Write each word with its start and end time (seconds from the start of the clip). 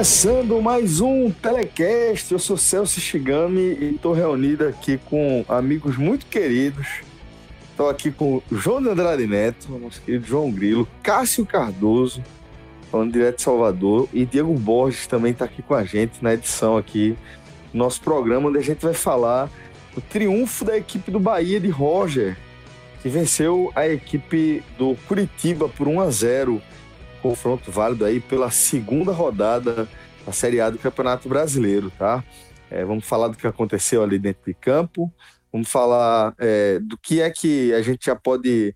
Começando 0.00 0.62
mais 0.62 0.98
um 1.02 1.30
Telecast, 1.30 2.32
eu 2.32 2.38
sou 2.38 2.56
Celso 2.56 2.98
Shigami 2.98 3.60
e 3.60 3.94
estou 3.96 4.14
reunido 4.14 4.66
aqui 4.66 4.96
com 4.96 5.44
amigos 5.46 5.98
muito 5.98 6.24
queridos. 6.24 6.86
Estou 7.70 7.90
aqui 7.90 8.10
com 8.10 8.40
João 8.50 8.78
Andrade 8.78 9.26
Neto, 9.26 9.70
nosso 9.78 10.00
querido 10.00 10.26
João 10.26 10.50
Grilo, 10.50 10.88
Cássio 11.02 11.44
Cardoso, 11.44 12.24
falando 12.90 13.12
direto 13.12 13.36
de 13.36 13.42
Salvador, 13.42 14.08
e 14.10 14.24
Diego 14.24 14.54
Borges 14.54 15.06
também 15.06 15.32
está 15.32 15.44
aqui 15.44 15.60
com 15.60 15.74
a 15.74 15.84
gente 15.84 16.24
na 16.24 16.32
edição 16.32 16.78
aqui 16.78 17.14
do 17.70 17.76
nosso 17.76 18.00
programa, 18.00 18.48
onde 18.48 18.56
a 18.56 18.62
gente 18.62 18.80
vai 18.80 18.94
falar 18.94 19.50
do 19.94 20.00
triunfo 20.00 20.64
da 20.64 20.78
equipe 20.78 21.10
do 21.10 21.20
Bahia 21.20 21.60
de 21.60 21.68
Roger, 21.68 22.38
que 23.02 23.08
venceu 23.10 23.70
a 23.74 23.86
equipe 23.86 24.62
do 24.78 24.96
Curitiba 25.06 25.68
por 25.68 25.86
1 25.86 26.00
a 26.00 26.10
0 26.10 26.62
confronto 27.20 27.70
válido 27.70 28.04
aí 28.04 28.20
pela 28.20 28.50
segunda 28.50 29.12
rodada 29.12 29.88
da 30.24 30.32
Série 30.32 30.60
A 30.60 30.70
do 30.70 30.78
Campeonato 30.78 31.28
Brasileiro, 31.28 31.90
tá? 31.90 32.24
É, 32.70 32.84
vamos 32.84 33.04
falar 33.04 33.28
do 33.28 33.36
que 33.36 33.46
aconteceu 33.46 34.02
ali 34.02 34.18
dentro 34.18 34.42
de 34.46 34.54
campo, 34.54 35.12
vamos 35.52 35.68
falar 35.68 36.34
é, 36.38 36.78
do 36.78 36.96
que 36.96 37.20
é 37.20 37.30
que 37.30 37.72
a 37.74 37.82
gente 37.82 38.06
já 38.06 38.14
pode 38.14 38.74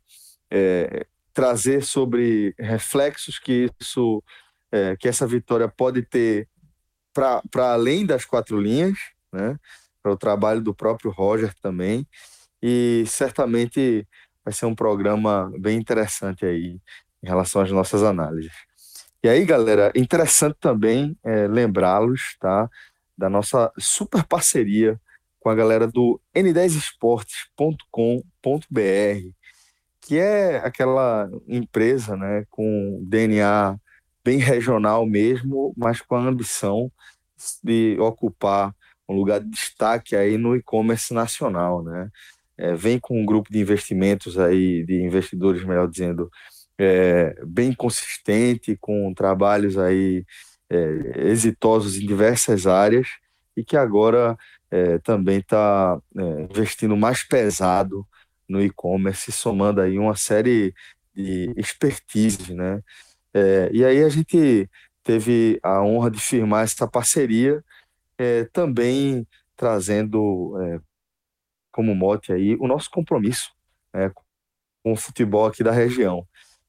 é, 0.51 1.07
trazer 1.33 1.83
sobre 1.85 2.55
reflexos 2.59 3.39
que 3.39 3.71
isso, 3.81 4.23
é, 4.73 4.97
que 4.97 5.09
essa 5.09 5.27
vitória 5.27 5.69
pode 5.69 6.03
ter 6.03 6.49
para 7.13 7.73
além 7.73 8.05
das 8.05 8.25
quatro 8.25 8.61
linhas, 8.61 8.99
né? 9.33 9.57
Para 10.03 10.13
o 10.13 10.17
trabalho 10.17 10.61
do 10.61 10.75
próprio 10.75 11.11
Roger 11.11 11.55
também, 11.63 12.07
e 12.63 13.05
certamente 13.07 14.07
vai 14.45 14.53
ser 14.53 14.67
um 14.67 14.75
programa 14.75 15.51
bem 15.59 15.79
interessante 15.79 16.45
aí 16.45 16.81
em 17.25 17.29
relação 17.29 17.63
às 17.63 17.71
nossas 17.71 18.03
análises. 18.03 18.53
E 19.23 19.29
aí, 19.29 19.45
galera, 19.47 19.91
interessante 19.95 20.57
também 20.61 21.17
é, 21.25 21.47
lembrá-los, 21.49 22.37
tá, 22.39 22.69
da 23.17 23.31
nossa 23.31 23.73
super 23.79 24.25
parceria 24.25 25.01
com 25.41 25.49
a 25.49 25.55
galera 25.55 25.87
do 25.87 26.21
n10esportes.com.br, 26.35 29.31
que 30.01 30.19
é 30.19 30.57
aquela 30.59 31.31
empresa, 31.49 32.17
né, 32.17 32.45
com 32.51 33.03
DNA 33.07 33.79
bem 34.23 34.39
regional 34.39 35.07
mesmo, 35.07 35.73
mas 35.77 36.03
com 36.03 36.17
a 36.17 36.21
ambição 36.21 36.93
de 37.63 37.97
ocupar 37.99 38.75
um 39.09 39.15
lugar 39.15 39.41
de 39.41 39.49
destaque 39.49 40.17
aí 40.17 40.37
no 40.37 40.57
e-commerce 40.57 41.13
nacional, 41.13 41.83
né? 41.83 42.11
É, 42.57 42.75
vem 42.75 42.99
com 42.99 43.21
um 43.21 43.27
grupo 43.27 43.53
de 43.53 43.59
investimentos 43.59 44.39
aí, 44.39 44.85
de 44.85 45.03
investidores, 45.03 45.65
melhor 45.65 45.89
dizendo, 45.89 46.31
é, 46.79 47.35
bem 47.45 47.73
consistente, 47.73 48.77
com 48.81 49.13
trabalhos 49.15 49.79
aí 49.79 50.25
é, 50.71 51.29
exitosos 51.29 51.97
em 51.97 52.07
diversas 52.07 52.67
áreas 52.67 53.09
e 53.57 53.65
que 53.65 53.77
agora 53.77 54.37
é, 54.71 54.99
também 54.99 55.39
está 55.39 56.01
é, 56.17 56.43
investindo 56.43 56.97
mais 56.97 57.23
pesado 57.23 58.07
no 58.49 58.63
e-commerce, 58.63 59.31
somando 59.33 59.81
aí 59.81 59.99
uma 59.99 60.17
série 60.17 60.75
de 61.15 61.53
expertise, 61.57 62.53
né? 62.53 62.83
É, 63.33 63.71
e 63.73 63.85
aí 63.85 64.03
a 64.03 64.09
gente 64.09 64.69
teve 65.03 65.59
a 65.63 65.83
honra 65.83 66.11
de 66.11 66.21
firmar 66.21 66.65
essa 66.65 66.87
parceria, 66.89 67.65
é, 68.19 68.45
também 68.53 69.27
trazendo 69.57 70.55
como 71.71 71.95
mote 71.95 72.33
aí 72.33 72.57
o 72.57 72.67
nosso 72.67 72.91
compromisso 72.91 73.53
né, 73.93 74.11
com 74.83 74.93
o 74.93 74.97
futebol 74.97 75.47
aqui 75.47 75.63
da 75.63 75.73
região. 75.73 76.27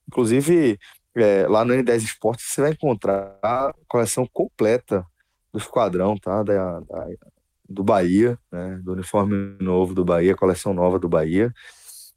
Inclusive, 0.07 0.79
é, 1.15 1.47
lá 1.47 1.63
no 1.63 1.73
N10 1.73 1.97
Esportes 1.97 2.45
você 2.47 2.61
vai 2.61 2.71
encontrar 2.71 3.37
a 3.41 3.73
coleção 3.87 4.27
completa 4.31 5.05
do 5.51 5.59
esquadrão, 5.59 6.17
tá? 6.17 6.43
Da, 6.43 6.79
da, 6.81 7.07
do 7.67 7.83
Bahia, 7.83 8.37
né? 8.51 8.79
do 8.83 8.93
uniforme 8.93 9.57
novo 9.59 9.93
do 9.93 10.05
Bahia, 10.05 10.35
coleção 10.35 10.73
nova 10.73 10.99
do 10.99 11.09
Bahia, 11.09 11.53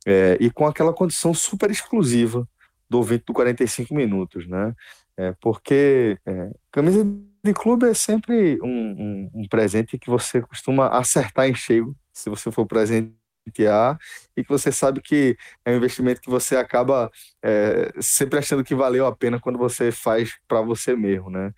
é, 0.06 0.36
e 0.40 0.50
com 0.50 0.66
aquela 0.66 0.92
condição 0.92 1.32
super 1.32 1.70
exclusiva 1.70 2.46
do 2.88 2.98
ouvinte 2.98 3.24
do 3.26 3.32
45 3.32 3.94
minutos, 3.94 4.46
né? 4.46 4.74
É, 5.16 5.34
porque 5.40 6.16
é, 6.24 6.50
camisa 6.70 7.04
de 7.44 7.52
clube 7.52 7.88
é 7.88 7.94
sempre 7.94 8.58
um, 8.62 8.68
um, 8.68 9.30
um 9.34 9.48
presente 9.48 9.98
que 9.98 10.08
você 10.08 10.40
costuma 10.40 10.88
acertar 10.88 11.48
em 11.48 11.54
cheio 11.54 11.94
se 12.12 12.30
você 12.30 12.50
for 12.50 12.66
presente 12.66 13.12
e 14.36 14.42
que 14.42 14.48
você 14.48 14.70
sabe 14.70 15.00
que 15.00 15.36
é 15.64 15.72
um 15.72 15.76
investimento 15.76 16.20
que 16.20 16.30
você 16.30 16.56
acaba 16.56 17.10
é, 17.42 17.92
sempre 18.00 18.38
achando 18.38 18.64
que 18.64 18.74
valeu 18.74 19.06
a 19.06 19.14
pena 19.14 19.40
quando 19.40 19.58
você 19.58 19.90
faz 19.90 20.32
para 20.46 20.60
você 20.60 20.94
mesmo, 20.94 21.30
né? 21.30 21.52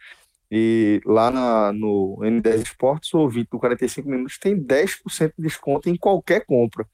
E 0.51 1.01
lá 1.07 1.31
na, 1.31 1.73
no 1.73 2.19
N10 2.23 2.63
Esportes, 2.63 3.15
o 3.15 3.19
ouvinte 3.19 3.51
do 3.51 3.59
45 3.59 4.09
Minutos 4.09 4.39
tem 4.39 4.59
10% 4.61 5.33
de 5.39 5.43
desconto 5.45 5.89
em 5.89 5.97
qualquer 5.97 6.45
compra, 6.45 6.85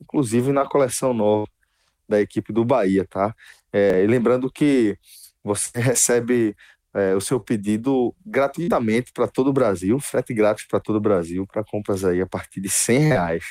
inclusive 0.00 0.52
na 0.52 0.66
coleção 0.66 1.14
nova 1.14 1.48
da 2.08 2.20
equipe 2.20 2.52
do 2.52 2.64
Bahia, 2.64 3.06
tá? 3.06 3.34
É, 3.72 4.04
e 4.04 4.06
lembrando 4.06 4.50
que 4.50 4.98
você 5.42 5.70
recebe 5.80 6.54
é, 6.92 7.14
o 7.14 7.20
seu 7.20 7.38
pedido 7.40 8.14
gratuitamente 8.24 9.12
para 9.12 9.26
todo 9.26 9.48
o 9.48 9.52
Brasil, 9.52 9.98
frete 10.00 10.34
grátis 10.34 10.66
para 10.66 10.80
todo 10.80 10.96
o 10.96 11.00
Brasil, 11.00 11.46
para 11.46 11.64
compras 11.64 12.04
aí 12.04 12.20
a 12.20 12.26
partir 12.26 12.60
de 12.60 12.68
100 12.68 12.98
reais 13.00 13.44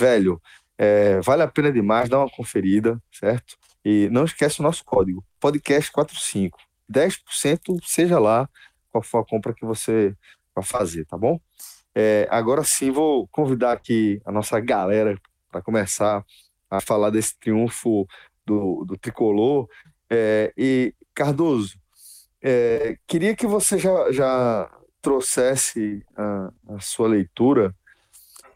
velho, 0.00 0.40
é, 0.78 1.20
vale 1.20 1.42
a 1.42 1.48
pena 1.48 1.70
demais, 1.70 2.08
dá 2.08 2.18
uma 2.18 2.30
conferida, 2.30 3.00
certo? 3.12 3.56
E 3.84 4.08
não 4.10 4.24
esquece 4.24 4.60
o 4.60 4.62
nosso 4.62 4.82
código, 4.84 5.22
podcast45. 5.40 6.52
10% 6.90 7.80
seja 7.84 8.18
lá 8.18 8.48
qual 8.90 9.02
for 9.02 9.18
a 9.18 9.24
compra 9.24 9.54
que 9.54 9.64
você 9.64 10.14
vai 10.54 10.64
fazer, 10.64 11.04
tá 11.04 11.16
bom? 11.16 11.38
É, 11.94 12.26
agora 12.30 12.64
sim, 12.64 12.90
vou 12.90 13.28
convidar 13.28 13.72
aqui 13.72 14.20
a 14.24 14.32
nossa 14.32 14.58
galera 14.58 15.16
para 15.50 15.60
começar 15.60 16.24
a 16.70 16.80
falar 16.80 17.10
desse 17.10 17.38
triunfo 17.38 18.06
do, 18.46 18.84
do 18.84 18.96
tricolor. 18.96 19.68
É, 20.08 20.52
e, 20.56 20.94
Cardoso, 21.14 21.78
é, 22.42 22.96
queria 23.06 23.36
que 23.36 23.46
você 23.46 23.78
já, 23.78 24.10
já 24.12 24.70
trouxesse 25.02 26.02
a, 26.16 26.52
a 26.68 26.80
sua 26.80 27.08
leitura 27.08 27.74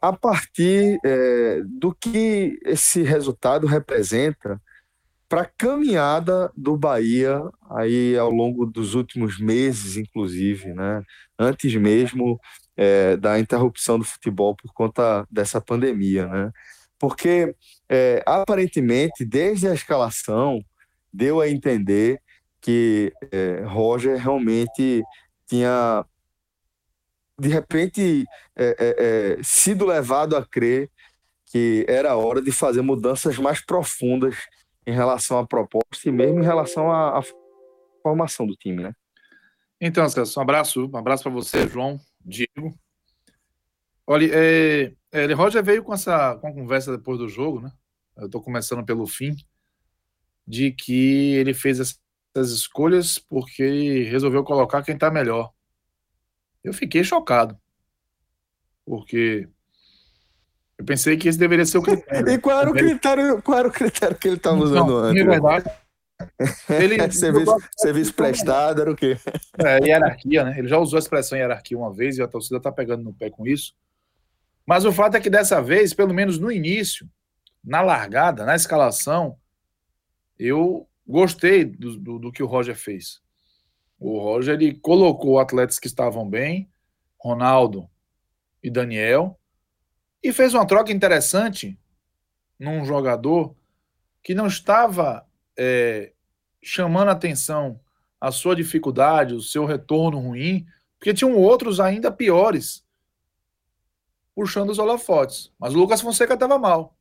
a 0.09 0.13
partir 0.13 0.99
é, 1.03 1.63
do 1.65 1.95
que 1.95 2.59
esse 2.67 3.03
resultado 3.03 3.67
representa 3.67 4.61
para 5.27 5.41
a 5.43 5.47
caminhada 5.47 6.53
do 6.55 6.77
Bahia 6.77 7.41
aí 7.71 8.15
ao 8.15 8.31
longo 8.31 8.67
dos 8.67 8.95
últimos 8.95 9.41
meses, 9.41 9.97
inclusive, 9.97 10.75
né? 10.75 11.03
antes 11.39 11.75
mesmo 11.77 12.39
é, 12.77 13.17
da 13.17 13.39
interrupção 13.39 13.99
do 13.99 14.05
futebol 14.05 14.55
por 14.55 14.75
conta 14.75 15.27
dessa 15.31 15.59
pandemia, 15.59 16.27
né? 16.27 16.53
Porque 16.99 17.55
é, 17.89 18.23
aparentemente 18.27 19.25
desde 19.25 19.69
a 19.69 19.75
escalação 19.75 20.63
deu 21.11 21.41
a 21.41 21.49
entender 21.49 22.21
que 22.61 23.11
é, 23.33 23.63
Roger 23.67 24.19
realmente 24.19 25.03
tinha 25.47 26.05
de 27.39 27.49
repente 27.49 28.25
é, 28.57 28.65
é, 28.65 29.37
é, 29.39 29.43
sido 29.43 29.87
levado 29.87 30.37
a 30.37 30.45
crer 30.45 30.91
que 31.47 31.85
era 31.89 32.17
hora 32.17 32.43
de 32.43 32.53
fazer 32.53 32.83
mudanças 32.83 33.39
mais 33.39 33.65
profundas 33.65 34.37
em 34.87 34.93
relação 34.93 35.39
à 35.39 35.47
proposta 35.47 36.09
e 36.09 36.13
mesmo 36.13 36.41
em 36.41 36.45
relação 36.45 36.91
à, 36.91 37.19
à 37.19 37.23
formação 38.03 38.47
do 38.47 38.57
time, 38.57 38.83
né? 38.83 38.93
Então, 39.81 40.09
Celso, 40.09 40.39
um 40.39 40.43
abraço, 40.43 40.87
um 40.87 40.97
abraço 40.97 41.23
para 41.25 41.33
você, 41.33 41.67
João, 41.69 42.01
Diego. 42.25 42.79
Olha, 44.07 44.29
é, 44.33 44.93
é, 45.13 45.33
Roger 45.33 45.63
veio 45.65 45.83
com 45.83 45.95
essa 45.95 46.37
com 46.37 46.49
a 46.49 46.53
conversa 46.53 46.97
depois 46.97 47.19
do 47.19 47.29
jogo, 47.29 47.61
né? 47.61 47.73
Eu 48.17 48.27
estou 48.27 48.43
começando 48.43 48.85
pelo 48.85 49.07
fim. 49.07 49.35
de 50.47 50.73
que 50.73 51.35
ele 51.37 51.55
fez 51.55 51.81
essas 51.81 52.51
escolhas 52.53 53.19
porque 53.19 54.05
resolveu 54.05 54.45
colocar 54.45 54.83
quem 54.83 54.95
está 54.95 55.11
melhor. 55.11 55.54
Eu 56.65 56.73
fiquei 56.73 57.05
chocado. 57.05 57.57
Porque 58.85 59.49
eu 60.79 60.85
pensei 60.85 61.17
que 61.17 61.29
esse 61.29 61.39
deveria 61.39 61.65
ser 61.65 61.79
o 61.79 61.83
critério. 61.83 62.31
E 62.31 62.39
qual 62.39 62.61
era 62.61 62.71
o 62.71 62.73
critério, 62.73 63.43
qual 63.43 63.59
era 63.59 63.69
o 63.69 63.73
critério 63.73 64.17
que 64.17 64.27
ele 64.27 64.37
estava 64.37 64.57
usando 64.57 64.89
Não, 64.89 64.97
antes? 64.97 65.23
É 65.23 65.27
verdade. 65.27 65.71
Ele, 66.69 67.11
serviço, 67.13 67.57
serviço 67.77 68.15
prestado 68.15 68.81
era 68.81 68.91
o 68.91 68.97
quê? 68.97 69.17
É, 69.59 69.87
hierarquia, 69.87 70.45
né? 70.45 70.59
Ele 70.59 70.69
já 70.69 70.79
usou 70.79 70.97
a 70.97 71.01
expressão 71.01 71.39
hierarquia 71.39 71.79
uma 71.79 71.93
vez 71.93 72.19
e 72.19 72.23
a 72.23 72.29
torcida 72.29 72.57
está 72.57 72.73
pegando 72.73 73.05
no 73.05 73.15
pé 73.15 73.31
com 73.31 73.47
isso. 73.47 73.75
Mas 74.67 74.85
o 74.85 74.93
fato 74.93 75.17
é 75.17 75.21
que 75.21 75.31
dessa 75.31 75.63
vez, 75.63 75.93
pelo 75.93 76.15
menos 76.15 76.39
no 76.39 76.51
início, 76.51 77.09
na 77.63 77.81
largada, 77.81 78.45
na 78.45 78.55
escalação, 78.55 79.37
eu 80.39 80.89
gostei 81.07 81.65
do, 81.65 81.99
do, 81.99 82.19
do 82.19 82.33
que 82.33 82.43
o 82.43 82.47
Roger 82.47 82.75
fez. 82.75 83.21
O 84.07 84.19
Roger 84.19 84.57
ele 84.57 84.75
colocou 84.75 85.39
atletas 85.39 85.79
que 85.79 85.87
estavam 85.87 86.29
bem, 86.29 86.71
Ronaldo 87.19 87.89
e 88.63 88.69
Daniel, 88.69 89.41
e 90.23 90.31
fez 90.31 90.53
uma 90.53 90.67
troca 90.67 90.93
interessante 90.93 91.81
num 92.59 92.85
jogador 92.85 93.57
que 94.23 94.35
não 94.35 94.47
estava 94.47 95.27
é, 95.57 96.13
chamando 96.63 97.09
atenção 97.09 97.81
a 98.21 98.31
sua 98.31 98.55
dificuldade, 98.55 99.33
o 99.33 99.41
seu 99.41 99.65
retorno 99.65 100.19
ruim, 100.19 100.67
porque 100.99 101.15
tinham 101.15 101.35
outros 101.35 101.81
ainda 101.81 102.13
piores 102.13 102.87
puxando 104.35 104.69
os 104.69 104.79
holofotes. 104.79 105.51
Mas 105.59 105.75
o 105.75 105.79
Lucas 105.79 106.03
Fonseca 106.03 106.35
estava 106.35 106.59
mal. 106.59 106.95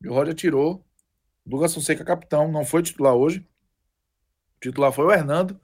E 0.00 0.08
o 0.08 0.14
Roger 0.14 0.32
tirou. 0.32 0.86
Lucas 1.44 1.74
Fonseca, 1.74 2.04
capitão, 2.04 2.52
não 2.52 2.64
foi 2.64 2.84
titular 2.84 3.14
hoje. 3.14 3.40
O 4.58 4.60
titular 4.60 4.92
foi 4.92 5.06
o 5.06 5.10
Hernando 5.10 5.60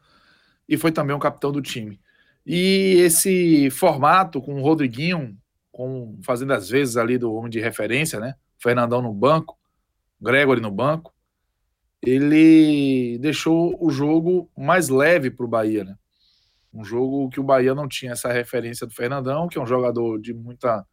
e 0.73 0.79
foi 0.79 0.91
também 0.91 1.15
o 1.15 1.19
capitão 1.19 1.53
do 1.53 1.61
time. 1.61 2.01
E 2.47 2.95
esse 3.01 3.69
formato 3.69 4.41
com 4.41 4.55
o 4.55 4.63
Rodriguinho, 4.63 5.37
com, 5.71 6.19
fazendo 6.25 6.55
as 6.55 6.71
vezes 6.71 6.97
ali 6.97 7.19
do 7.19 7.31
homem 7.35 7.51
de 7.51 7.61
referência, 7.61 8.19
né? 8.19 8.37
Fernandão 8.59 9.03
no 9.03 9.13
banco, 9.13 9.59
Gregory 10.19 10.63
no 10.63 10.71
banco, 10.71 11.13
ele 12.01 13.19
deixou 13.19 13.77
o 13.79 13.91
jogo 13.91 14.51
mais 14.57 14.89
leve 14.89 15.31
para 15.31 15.45
o 15.45 15.49
Bahia, 15.49 15.85
né? 15.85 15.95
Um 16.73 16.83
jogo 16.83 17.29
que 17.29 17.39
o 17.39 17.45
Bahia 17.45 17.75
não 17.75 17.87
tinha 17.87 18.13
essa 18.13 18.33
referência 18.33 18.87
do 18.87 18.95
Fernandão, 18.95 19.49
que 19.49 19.59
é 19.59 19.61
um 19.61 19.67
jogador 19.67 20.19
de 20.19 20.33
muita 20.33 20.87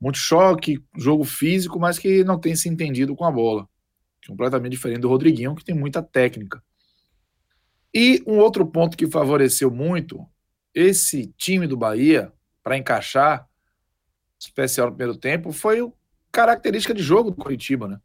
muito 0.00 0.18
choque, 0.18 0.78
jogo 0.96 1.24
físico, 1.24 1.78
mas 1.78 1.98
que 1.98 2.22
não 2.22 2.38
tem 2.38 2.54
se 2.54 2.68
entendido 2.68 3.16
com 3.16 3.24
a 3.24 3.32
bola. 3.32 3.68
Completamente 4.28 4.72
diferente 4.72 5.00
do 5.00 5.08
Rodriguinho, 5.08 5.56
que 5.56 5.64
tem 5.64 5.74
muita 5.74 6.00
técnica. 6.02 6.62
E 7.94 8.22
um 8.26 8.38
outro 8.38 8.66
ponto 8.66 8.96
que 8.96 9.06
favoreceu 9.06 9.70
muito 9.70 10.26
esse 10.74 11.26
time 11.36 11.66
do 11.66 11.76
Bahia 11.76 12.32
para 12.62 12.78
encaixar, 12.78 13.48
especial 14.38 14.88
no 14.88 14.96
primeiro 14.96 15.18
tempo, 15.18 15.52
foi 15.52 15.80
a 15.80 15.92
característica 16.30 16.94
de 16.94 17.02
jogo 17.02 17.30
do 17.30 17.36
Curitiba, 17.36 17.86
né? 17.86 18.00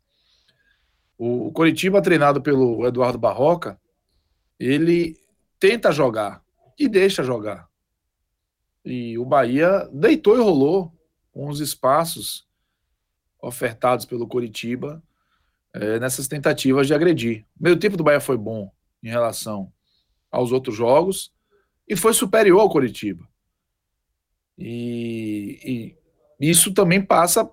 O 1.18 1.52
Coritiba, 1.52 2.02
treinado 2.02 2.42
pelo 2.42 2.86
Eduardo 2.86 3.18
Barroca, 3.18 3.80
ele 4.60 5.18
tenta 5.60 5.92
jogar 5.92 6.44
e 6.78 6.88
deixa 6.88 7.24
jogar. 7.24 7.68
E 8.86 9.18
o 9.18 9.26
Bahia 9.26 9.90
deitou 9.92 10.36
e 10.36 10.42
rolou 10.42 10.94
com 11.32 11.48
os 11.48 11.60
espaços 11.60 12.48
ofertados 13.42 14.06
pelo 14.06 14.28
Coritiba 14.28 15.02
é, 15.74 16.00
nessas 16.00 16.28
tentativas 16.28 16.88
de 16.88 16.94
agredir. 16.94 17.46
O 17.60 17.64
meio 17.64 17.78
tempo 17.78 17.98
do 17.98 18.04
Bahia 18.04 18.20
foi 18.20 18.38
bom 18.38 18.72
em 19.02 19.10
relação 19.10 19.72
aos 20.32 20.52
outros 20.52 20.76
jogos 20.76 21.32
e 21.88 21.96
foi 21.96 22.14
superior 22.14 22.62
ao 22.62 22.70
Coritiba. 22.70 23.28
E, 24.58 25.96
e 26.40 26.50
isso 26.50 26.74
também 26.74 27.02
passa 27.02 27.50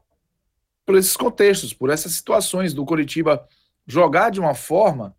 por 0.84 0.96
esses 0.96 1.16
contextos, 1.16 1.72
por 1.72 1.90
essas 1.90 2.12
situações 2.12 2.74
do 2.74 2.84
Coritiba 2.84 3.46
jogar 3.86 4.30
de 4.30 4.40
uma 4.40 4.54
forma 4.54 5.14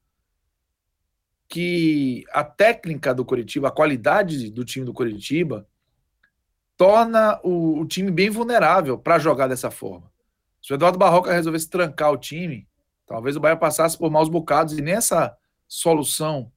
que 1.48 2.24
a 2.32 2.44
técnica 2.44 3.14
do 3.14 3.24
Coritiba, 3.24 3.68
a 3.68 3.72
qualidade 3.72 4.50
do 4.50 4.66
time 4.66 4.86
do 4.86 4.94
Coritiba, 4.94 5.68
torna 6.76 7.40
o, 7.44 7.80
o 7.80 7.86
time 7.86 8.12
bem 8.12 8.30
vulnerável 8.30 8.98
para 8.98 9.20
jogar 9.20 9.48
dessa 9.48 9.72
forma. 9.72 10.12
Se 10.62 10.74
o 10.74 10.76
Eduardo 10.76 10.98
Barroca 10.98 11.32
resolvesse 11.32 11.70
trancar 11.70 12.12
o 12.12 12.18
time, 12.18 12.68
talvez 13.06 13.36
o 13.36 13.40
Bahia 13.40 13.56
passasse 13.56 13.98
por 13.98 14.10
maus 14.10 14.28
bocados 14.28 14.78
e 14.78 14.82
nessa 14.82 15.38
solução 15.68 16.52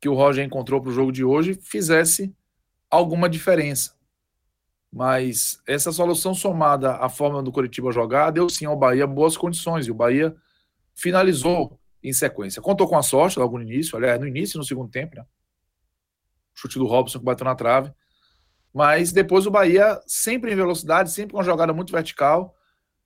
que 0.00 0.08
o 0.08 0.14
Roger 0.14 0.44
encontrou 0.44 0.80
para 0.80 0.90
o 0.90 0.94
jogo 0.94 1.12
de 1.12 1.24
hoje 1.24 1.54
fizesse 1.54 2.34
alguma 2.90 3.28
diferença. 3.28 3.96
Mas 4.90 5.60
essa 5.66 5.92
solução 5.92 6.34
somada 6.34 6.96
à 6.96 7.08
forma 7.08 7.42
do 7.42 7.52
Curitiba 7.52 7.92
jogar 7.92 8.30
deu 8.30 8.48
sim 8.48 8.64
ao 8.64 8.76
Bahia 8.76 9.06
boas 9.06 9.36
condições 9.36 9.86
e 9.86 9.90
o 9.90 9.94
Bahia 9.94 10.34
finalizou 10.94 11.78
em 12.02 12.12
sequência. 12.12 12.62
Contou 12.62 12.88
com 12.88 12.96
a 12.96 13.02
sorte 13.02 13.38
logo 13.38 13.58
no 13.58 13.64
início, 13.64 13.96
aliás, 13.96 14.18
no 14.18 14.26
início 14.26 14.58
no 14.58 14.64
segundo 14.64 14.90
tempo, 14.90 15.16
né? 15.16 15.26
Chute 16.54 16.78
do 16.78 16.86
Robson 16.86 17.18
que 17.18 17.24
bateu 17.24 17.44
na 17.44 17.54
trave. 17.54 17.92
Mas 18.72 19.12
depois 19.12 19.46
o 19.46 19.50
Bahia, 19.50 20.00
sempre 20.06 20.52
em 20.52 20.56
velocidade, 20.56 21.10
sempre 21.10 21.32
com 21.32 21.38
uma 21.38 21.44
jogada 21.44 21.72
muito 21.72 21.92
vertical, 21.92 22.54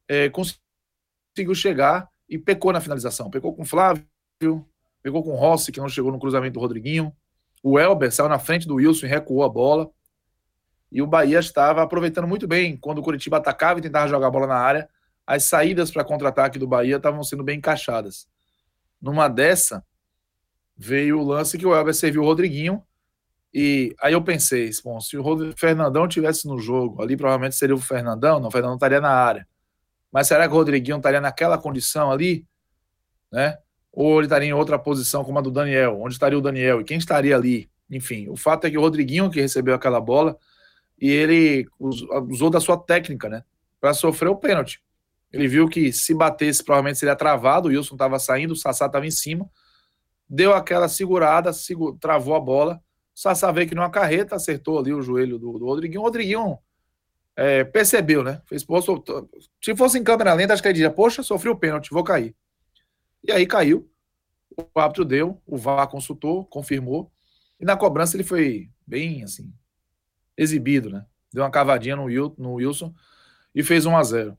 é, 0.08 0.30
conseguiu 0.30 1.54
chegar 1.54 2.08
e 2.28 2.38
pecou 2.38 2.72
na 2.72 2.80
finalização. 2.80 3.30
Pecou 3.30 3.54
com 3.54 3.62
o 3.62 3.66
Flávio, 3.66 4.06
pegou 5.02 5.22
com 5.22 5.32
o 5.32 5.36
Rossi, 5.36 5.72
que 5.72 5.80
não 5.80 5.88
chegou 5.88 6.12
no 6.12 6.18
cruzamento 6.18 6.54
do 6.54 6.60
Rodriguinho. 6.60 7.14
O 7.62 7.78
Elber 7.78 8.12
saiu 8.12 8.28
na 8.28 8.38
frente 8.38 8.66
do 8.66 8.76
Wilson 8.76 9.06
e 9.06 9.08
recuou 9.08 9.42
a 9.44 9.48
bola. 9.48 9.90
E 10.90 11.00
o 11.00 11.06
Bahia 11.06 11.38
estava 11.38 11.82
aproveitando 11.82 12.28
muito 12.28 12.46
bem 12.46 12.76
quando 12.76 12.98
o 12.98 13.02
Curitiba 13.02 13.38
atacava 13.38 13.78
e 13.78 13.82
tentava 13.82 14.08
jogar 14.08 14.26
a 14.26 14.30
bola 14.30 14.46
na 14.46 14.56
área. 14.56 14.88
As 15.26 15.44
saídas 15.44 15.90
para 15.90 16.04
contra-ataque 16.04 16.58
do 16.58 16.66
Bahia 16.66 16.96
estavam 16.96 17.22
sendo 17.22 17.42
bem 17.42 17.58
encaixadas. 17.58 18.28
Numa 19.00 19.28
dessa, 19.28 19.84
veio 20.76 21.20
o 21.20 21.24
lance 21.24 21.56
que 21.56 21.66
o 21.66 21.74
Elber 21.74 21.94
serviu 21.94 22.22
o 22.22 22.24
Rodriguinho. 22.24 22.82
E 23.54 23.94
aí 24.00 24.12
eu 24.12 24.22
pensei, 24.22 24.70
bom, 24.82 25.00
se 25.00 25.16
o 25.16 25.56
Fernandão 25.56 26.08
tivesse 26.08 26.46
no 26.46 26.58
jogo, 26.58 27.02
ali 27.02 27.16
provavelmente 27.16 27.54
seria 27.54 27.74
o 27.74 27.78
Fernandão, 27.78 28.40
não, 28.40 28.48
o 28.48 28.50
Fernandão 28.50 28.76
estaria 28.76 29.00
na 29.00 29.10
área. 29.10 29.46
Mas 30.10 30.28
será 30.28 30.46
que 30.46 30.54
o 30.54 30.56
Rodriguinho 30.56 30.96
estaria 30.96 31.20
naquela 31.20 31.58
condição 31.58 32.10
ali? 32.10 32.46
Né? 33.30 33.56
Ou 33.92 34.18
ele 34.18 34.26
estaria 34.26 34.48
em 34.48 34.52
outra 34.52 34.78
posição, 34.78 35.22
como 35.22 35.38
a 35.38 35.42
do 35.42 35.50
Daniel? 35.50 36.00
Onde 36.00 36.14
estaria 36.14 36.38
o 36.38 36.40
Daniel? 36.40 36.80
E 36.80 36.84
quem 36.84 36.96
estaria 36.96 37.36
ali? 37.36 37.70
Enfim, 37.90 38.28
o 38.28 38.36
fato 38.36 38.66
é 38.66 38.70
que 38.70 38.78
o 38.78 38.80
Rodriguinho, 38.80 39.30
que 39.30 39.40
recebeu 39.40 39.74
aquela 39.74 40.00
bola, 40.00 40.36
e 40.98 41.10
ele 41.10 41.66
usou 41.78 42.48
da 42.48 42.60
sua 42.60 42.78
técnica, 42.78 43.28
né? 43.28 43.44
Para 43.80 43.92
sofrer 43.92 44.28
o 44.28 44.36
pênalti. 44.36 44.80
Ele 45.32 45.48
viu 45.48 45.68
que 45.68 45.92
se 45.92 46.14
batesse, 46.14 46.62
provavelmente 46.62 46.98
seria 46.98 47.16
travado. 47.16 47.68
O 47.68 47.70
Wilson 47.70 47.94
estava 47.94 48.18
saindo, 48.18 48.52
o 48.52 48.56
Sassá 48.56 48.86
estava 48.86 49.06
em 49.06 49.10
cima. 49.10 49.48
Deu 50.28 50.54
aquela 50.54 50.88
segurada, 50.88 51.52
segura, 51.52 51.96
travou 51.98 52.34
a 52.34 52.40
bola. 52.40 52.80
O 53.14 53.20
Sassá 53.20 53.50
veio 53.50 53.68
que 53.68 53.74
numa 53.74 53.90
carreta, 53.90 54.36
acertou 54.36 54.78
ali 54.78 54.92
o 54.92 55.02
joelho 55.02 55.38
do, 55.38 55.58
do 55.58 55.66
Rodriguinho. 55.66 56.00
O 56.00 56.04
Rodriguinho 56.04 56.58
é, 57.34 57.64
percebeu, 57.64 58.22
né? 58.22 58.40
Fez, 58.46 58.62
pô, 58.62 58.80
se 59.60 59.76
fosse 59.76 59.98
em 59.98 60.04
câmera 60.04 60.34
lenta, 60.34 60.52
acho 60.52 60.62
que 60.62 60.68
ele 60.68 60.74
diria: 60.74 60.90
Poxa, 60.90 61.22
sofri 61.22 61.48
o 61.48 61.56
pênalti, 61.56 61.90
vou 61.90 62.04
cair. 62.04 62.34
E 63.24 63.30
aí 63.30 63.46
caiu. 63.46 63.88
O 64.56 64.78
árbitro 64.78 65.04
deu, 65.04 65.40
o 65.46 65.56
VAR 65.56 65.88
consultou, 65.88 66.44
confirmou. 66.44 67.10
E 67.58 67.64
na 67.64 67.76
cobrança 67.76 68.16
ele 68.16 68.24
foi 68.24 68.70
bem 68.86 69.22
assim, 69.22 69.52
exibido, 70.36 70.90
né? 70.90 71.06
Deu 71.32 71.42
uma 71.42 71.50
cavadinha 71.50 71.96
no, 71.96 72.04
Wilson 72.54 72.92
e 73.54 73.62
fez 73.62 73.86
1 73.86 73.96
a 73.96 74.02
0 74.02 74.38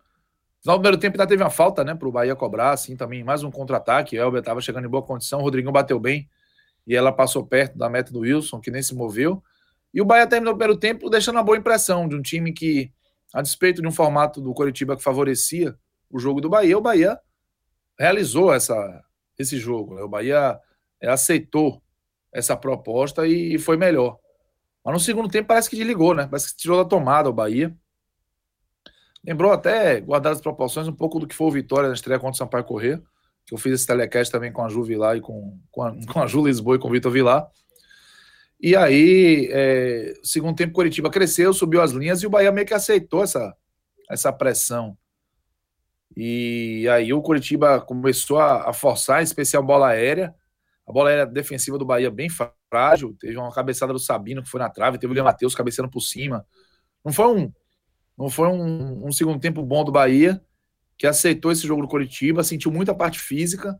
No 0.66 0.74
primeiro 0.74 0.98
tempo 0.98 1.16
ainda 1.16 1.26
teve 1.26 1.42
uma 1.42 1.50
falta, 1.50 1.84
né, 1.84 1.96
para 1.96 2.08
o 2.08 2.12
Bahia 2.12 2.36
cobrar, 2.36 2.72
assim, 2.72 2.96
também 2.96 3.24
mais 3.24 3.44
um 3.44 3.50
contra-ataque. 3.50 4.16
Elber 4.16 4.40
estava 4.40 4.62
chegando 4.62 4.86
em 4.86 4.90
boa 4.90 5.02
condição, 5.02 5.40
o 5.40 5.44
Rodriguinho 5.44 5.72
bateu 5.72 6.00
bem 6.00 6.30
e 6.86 6.96
ela 6.96 7.12
passou 7.12 7.46
perto 7.46 7.78
da 7.78 7.90
meta 7.90 8.12
do 8.12 8.20
Wilson, 8.20 8.60
que 8.60 8.70
nem 8.70 8.84
se 8.84 8.94
moveu. 8.94 9.42
E 9.94 10.02
o 10.02 10.06
Bahia 10.06 10.28
terminou 10.28 10.54
o 10.54 10.58
primeiro 10.58 10.80
tempo 10.80 11.10
deixando 11.10 11.36
uma 11.38 11.44
boa 11.44 11.58
impressão 11.58 12.08
de 12.08 12.16
um 12.16 12.22
time 12.22 12.52
que, 12.52 12.92
a 13.34 13.42
despeito 13.42 13.82
de 13.82 13.88
um 13.88 13.92
formato 13.92 14.42
do 14.42 14.54
Coritiba 14.54 14.96
que 14.96 15.04
favorecia 15.04 15.76
o 16.10 16.20
jogo 16.20 16.42
do 16.42 16.50
Bahia, 16.50 16.78
o 16.78 16.82
Bahia 16.82 17.20
realizou 17.98 18.54
essa, 18.54 19.04
esse 19.38 19.58
jogo. 19.58 19.96
Né? 19.96 20.02
O 20.02 20.08
Bahia 20.08 20.60
é, 21.02 21.10
aceitou 21.10 21.82
essa 22.32 22.56
proposta 22.56 23.28
e 23.28 23.58
foi 23.60 23.78
melhor. 23.78 24.18
Mas 24.84 24.94
no 24.94 25.00
segundo 25.00 25.30
tempo 25.30 25.48
parece 25.48 25.70
que 25.70 25.76
desligou, 25.76 26.14
né? 26.14 26.28
Parece 26.28 26.52
que 26.52 26.58
tirou 26.58 26.84
da 26.84 26.90
tomada 26.90 27.30
o 27.30 27.34
Bahia. 27.34 27.74
Lembrou 29.26 29.52
até, 29.54 30.02
guardar 30.02 30.34
as 30.34 30.42
proporções, 30.42 30.88
um 30.88 30.94
pouco 30.94 31.20
do 31.20 31.28
que 31.28 31.36
foi 31.36 31.48
o 31.48 31.52
Vitória 31.52 31.88
na 31.88 31.96
estreia 31.96 32.20
contra 32.20 32.34
o 32.34 32.38
Sampaio 32.38 32.66
Corrêa, 32.66 33.02
que 33.46 33.54
eu 33.54 33.58
fiz 33.58 33.74
esse 33.74 33.88
telecast 33.88 34.30
também 34.30 34.52
com 34.52 34.64
a 34.64 34.68
Ju 34.68 34.84
Vilar 34.84 35.16
e 35.16 35.22
com, 35.22 35.58
com, 35.72 35.84
a, 35.84 35.96
com 36.12 36.20
a 36.20 36.28
Ju 36.28 36.46
Lisboa 36.46 36.76
e 36.76 36.80
com 36.80 36.90
o 36.90 36.92
Vitor 36.92 37.12
Vilar. 37.12 37.48
E 38.60 38.76
aí, 38.76 39.50
é, 39.52 40.14
segundo 40.24 40.56
tempo, 40.56 40.74
Curitiba 40.74 41.10
cresceu, 41.10 41.54
subiu 41.54 41.82
as 41.82 41.92
linhas 41.92 42.22
e 42.22 42.28
o 42.28 42.30
Bahia 42.30 42.52
meio 42.52 42.68
que 42.68 42.74
aceitou 42.74 43.24
essa, 43.24 43.56
essa 44.10 44.32
pressão 44.34 44.98
E 46.16 46.88
aí 46.90 47.12
o 47.12 47.22
Curitiba 47.22 47.82
começou 47.82 48.38
a, 48.38 48.70
a 48.70 48.74
forçar, 48.74 49.22
em 49.22 49.24
especial 49.24 49.64
bola 49.64 49.90
aérea. 49.90 50.34
A 50.86 50.92
bola 50.92 51.10
aérea 51.10 51.26
defensiva 51.26 51.78
do 51.78 51.86
Bahia 51.86 52.12
bem 52.12 52.30
frágil. 52.30 53.16
Teve 53.20 53.38
uma 53.38 53.52
cabeçada 53.52 53.92
do 53.92 54.00
Sabino 54.00 54.44
que 54.44 54.50
foi 54.50 54.60
na 54.60 54.70
trave, 54.70 54.98
teve 54.98 55.08
o 55.08 55.12
William 55.12 55.24
Matheus 55.24 55.56
cabeceando 55.56 55.90
por 55.90 56.02
cima. 56.02 56.46
Não 57.04 57.12
foi 57.12 57.26
um, 57.26 57.52
não 58.18 58.30
foi 58.30 58.48
um, 58.48 59.08
um, 59.08 59.12
segundo 59.12 59.40
tempo 59.40 59.64
bom 59.64 59.84
do 59.84 59.92
Bahia, 59.92 60.42
que 60.98 61.08
aceitou 61.08 61.52
esse 61.52 61.66
jogo 61.66 61.82
do 61.82 61.88
Curitiba, 61.88 62.44
sentiu 62.44 62.72
muita 62.72 62.94
parte 62.94 63.20
física 63.20 63.80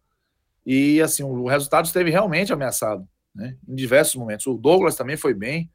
e 0.66 1.02
assim 1.02 1.24
o 1.24 1.48
resultado 1.48 1.86
esteve 1.86 2.10
realmente 2.10 2.52
ameaçado, 2.52 3.08
né? 3.36 3.58
Em 3.68 3.76
diversos 3.76 4.16
momentos. 4.16 4.48
O 4.48 4.58
Douglas 4.58 4.96
também 4.96 5.18
foi 5.18 5.34
bem, 5.34 5.70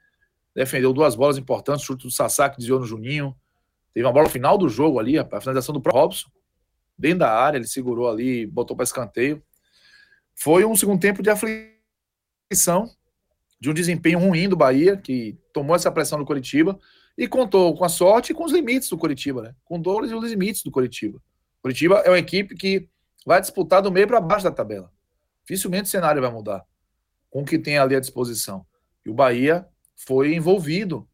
defendeu 0.55 0.93
duas 0.93 1.15
bolas 1.15 1.39
importantes, 1.39 1.85
chute 1.85 2.05
do 2.05 2.11
Sassá 2.11 2.51
que 2.51 2.57
desviou 2.57 2.81
no 2.81 2.87
Juninho. 2.87 3.37
Teve 3.95 4.07
uma 4.07 4.13
bola 4.13 4.29
final 4.29 4.59
do 4.59 4.69
jogo 4.69 4.99
ali, 4.99 5.19
a 5.19 5.25
finalização 5.41 5.75
do 5.75 5.83
Robson 5.91 6.29
dentro 6.99 7.21
da 7.21 7.33
área, 7.33 7.59
ele 7.59 7.67
segurou 7.67 8.09
ali, 8.09 8.47
botou 8.47 8.77
para 8.77 8.85
escanteio. 8.85 9.43
Foi 10.35 10.65
um 10.65 10.75
segundo 10.75 11.01
tempo 11.01 11.23
de 11.23 11.31
aflição, 11.31 12.91
de 13.61 13.71
um 13.71 13.75
desempenho 13.75 14.19
ruim 14.19 14.49
do 14.49 14.57
Bahia, 14.57 14.97
que 14.97 15.39
tomou 15.53 15.77
essa 15.77 15.91
pressão 15.91 16.19
do 16.19 16.25
Curitiba 16.25 16.79
e 17.17 17.27
contou 17.27 17.77
com 17.77 17.85
a 17.85 17.89
sorte 17.89 18.33
e 18.33 18.35
com 18.35 18.45
os 18.45 18.53
limites 18.53 18.89
do 18.89 18.99
Curitiba, 18.99 19.43
né? 19.43 19.55
Com 19.65 19.81
dores 19.81 20.11
e 20.11 20.15
os 20.15 20.25
limites 20.25 20.63
do 20.63 20.71
Curitiba. 20.71 21.21
Curitiba 21.61 21.97
é 22.05 22.11
uma 22.11 22.19
equipe 22.19 22.55
que 22.55 22.89
vai 23.27 23.41
disputar 23.41 23.83
do 23.83 23.91
meio 23.91 24.07
para 24.07 24.21
baixo 24.21 24.45
da 24.45 24.53
tabela. 24.53 24.93
Dificilmente 25.45 25.85
o 25.85 25.91
cenário 25.91 26.23
vai 26.23 26.31
mudar 26.31 26.65
com 27.31 27.43
o 27.43 27.45
que 27.45 27.59
tem 27.59 27.79
ali 27.79 27.95
à 27.95 28.01
disposição. 28.01 28.65
E 29.05 29.11
o 29.11 29.15
Bahia 29.15 29.67
foi 29.97 30.35
envolvido 30.35 31.09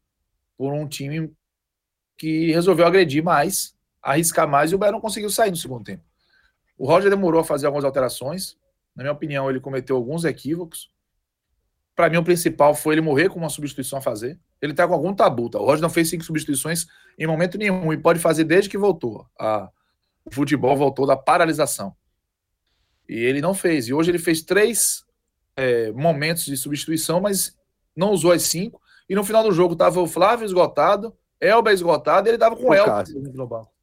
por 0.57 0.73
um 0.73 0.87
time 0.87 1.33
que 2.17 2.51
resolveu 2.51 2.85
agredir 2.85 3.23
mais 3.23 3.74
arriscar 4.05 4.47
mais 4.47 4.71
e 4.71 4.75
o 4.75 4.77
Bahia 4.77 4.91
não 4.91 5.01
conseguiu 5.01 5.29
sair 5.31 5.49
no 5.49 5.57
segundo 5.57 5.83
tempo. 5.83 6.03
O 6.77 6.85
Roger 6.85 7.09
demorou 7.09 7.41
a 7.41 7.43
fazer 7.43 7.65
algumas 7.65 7.83
alterações. 7.83 8.55
Na 8.95 9.03
minha 9.03 9.13
opinião, 9.13 9.49
ele 9.49 9.59
cometeu 9.59 9.95
alguns 9.95 10.23
equívocos. 10.23 10.91
Para 11.95 12.09
mim, 12.09 12.17
o 12.17 12.23
principal 12.23 12.75
foi 12.75 12.93
ele 12.93 13.01
morrer 13.01 13.29
com 13.29 13.39
uma 13.39 13.49
substituição 13.49 13.97
a 13.97 14.01
fazer. 14.01 14.39
Ele 14.61 14.73
está 14.73 14.87
com 14.87 14.93
algum 14.93 15.13
tabu. 15.13 15.49
Tá? 15.49 15.59
O 15.59 15.65
Roger 15.65 15.81
não 15.81 15.89
fez 15.89 16.09
cinco 16.09 16.23
substituições 16.23 16.85
em 17.17 17.25
momento 17.25 17.57
nenhum 17.57 17.91
e 17.91 17.97
pode 17.97 18.19
fazer 18.19 18.43
desde 18.43 18.69
que 18.69 18.77
voltou. 18.77 19.25
A... 19.39 19.69
O 20.23 20.33
futebol 20.33 20.75
voltou 20.75 21.07
da 21.07 21.15
paralisação. 21.15 21.95
E 23.07 23.15
ele 23.15 23.41
não 23.41 23.53
fez. 23.53 23.87
E 23.87 23.93
hoje 23.93 24.11
ele 24.11 24.19
fez 24.19 24.41
três 24.41 25.05
é, 25.55 25.91
momentos 25.91 26.45
de 26.45 26.57
substituição, 26.57 27.21
mas 27.21 27.57
não 27.95 28.11
usou 28.11 28.31
as 28.31 28.43
cinco. 28.43 28.81
E 29.07 29.15
no 29.15 29.23
final 29.23 29.43
do 29.43 29.51
jogo 29.51 29.73
estava 29.73 29.99
o 30.01 30.07
Flávio 30.07 30.45
esgotado, 30.45 31.15
Elba 31.39 31.71
esgotado, 31.71 32.27
e 32.27 32.29
ele 32.29 32.37
estava 32.37 32.55
com 32.55 32.69
o 32.69 32.73
Elba 32.73 33.03
no 33.33 33.47
banco. 33.47 33.74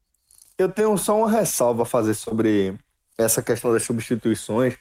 Eu 0.57 0.69
tenho 0.69 0.97
só 0.97 1.17
uma 1.17 1.29
ressalva 1.29 1.83
a 1.83 1.85
fazer 1.85 2.13
sobre 2.13 2.77
essa 3.17 3.41
questão 3.41 3.71
das 3.71 3.83
substituições, 3.83 4.75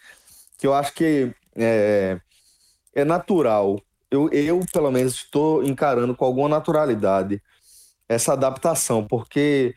que 0.59 0.67
eu 0.67 0.75
acho 0.75 0.93
que 0.93 1.35
é, 1.57 2.21
é 2.95 3.05
natural. 3.05 3.81
Eu, 4.11 4.29
eu, 4.31 4.61
pelo 4.73 4.91
menos, 4.91 5.15
estou 5.15 5.63
encarando 5.65 6.15
com 6.15 6.25
alguma 6.25 6.49
naturalidade 6.49 7.43
essa 8.09 8.35
adaptação, 8.35 9.07
porque 9.07 9.75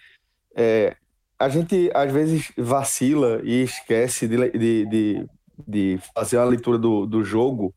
é, 0.56 0.96
a 1.40 1.50
gente 1.50 1.90
às 1.94 2.12
vezes 2.12 2.52
vacila 2.58 3.42
e 3.44 3.64
esquece 3.64 4.28
de, 4.28 4.50
de, 4.52 4.86
de, 4.86 5.30
de 5.68 6.00
fazer 6.14 6.38
a 6.38 6.44
leitura 6.46 6.78
do, 6.78 7.06
do 7.06 7.24
jogo 7.24 7.74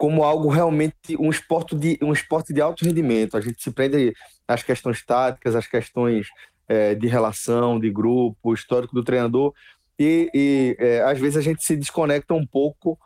como 0.00 0.24
algo 0.24 0.48
realmente 0.48 0.94
um 1.18 1.28
esporte 1.28 1.76
de 1.76 1.98
um 2.00 2.10
esporte 2.10 2.54
de 2.54 2.60
alto 2.62 2.86
rendimento. 2.86 3.36
A 3.36 3.40
gente 3.40 3.62
se 3.62 3.70
prende 3.70 4.14
às 4.48 4.62
questões 4.62 5.04
táticas, 5.04 5.54
às 5.54 5.66
questões 5.66 6.28
é, 6.70 6.94
de 6.94 7.08
relação, 7.08 7.80
de 7.80 7.90
grupo, 7.90 8.54
histórico 8.54 8.94
do 8.94 9.02
treinador, 9.02 9.52
e, 9.98 10.30
e 10.32 10.76
é, 10.78 11.02
às 11.02 11.18
vezes 11.18 11.36
a 11.36 11.40
gente 11.40 11.64
se 11.64 11.76
desconecta 11.76 12.32
um 12.32 12.46
pouco 12.46 12.96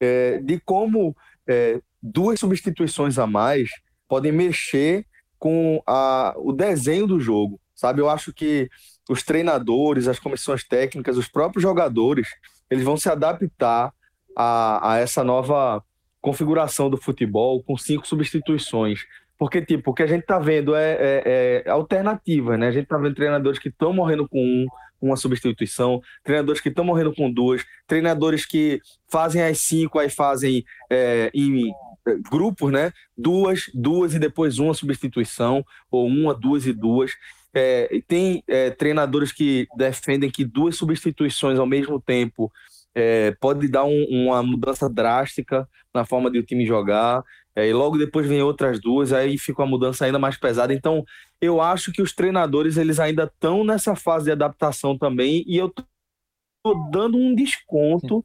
é, 0.00 0.38
de 0.40 0.58
como 0.58 1.16
é, 1.46 1.80
duas 2.02 2.40
substituições 2.40 3.20
a 3.20 3.26
mais 3.26 3.70
podem 4.08 4.32
mexer 4.32 5.06
com 5.38 5.80
a, 5.86 6.34
o 6.36 6.52
desenho 6.52 7.06
do 7.06 7.20
jogo, 7.20 7.60
sabe? 7.72 8.00
Eu 8.00 8.10
acho 8.10 8.32
que 8.32 8.68
os 9.08 9.22
treinadores, 9.22 10.08
as 10.08 10.18
comissões 10.18 10.64
técnicas, 10.64 11.16
os 11.16 11.28
próprios 11.28 11.62
jogadores, 11.62 12.26
eles 12.68 12.82
vão 12.82 12.96
se 12.96 13.08
adaptar 13.08 13.94
a, 14.36 14.92
a 14.92 14.98
essa 14.98 15.22
nova 15.22 15.84
configuração 16.20 16.90
do 16.90 16.96
futebol 16.96 17.62
com 17.62 17.78
cinco 17.78 18.08
substituições. 18.08 19.06
Porque, 19.38 19.60
tipo, 19.60 19.90
o 19.90 19.94
que 19.94 20.02
a 20.02 20.06
gente 20.06 20.24
tá 20.24 20.38
vendo 20.38 20.74
é, 20.74 20.92
é, 20.92 21.62
é 21.66 21.70
alternativa, 21.70 22.56
né? 22.56 22.68
A 22.68 22.70
gente 22.70 22.86
tá 22.86 22.96
vendo 22.96 23.14
treinadores 23.14 23.58
que 23.58 23.68
estão 23.68 23.92
morrendo 23.92 24.28
com 24.28 24.38
um, 24.38 24.66
uma 25.00 25.16
substituição, 25.16 26.00
treinadores 26.24 26.60
que 26.60 26.68
estão 26.68 26.84
morrendo 26.84 27.14
com 27.14 27.30
duas, 27.30 27.64
treinadores 27.86 28.46
que 28.46 28.80
fazem 29.10 29.42
as 29.42 29.58
cinco, 29.58 29.98
aí 29.98 30.08
fazem 30.08 30.64
é, 30.90 31.30
em 31.34 31.70
é, 32.06 32.16
grupos, 32.30 32.72
né? 32.72 32.92
Duas, 33.16 33.70
duas 33.74 34.14
e 34.14 34.18
depois 34.18 34.58
uma 34.58 34.74
substituição, 34.74 35.64
ou 35.90 36.06
uma, 36.06 36.34
duas 36.34 36.66
e 36.66 36.72
duas. 36.72 37.12
É, 37.52 38.00
tem 38.06 38.42
é, 38.46 38.70
treinadores 38.70 39.32
que 39.32 39.66
defendem 39.76 40.30
que 40.30 40.44
duas 40.44 40.76
substituições 40.76 41.58
ao 41.58 41.66
mesmo 41.66 42.00
tempo 42.00 42.52
é, 42.96 43.36
pode 43.38 43.68
dar 43.68 43.84
um, 43.84 44.06
uma 44.08 44.42
mudança 44.42 44.88
drástica 44.88 45.68
na 45.92 46.06
forma 46.06 46.30
de 46.30 46.38
o 46.38 46.42
time 46.42 46.64
jogar. 46.64 47.22
É, 47.54 47.68
e 47.68 47.72
logo 47.72 47.98
depois 47.98 48.26
vem 48.26 48.42
outras 48.42 48.80
duas, 48.80 49.12
aí 49.12 49.36
fica 49.36 49.60
uma 49.62 49.68
mudança 49.68 50.06
ainda 50.06 50.18
mais 50.18 50.38
pesada. 50.38 50.72
Então, 50.72 51.04
eu 51.38 51.60
acho 51.60 51.92
que 51.92 52.00
os 52.00 52.14
treinadores 52.14 52.78
eles 52.78 52.98
ainda 52.98 53.24
estão 53.24 53.62
nessa 53.62 53.94
fase 53.94 54.26
de 54.26 54.32
adaptação 54.32 54.96
também, 54.96 55.44
e 55.46 55.58
eu 55.58 55.70
tô 55.70 56.74
dando 56.90 57.18
um 57.18 57.34
desconto, 57.34 58.24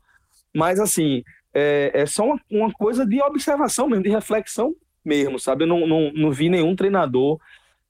mas 0.55 0.79
assim, 0.79 1.21
é, 1.53 1.91
é 1.93 2.05
só 2.05 2.25
uma, 2.25 2.41
uma, 2.49 2.71
coisa 2.71 3.05
de 3.05 3.21
observação 3.21 3.87
mesmo, 3.87 4.03
de 4.03 4.09
reflexão 4.09 4.73
mesmo, 5.03 5.37
sabe? 5.37 5.63
Eu 5.63 5.67
não, 5.67 5.85
não, 5.85 6.11
não 6.13 6.31
vi 6.31 6.49
nenhum 6.49 6.75
treinador 6.75 7.39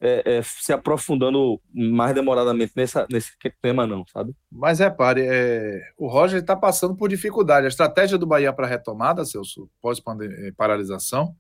é, 0.02 0.38
é, 0.38 0.42
se 0.42 0.74
aprofundando 0.74 1.62
mais 1.72 2.16
demoradamente 2.16 2.74
nessa, 2.76 3.06
nesse 3.08 3.32
tema, 3.62 3.86
não, 3.86 4.04
sabe? 4.08 4.36
Mas 4.52 4.80
repare, 4.80 5.22
é, 5.24 5.80
o 5.96 6.08
Roger 6.08 6.40
está 6.40 6.56
passando 6.56 6.96
por 6.96 7.08
dificuldade. 7.08 7.68
A 7.68 7.70
estratégia 7.70 8.18
do 8.18 8.26
Bahia 8.26 8.52
para 8.52 8.66
retomada, 8.66 9.24
Celso, 9.24 9.70
pós-paralisação, 9.80 11.36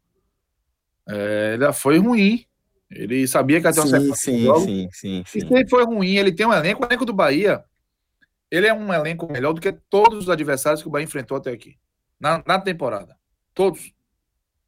é, 1.09 1.57
ela 1.59 1.73
foi 1.73 1.97
ruim. 1.97 2.45
Ele 2.87 3.27
sabia 3.27 3.59
que 3.59 3.67
ia 3.67 3.73
ter 3.73 3.79
uma 3.79 3.99
sim, 3.99 4.13
sim, 4.13 4.43
jogo. 4.43 4.59
sim, 4.59 4.89
sim, 4.91 5.23
sim. 5.25 5.39
E 5.39 5.47
se 5.47 5.53
ele 5.53 5.67
foi 5.67 5.83
ruim, 5.83 6.15
ele 6.15 6.31
tem 6.31 6.45
um 6.45 6.53
elenco, 6.53 6.83
o 6.83 6.85
elenco 6.85 7.05
do 7.05 7.13
Bahia, 7.13 7.63
ele 8.51 8.67
é 8.67 8.73
um 8.73 8.93
elenco 8.93 9.31
melhor 9.31 9.53
do 9.53 9.61
que 9.61 9.71
todos 9.71 10.19
os 10.19 10.29
adversários 10.29 10.83
que 10.83 10.87
o 10.87 10.91
Bahia 10.91 11.05
enfrentou 11.05 11.37
até 11.37 11.51
aqui, 11.51 11.77
na, 12.19 12.43
na 12.45 12.59
temporada. 12.59 13.17
Todos. 13.55 13.91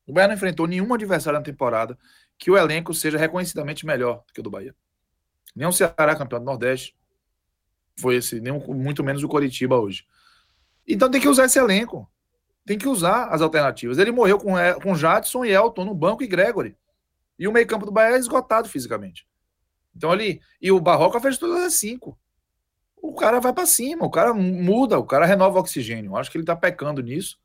O 0.08 0.14
Bahia 0.14 0.30
não 0.30 0.36
enfrentou 0.36 0.66
nenhum 0.66 0.92
adversário 0.94 1.38
na 1.38 1.46
temporada 1.46 1.98
que 2.38 2.52
o 2.52 2.58
elenco 2.58 2.94
seja 2.94 3.18
reconhecidamente 3.18 3.86
melhor 3.86 4.24
que 4.34 4.40
o 4.40 4.44
do 4.44 4.50
Bahia. 4.50 4.76
Nem 5.56 5.68
o 5.68 5.72
Ceará, 5.72 6.16
campeão 6.16 6.40
do 6.40 6.46
Nordeste, 6.46 6.96
foi 7.96 8.16
esse, 8.16 8.40
nem 8.40 8.54
muito 8.68 9.04
menos 9.04 9.24
o 9.24 9.28
Coritiba 9.28 9.78
hoje. 9.78 10.06
Então 10.88 11.10
tem 11.10 11.22
que 11.22 11.30
usar 11.30 11.46
esse 11.46 11.60
elenco. 11.60 12.10
Tem 12.66 12.78
que 12.78 12.88
usar 12.88 13.26
as 13.26 13.42
alternativas. 13.42 13.98
Ele 13.98 14.12
morreu 14.12 14.38
com, 14.38 14.54
com 14.82 14.96
Jadson 14.96 15.46
e 15.46 15.52
Elton 15.52 15.86
no 15.86 15.94
banco 15.94 16.24
e 16.24 16.28
Gregory. 16.28 16.78
E 17.38 17.48
o 17.48 17.52
meio-campo 17.52 17.86
do 17.86 17.92
Bahia 17.92 18.16
é 18.16 18.20
esgotado 18.20 18.70
fisicamente. 18.70 19.28
Então 19.96 20.12
ali. 20.12 20.42
E 20.62 20.72
o 20.72 20.80
Barroca 20.80 21.20
fez 21.20 21.38
todas 21.38 21.62
as 21.64 21.74
cinco. 21.76 22.18
O 22.96 23.14
cara 23.14 23.40
vai 23.40 23.52
para 23.52 23.66
cima, 23.66 24.06
o 24.06 24.10
cara 24.10 24.34
muda, 24.34 24.98
o 24.98 25.06
cara 25.06 25.26
renova 25.26 25.58
o 25.58 25.62
oxigênio. 25.62 26.16
Acho 26.16 26.32
que 26.32 26.38
ele 26.38 26.46
tá 26.46 26.56
pecando 26.56 27.02
nisso. 27.02 27.38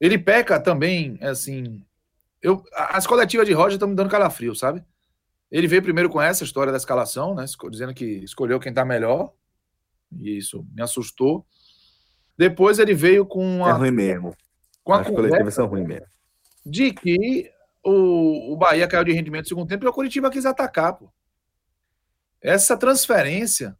Ele 0.00 0.18
peca 0.18 0.58
também, 0.58 1.18
assim, 1.20 1.82
eu, 2.44 2.62
as 2.74 3.06
coletivas 3.06 3.46
de 3.46 3.54
Roger 3.54 3.72
estão 3.72 3.88
me 3.88 3.94
dando 3.94 4.10
calafrio, 4.10 4.54
sabe? 4.54 4.84
Ele 5.50 5.66
veio 5.66 5.82
primeiro 5.82 6.10
com 6.10 6.20
essa 6.20 6.44
história 6.44 6.70
da 6.70 6.76
escalação, 6.76 7.34
né? 7.34 7.46
Dizendo 7.70 7.94
que 7.94 8.04
escolheu 8.04 8.60
quem 8.60 8.72
tá 8.72 8.84
melhor. 8.84 9.32
E 10.12 10.36
isso 10.36 10.62
me 10.74 10.82
assustou. 10.82 11.46
Depois 12.36 12.78
ele 12.78 12.92
veio 12.92 13.24
com 13.24 13.64
a. 13.64 13.70
É 13.70 13.72
ruim 13.72 13.90
mesmo. 13.90 14.36
Com 14.82 14.92
a 14.92 15.00
as 15.00 15.08
coletivas 15.08 15.54
são 15.54 15.66
ruins 15.66 15.86
mesmo. 15.86 16.06
De 16.66 16.92
que 16.92 17.50
o, 17.82 18.52
o 18.52 18.56
Bahia 18.58 18.86
caiu 18.86 19.04
de 19.04 19.12
rendimento 19.12 19.44
no 19.44 19.48
segundo 19.48 19.68
tempo 19.68 19.86
e 19.86 19.88
o 19.88 19.92
Curitiba 19.92 20.30
quis 20.30 20.44
atacar, 20.44 20.92
pô. 20.98 21.10
Essa 22.42 22.76
transferência 22.76 23.74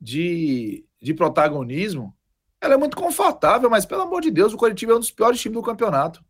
de, 0.00 0.84
de 1.00 1.14
protagonismo 1.14 2.12
ela 2.60 2.74
é 2.74 2.76
muito 2.76 2.96
confortável, 2.96 3.70
mas 3.70 3.86
pelo 3.86 4.02
amor 4.02 4.22
de 4.22 4.30
Deus, 4.32 4.52
o 4.52 4.56
Curitiba 4.56 4.92
é 4.92 4.96
um 4.96 5.00
dos 5.00 5.12
piores 5.12 5.40
times 5.40 5.54
do 5.54 5.62
campeonato. 5.62 6.24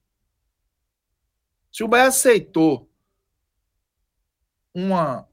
Se 1.75 1.83
o 1.83 1.89
Bahia 1.89 2.07
aceitou 2.07 2.89
uma 4.73 5.29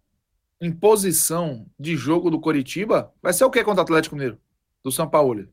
imposição 0.59 1.67
de 1.79 1.95
jogo 1.95 2.31
do 2.31 2.39
Coritiba, 2.39 3.13
vai 3.21 3.31
ser 3.31 3.45
o 3.45 3.51
que 3.51 3.63
contra 3.63 3.81
o 3.81 3.83
Atlético 3.83 4.15
Mineiro? 4.15 4.41
Do 4.83 4.91
São 4.91 5.07
Paulo. 5.07 5.47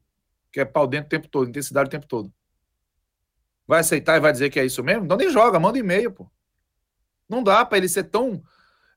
Que 0.51 0.61
é 0.61 0.65
pau 0.65 0.87
dentro 0.87 1.09
o 1.09 1.11
tempo 1.11 1.29
todo, 1.29 1.51
intensidade 1.51 1.89
o 1.89 1.91
tempo 1.91 2.07
todo. 2.07 2.33
Vai 3.67 3.81
aceitar 3.81 4.17
e 4.17 4.21
vai 4.21 4.33
dizer 4.33 4.49
que 4.49 4.59
é 4.59 4.65
isso 4.65 4.83
mesmo? 4.83 5.05
Então 5.05 5.19
nem 5.19 5.29
joga, 5.29 5.61
manda 5.61 5.79
e-mail, 5.79 6.11
pô. 6.11 6.27
Não 7.29 7.43
dá 7.43 7.67
para 7.67 7.77
ele 7.77 7.89
ser 7.91 8.05
tão. 8.05 8.43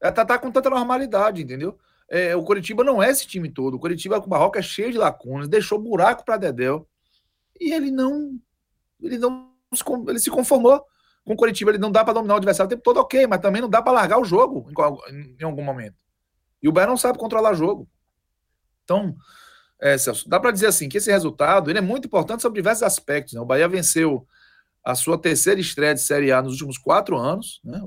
É, 0.02 0.10
tá, 0.10 0.24
tá 0.24 0.40
com 0.40 0.50
tanta 0.50 0.70
normalidade, 0.70 1.42
entendeu? 1.42 1.78
é, 2.12 2.36
o 2.36 2.44
Coritiba 2.44 2.84
não 2.84 3.02
é 3.02 3.10
esse 3.10 3.26
time 3.26 3.50
todo. 3.50 3.76
O 3.76 3.80
Coritiba 3.80 4.20
com 4.20 4.28
o 4.28 4.30
Barroca 4.30 4.60
é 4.60 4.62
cheio 4.62 4.92
de 4.92 4.98
lacunas, 4.98 5.48
deixou 5.48 5.80
buraco 5.80 6.26
para 6.26 6.36
Dedel. 6.36 6.86
E 7.58 7.74
ele 7.74 7.90
não. 7.90 8.38
Ele 9.02 9.18
não. 9.18 9.50
Ele 10.10 10.20
se 10.20 10.30
conformou 10.30 10.86
com 11.26 11.34
o 11.34 11.36
Coritiba. 11.36 11.72
Ele 11.72 11.78
não 11.78 11.92
dá 11.92 12.04
para 12.04 12.14
dominar 12.14 12.36
o 12.36 12.38
adversário 12.38 12.68
o 12.68 12.70
tempo 12.70 12.84
todo, 12.84 12.98
ok, 12.98 13.28
mas 13.28 13.40
também 13.40 13.62
não 13.62 13.70
dá 13.70 13.82
para 13.82 13.94
largar 13.94 14.20
o 14.20 14.26
jogo 14.26 14.68
em, 15.10 15.36
em, 15.40 15.44
algum 15.44 15.64
momento. 15.64 15.96
E 16.62 16.70
o 16.70 16.72
Bahia 16.72 16.88
não 16.88 16.98
sabe 16.98 17.18
controlar 17.18 17.54
jogo. 17.54 17.88
Então, 18.84 19.16
é, 19.80 19.98
Celso, 19.98 20.30
dá 20.30 20.40
para 20.40 20.52
dizer 20.52 20.68
assim 20.68 20.88
que 20.88 20.98
esse 20.98 21.12
resultado 21.12 21.70
ele 21.70 21.80
é 21.80 21.82
muito 21.82 22.06
importante 22.06 22.42
sobre 22.42 22.62
diversos 22.62 22.84
aspectos. 22.84 23.34
Né? 23.34 23.42
O 23.42 23.46
Bahia 23.46 23.68
venceu 23.68 24.28
a 24.84 24.96
sua 24.96 25.18
terceira 25.18 25.60
estreia 25.60 25.94
de 25.94 26.02
Série 26.02 26.32
A 26.32 26.42
nos 26.42 26.54
últimos 26.54 26.78
quatro 26.78 27.18
anos, 27.18 27.62
né? 27.64 27.82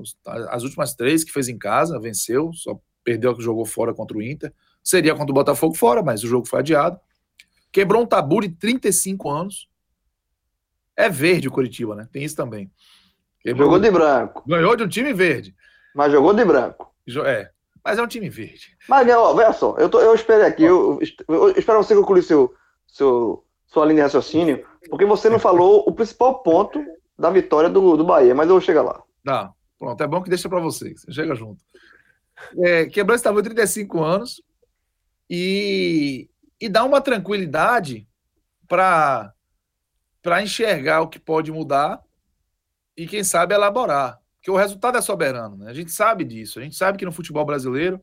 as 0.49 0.63
últimas 0.63 0.93
três 0.93 1.23
que 1.23 1.31
fez 1.31 1.47
em 1.47 1.57
casa, 1.57 1.99
venceu, 1.99 2.51
só 2.53 2.79
perdeu 3.03 3.31
a 3.31 3.35
que 3.35 3.43
jogou 3.43 3.65
fora 3.65 3.93
contra 3.93 4.17
o 4.17 4.21
Inter. 4.21 4.51
Seria 4.83 5.15
contra 5.15 5.31
o 5.31 5.33
Botafogo 5.33 5.75
fora, 5.75 6.01
mas 6.03 6.23
o 6.23 6.27
jogo 6.27 6.47
foi 6.47 6.59
adiado. 6.59 6.99
Quebrou 7.71 8.01
um 8.01 8.05
tabu 8.05 8.41
de 8.41 8.49
35 8.49 9.29
anos. 9.29 9.69
É 10.95 11.09
verde 11.09 11.47
o 11.47 11.51
Curitiba, 11.51 11.95
né? 11.95 12.07
Tem 12.11 12.23
isso 12.23 12.35
também. 12.35 12.71
Jogou 13.45 13.79
de 13.79 13.91
branco. 13.91 14.43
Ganhou 14.47 14.75
de 14.75 14.83
um 14.83 14.87
time 14.87 15.13
verde. 15.13 15.55
Mas 15.93 16.11
jogou 16.11 16.33
de 16.33 16.43
branco. 16.43 16.91
É, 17.25 17.49
mas 17.83 17.99
é 17.99 18.01
um 18.01 18.07
time 18.07 18.29
verde. 18.29 18.75
Mas, 18.89 19.07
ó, 19.09 19.33
veja 19.35 19.53
só, 19.53 19.75
eu, 19.77 19.87
tô, 19.87 20.01
eu 20.01 20.15
esperei 20.15 20.45
aqui, 20.45 20.63
eu, 20.63 20.99
eu, 21.27 21.49
eu 21.49 21.51
espero 21.51 21.83
você 21.83 21.95
concluir 21.95 22.23
seu, 22.23 22.53
seu, 22.87 23.45
sua 23.67 23.85
linha 23.85 23.97
de 23.97 24.01
raciocínio, 24.01 24.65
porque 24.89 25.05
você 25.05 25.29
não 25.29 25.37
falou 25.37 25.83
o 25.87 25.93
principal 25.93 26.41
ponto 26.41 26.83
da 27.17 27.29
vitória 27.29 27.69
do, 27.69 27.95
do 27.95 28.03
Bahia, 28.03 28.33
mas 28.33 28.47
eu 28.47 28.55
vou 28.55 28.61
chegar 28.61 28.81
lá. 28.81 29.03
Tá, 29.23 29.51
pronto, 29.77 30.01
é 30.01 30.07
bom 30.07 30.21
que 30.23 30.29
deixa 30.29 30.49
para 30.49 30.59
você, 30.59 30.95
você 30.95 31.11
chega 31.11 31.35
junto. 31.35 31.63
É, 32.57 32.85
quebrou 32.87 33.15
esse 33.15 33.23
tabu 33.23 33.41
35 33.41 34.03
anos 34.03 34.41
e, 35.29 36.27
e 36.59 36.67
dá 36.67 36.83
uma 36.83 36.99
tranquilidade 36.99 38.07
para 38.67 39.31
enxergar 40.41 41.01
o 41.01 41.07
que 41.07 41.19
pode 41.19 41.51
mudar 41.51 42.01
e, 42.95 43.07
quem 43.07 43.23
sabe, 43.23 43.53
elaborar. 43.53 44.19
Porque 44.37 44.51
o 44.51 44.55
resultado 44.55 44.97
é 44.97 45.01
soberano, 45.01 45.57
né? 45.57 45.69
A 45.69 45.73
gente 45.73 45.91
sabe 45.91 46.23
disso. 46.23 46.59
A 46.59 46.63
gente 46.63 46.75
sabe 46.75 46.97
que 46.97 47.05
no 47.05 47.11
futebol 47.11 47.45
brasileiro 47.45 48.01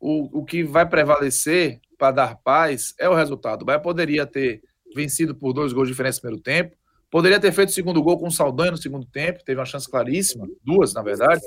o, 0.00 0.40
o 0.40 0.44
que 0.44 0.62
vai 0.62 0.88
prevalecer 0.88 1.80
para 1.98 2.12
dar 2.12 2.36
paz 2.36 2.94
é 2.98 3.08
o 3.08 3.14
resultado. 3.14 3.62
O 3.62 3.64
Bahia 3.64 3.80
poderia 3.80 4.26
ter 4.26 4.62
vencido 4.94 5.34
por 5.34 5.52
dois 5.52 5.72
gols 5.72 5.88
de 5.88 5.92
diferença 5.92 6.18
no 6.18 6.22
primeiro 6.22 6.42
tempo, 6.42 6.76
poderia 7.10 7.40
ter 7.40 7.52
feito 7.52 7.70
o 7.70 7.72
segundo 7.72 8.02
gol 8.02 8.18
com 8.18 8.26
o 8.26 8.30
Saldanha 8.30 8.72
no 8.72 8.76
segundo 8.76 9.06
tempo, 9.06 9.44
teve 9.44 9.58
uma 9.58 9.64
chance 9.64 9.90
claríssima, 9.90 10.46
duas, 10.62 10.92
na 10.92 11.02
verdade 11.02 11.42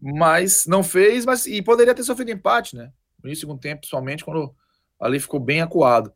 mas 0.00 0.64
não 0.66 0.82
fez, 0.82 1.26
mas 1.26 1.46
e 1.46 1.60
poderia 1.60 1.94
ter 1.94 2.02
sofrido 2.02 2.30
empate, 2.30 2.74
né? 2.74 2.90
No 3.22 3.34
segundo 3.36 3.60
tempo, 3.60 3.80
principalmente 3.80 4.24
quando 4.24 4.54
ali 4.98 5.20
ficou 5.20 5.38
bem 5.38 5.60
acuado. 5.60 6.12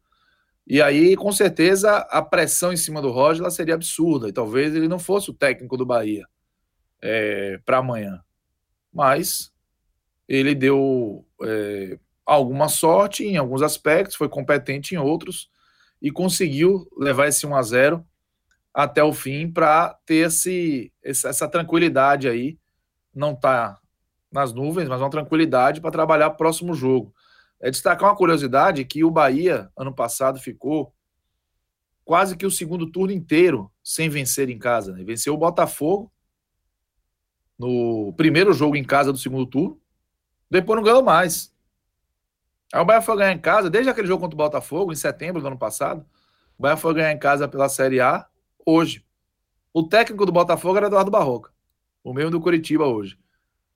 E 0.66 0.80
aí, 0.80 1.14
com 1.14 1.30
certeza, 1.30 1.98
a 2.10 2.22
pressão 2.22 2.72
em 2.72 2.76
cima 2.76 3.02
do 3.02 3.10
Roger 3.10 3.48
seria 3.50 3.74
absurda, 3.74 4.28
e 4.28 4.32
talvez 4.32 4.74
ele 4.74 4.88
não 4.88 4.98
fosse 4.98 5.30
o 5.30 5.34
técnico 5.34 5.76
do 5.76 5.84
Bahia 5.84 6.26
é, 7.02 7.60
para 7.64 7.78
amanhã. 7.78 8.22
Mas 8.92 9.52
ele 10.26 10.54
deu 10.54 11.26
é, 11.42 11.98
alguma 12.24 12.68
sorte 12.68 13.24
em 13.24 13.36
alguns 13.36 13.60
aspectos, 13.60 14.16
foi 14.16 14.28
competente 14.28 14.94
em 14.94 14.98
outros 14.98 15.50
e 16.00 16.10
conseguiu 16.10 16.88
levar 16.96 17.28
esse 17.28 17.46
1 17.46 17.54
a 17.54 17.62
0 17.62 18.06
até 18.72 19.04
o 19.04 19.12
fim 19.12 19.50
para 19.50 19.96
ter 20.06 20.26
esse, 20.26 20.92
essa 21.02 21.48
tranquilidade 21.48 22.28
aí 22.28 22.58
não 23.14 23.32
está 23.32 23.78
nas 24.32 24.52
nuvens, 24.52 24.88
mas 24.88 25.00
uma 25.00 25.10
tranquilidade 25.10 25.80
para 25.80 25.92
trabalhar 25.92 26.28
o 26.28 26.36
próximo 26.36 26.74
jogo. 26.74 27.14
É 27.64 27.70
destacar 27.70 28.10
uma 28.10 28.16
curiosidade 28.16 28.84
que 28.84 29.02
o 29.02 29.10
Bahia, 29.10 29.70
ano 29.76 29.94
passado, 29.94 30.38
ficou 30.38 30.94
quase 32.04 32.36
que 32.36 32.44
o 32.44 32.50
segundo 32.50 32.90
turno 32.90 33.12
inteiro 33.12 33.72
sem 33.82 34.08
vencer 34.08 34.50
em 34.50 34.58
casa. 34.58 34.92
Né? 34.92 35.02
Venceu 35.02 35.32
o 35.32 35.38
Botafogo 35.38 36.12
no 37.58 38.12
primeiro 38.16 38.52
jogo 38.52 38.76
em 38.76 38.84
casa 38.84 39.12
do 39.12 39.18
segundo 39.18 39.46
turno, 39.46 39.80
depois 40.50 40.76
não 40.76 40.84
ganhou 40.84 41.02
mais. 41.02 41.54
Aí 42.72 42.82
o 42.82 42.84
Bahia 42.84 43.00
foi 43.00 43.16
ganhar 43.16 43.32
em 43.32 43.38
casa, 43.38 43.70
desde 43.70 43.88
aquele 43.88 44.08
jogo 44.08 44.20
contra 44.20 44.34
o 44.34 44.44
Botafogo, 44.44 44.92
em 44.92 44.96
setembro 44.96 45.40
do 45.40 45.46
ano 45.46 45.58
passado, 45.58 46.04
o 46.58 46.62
Bahia 46.62 46.76
foi 46.76 46.92
ganhar 46.94 47.12
em 47.12 47.18
casa 47.18 47.48
pela 47.48 47.68
Série 47.68 48.00
A 48.00 48.26
hoje. 48.66 49.04
O 49.72 49.82
técnico 49.84 50.26
do 50.26 50.32
Botafogo 50.32 50.76
era 50.76 50.88
Eduardo 50.88 51.10
Barroca 51.10 51.54
o 52.04 52.12
mesmo 52.12 52.30
do 52.30 52.40
Curitiba 52.40 52.84
hoje. 52.84 53.18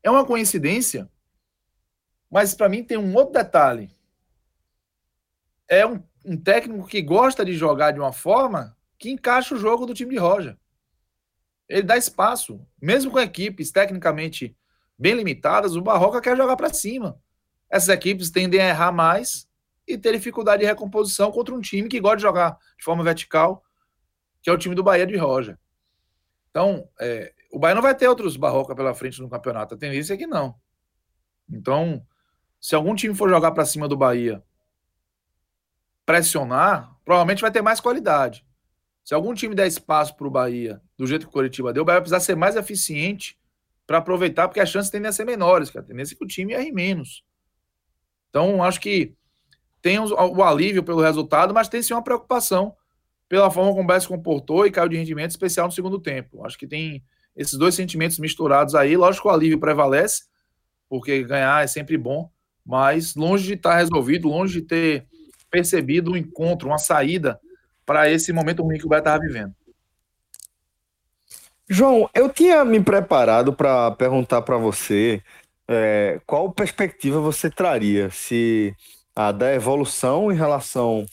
É 0.03 0.11
uma 0.11 0.25
coincidência, 0.25 1.11
mas 2.31 2.55
para 2.55 2.69
mim 2.69 2.85
tem 2.85 2.97
um 2.97 3.15
outro 3.15 3.33
detalhe. 3.33 3.91
É 5.67 5.87
um, 5.87 6.03
um, 6.25 6.37
técnico 6.37 6.87
que 6.87 7.03
gosta 7.03 7.45
de 7.45 7.55
jogar 7.55 7.93
de 7.93 8.01
uma 8.01 8.13
forma 8.13 8.77
que 8.99 9.11
encaixa 9.11 9.55
o 9.55 9.59
jogo 9.59 9.87
do 9.87 9.95
time 9.95 10.13
de 10.13 10.19
Roja. 10.19 10.59
Ele 11.69 11.83
dá 11.83 11.97
espaço, 11.97 12.67
mesmo 12.81 13.11
com 13.11 13.21
equipes 13.21 13.71
tecnicamente 13.71 14.57
bem 14.99 15.15
limitadas, 15.15 15.77
o 15.77 15.83
Barroca 15.83 16.21
quer 16.21 16.37
jogar 16.37 16.57
para 16.57 16.73
cima. 16.73 17.21
Essas 17.71 17.91
equipes 17.91 18.31
tendem 18.31 18.61
a 18.61 18.69
errar 18.69 18.91
mais 18.91 19.47
e 19.87 19.97
ter 19.97 20.13
dificuldade 20.13 20.61
de 20.61 20.67
recomposição 20.67 21.31
contra 21.31 21.55
um 21.55 21.61
time 21.61 21.89
que 21.89 22.01
gosta 22.01 22.17
de 22.17 22.23
jogar 22.23 22.59
de 22.77 22.85
forma 22.85 23.05
vertical, 23.05 23.63
que 24.43 24.51
é 24.51 24.53
o 24.53 24.59
time 24.59 24.75
do 24.75 24.83
Bahia 24.83 25.07
de 25.07 25.17
Roja. 25.17 25.59
Então, 26.51 26.89
é, 26.99 27.33
o 27.53 27.59
Bahia 27.59 27.75
não 27.75 27.83
vai 27.83 27.95
ter 27.95 28.09
outros 28.09 28.37
Barroca 28.37 28.75
pela 28.75 28.95
frente 28.95 29.21
no 29.21 29.29
campeonato. 29.29 29.75
A 29.75 29.79
tendência 29.79 30.15
é 30.15 30.17
que 30.17 30.27
não. 30.27 30.55
Então, 31.49 32.05
se 32.61 32.75
algum 32.75 32.95
time 32.95 33.15
for 33.15 33.29
jogar 33.29 33.53
para 33.53 33.65
cima 33.65 33.87
do 33.87 33.97
Bahia, 33.97 34.43
pressionar, 36.05 36.97
provavelmente 37.05 37.43
vai 37.43 37.51
ter 37.51 37.63
mais 37.63 37.81
qualidade. 37.81 38.47
Se 39.05 39.15
algum 39.15 39.35
time 39.35 39.55
der 39.55 39.67
espaço 39.67 40.17
para 40.17 40.27
o 40.27 40.31
Bahia, 40.31 40.83
do 40.97 41.07
jeito 41.07 41.23
que 41.23 41.31
o 41.31 41.33
Coritiba 41.33 41.73
deu, 41.73 41.83
o 41.83 41.87
Bahia 41.87 41.97
vai 41.97 42.03
precisar 42.03 42.21
ser 42.21 42.37
mais 42.37 42.57
eficiente 42.57 43.39
para 43.87 43.99
aproveitar, 43.99 44.49
porque 44.49 44.61
as 44.61 44.69
chances 44.69 44.91
tendem 44.91 45.09
a 45.09 45.13
ser 45.13 45.25
menores, 45.25 45.71
cara. 45.71 45.85
A 45.85 45.89
tendência 45.89 46.15
é 46.15 46.17
que 46.19 46.25
o 46.25 46.29
time 46.29 46.53
erre 46.53 46.71
menos. 46.71 47.25
Então, 48.29 48.63
acho 48.63 48.81
que 48.81 49.15
tem 49.81 49.99
o 49.99 50.43
alívio 50.43 50.83
pelo 50.83 51.01
resultado, 51.01 51.55
mas 51.55 51.69
tem 51.69 51.83
sim 51.83 51.95
uma 51.95 52.03
preocupação 52.03 52.77
pela 53.29 53.51
forma 53.51 53.71
como 53.71 53.83
o 53.83 53.87
Bahia 53.87 54.01
se 54.01 54.09
comportou 54.09 54.67
e 54.67 54.71
caiu 54.71 54.89
de 54.89 54.97
rendimento 54.97 55.31
especial 55.31 55.67
no 55.67 55.73
segundo 55.73 55.99
tempo. 55.99 56.45
Acho 56.45 56.59
que 56.59 56.67
tem 56.67 57.03
esses 57.37 57.57
dois 57.59 57.75
sentimentos 57.75 58.19
misturados 58.19 58.75
aí. 58.75 58.97
Lógico 58.97 59.23
que 59.23 59.29
o 59.29 59.35
alívio 59.35 59.61
prevalece, 59.61 60.25
porque 60.89 61.23
ganhar 61.23 61.63
é 61.63 61.67
sempre 61.67 61.97
bom, 61.97 62.31
mas 62.69 63.15
longe 63.15 63.47
de 63.47 63.55
estar 63.55 63.79
resolvido, 63.79 64.29
longe 64.29 64.61
de 64.61 64.67
ter 64.67 65.07
percebido 65.51 66.13
um 66.13 66.17
encontro, 66.17 66.69
uma 66.69 66.77
saída 66.77 67.41
para 67.87 68.11
esse 68.11 68.31
momento 68.31 68.63
ruim 68.63 68.77
que 68.77 68.85
o 68.85 68.89
Bahia 68.91 69.01
estava 69.01 69.21
vivendo. 69.21 69.55
João, 71.67 72.11
eu 72.15 72.29
tinha 72.29 72.63
me 72.67 72.79
preparado 72.79 73.55
para 73.55 73.91
perguntar 73.93 74.43
para 74.43 74.59
você 74.59 75.23
é, 75.67 76.21
qual 76.27 76.53
perspectiva 76.53 77.19
você 77.21 77.49
traria 77.49 78.11
se 78.11 78.77
a 79.17 79.33
da 79.33 79.55
evolução 79.55 80.31
em 80.31 80.37
relação 80.37 81.07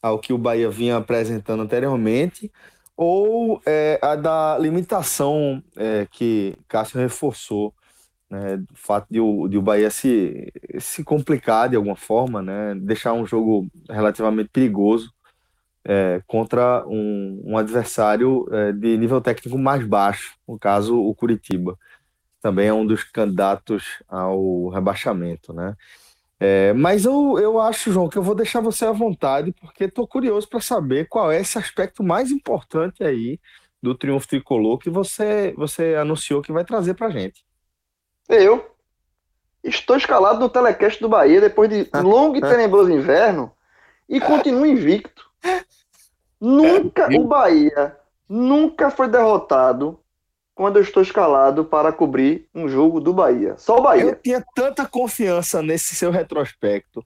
ao 0.00 0.18
que 0.18 0.32
o 0.32 0.38
Bahia 0.38 0.70
vinha 0.70 0.96
apresentando 0.96 1.62
anteriormente 1.62 2.50
ou 2.96 3.60
é, 3.66 3.98
a 4.00 4.16
da 4.16 4.56
limitação 4.58 5.62
é, 5.76 6.06
que 6.10 6.56
Cássio 6.66 6.98
reforçou, 6.98 7.74
né, 8.30 8.56
do 8.56 8.74
fato 8.74 9.06
de 9.10 9.20
o, 9.20 9.48
de 9.48 9.58
o 9.58 9.62
Bahia 9.62 9.90
se, 9.90 10.52
se 10.78 11.04
complicar 11.04 11.68
de 11.68 11.76
alguma 11.76 11.96
forma, 11.96 12.42
né, 12.42 12.74
deixar 12.76 13.12
um 13.12 13.26
jogo 13.26 13.68
relativamente 13.88 14.50
perigoso 14.50 15.12
é, 15.84 16.22
contra 16.26 16.84
um, 16.86 17.42
um 17.44 17.58
adversário 17.58 18.46
é, 18.50 18.72
de 18.72 18.96
nível 18.96 19.20
técnico 19.20 19.58
mais 19.58 19.86
baixo, 19.86 20.34
no 20.48 20.58
caso 20.58 20.98
o 20.98 21.14
Curitiba. 21.14 21.78
Também 22.40 22.68
é 22.68 22.72
um 22.74 22.86
dos 22.86 23.04
candidatos 23.04 24.02
ao 24.08 24.68
rebaixamento, 24.68 25.52
né? 25.52 25.76
É, 26.40 26.72
mas 26.72 27.04
eu, 27.04 27.38
eu 27.38 27.60
acho, 27.60 27.92
João, 27.92 28.08
que 28.08 28.18
eu 28.18 28.22
vou 28.22 28.34
deixar 28.34 28.60
você 28.60 28.84
à 28.84 28.92
vontade, 28.92 29.52
porque 29.52 29.84
estou 29.84 30.06
curioso 30.06 30.48
para 30.48 30.60
saber 30.60 31.06
qual 31.08 31.30
é 31.30 31.40
esse 31.40 31.56
aspecto 31.58 32.02
mais 32.02 32.30
importante 32.30 33.02
aí 33.04 33.38
do 33.82 33.94
Triunfo 33.94 34.28
Tricolor 34.28 34.78
que 34.78 34.90
você, 34.90 35.54
você 35.56 35.94
anunciou 35.94 36.42
que 36.42 36.52
vai 36.52 36.64
trazer 36.64 36.94
para 36.94 37.10
gente. 37.10 37.44
Eu 38.28 38.70
estou 39.62 39.96
escalado 39.96 40.40
no 40.40 40.48
telecast 40.48 41.00
do 41.00 41.08
Bahia 41.08 41.40
depois 41.40 41.68
de 41.68 41.88
longo 41.94 42.36
e 42.36 42.40
tenebroso 42.40 42.90
inverno 42.90 43.52
e 44.08 44.20
continuo 44.20 44.66
invicto. 44.66 45.24
Nunca 46.40 47.08
o 47.08 47.24
Bahia 47.24 47.96
nunca 48.28 48.90
foi 48.90 49.08
derrotado 49.08 49.98
quando 50.54 50.76
eu 50.76 50.82
estou 50.82 51.02
escalado 51.02 51.64
para 51.64 51.92
cobrir 51.92 52.48
um 52.54 52.68
jogo 52.68 53.00
do 53.00 53.12
Bahia. 53.12 53.56
Só 53.58 53.78
o 53.78 53.82
Bahia. 53.82 54.04
Eu 54.04 54.16
tinha 54.16 54.44
tanta 54.54 54.86
confiança 54.86 55.62
nesse 55.62 55.94
seu 55.94 56.10
retrospecto 56.10 57.04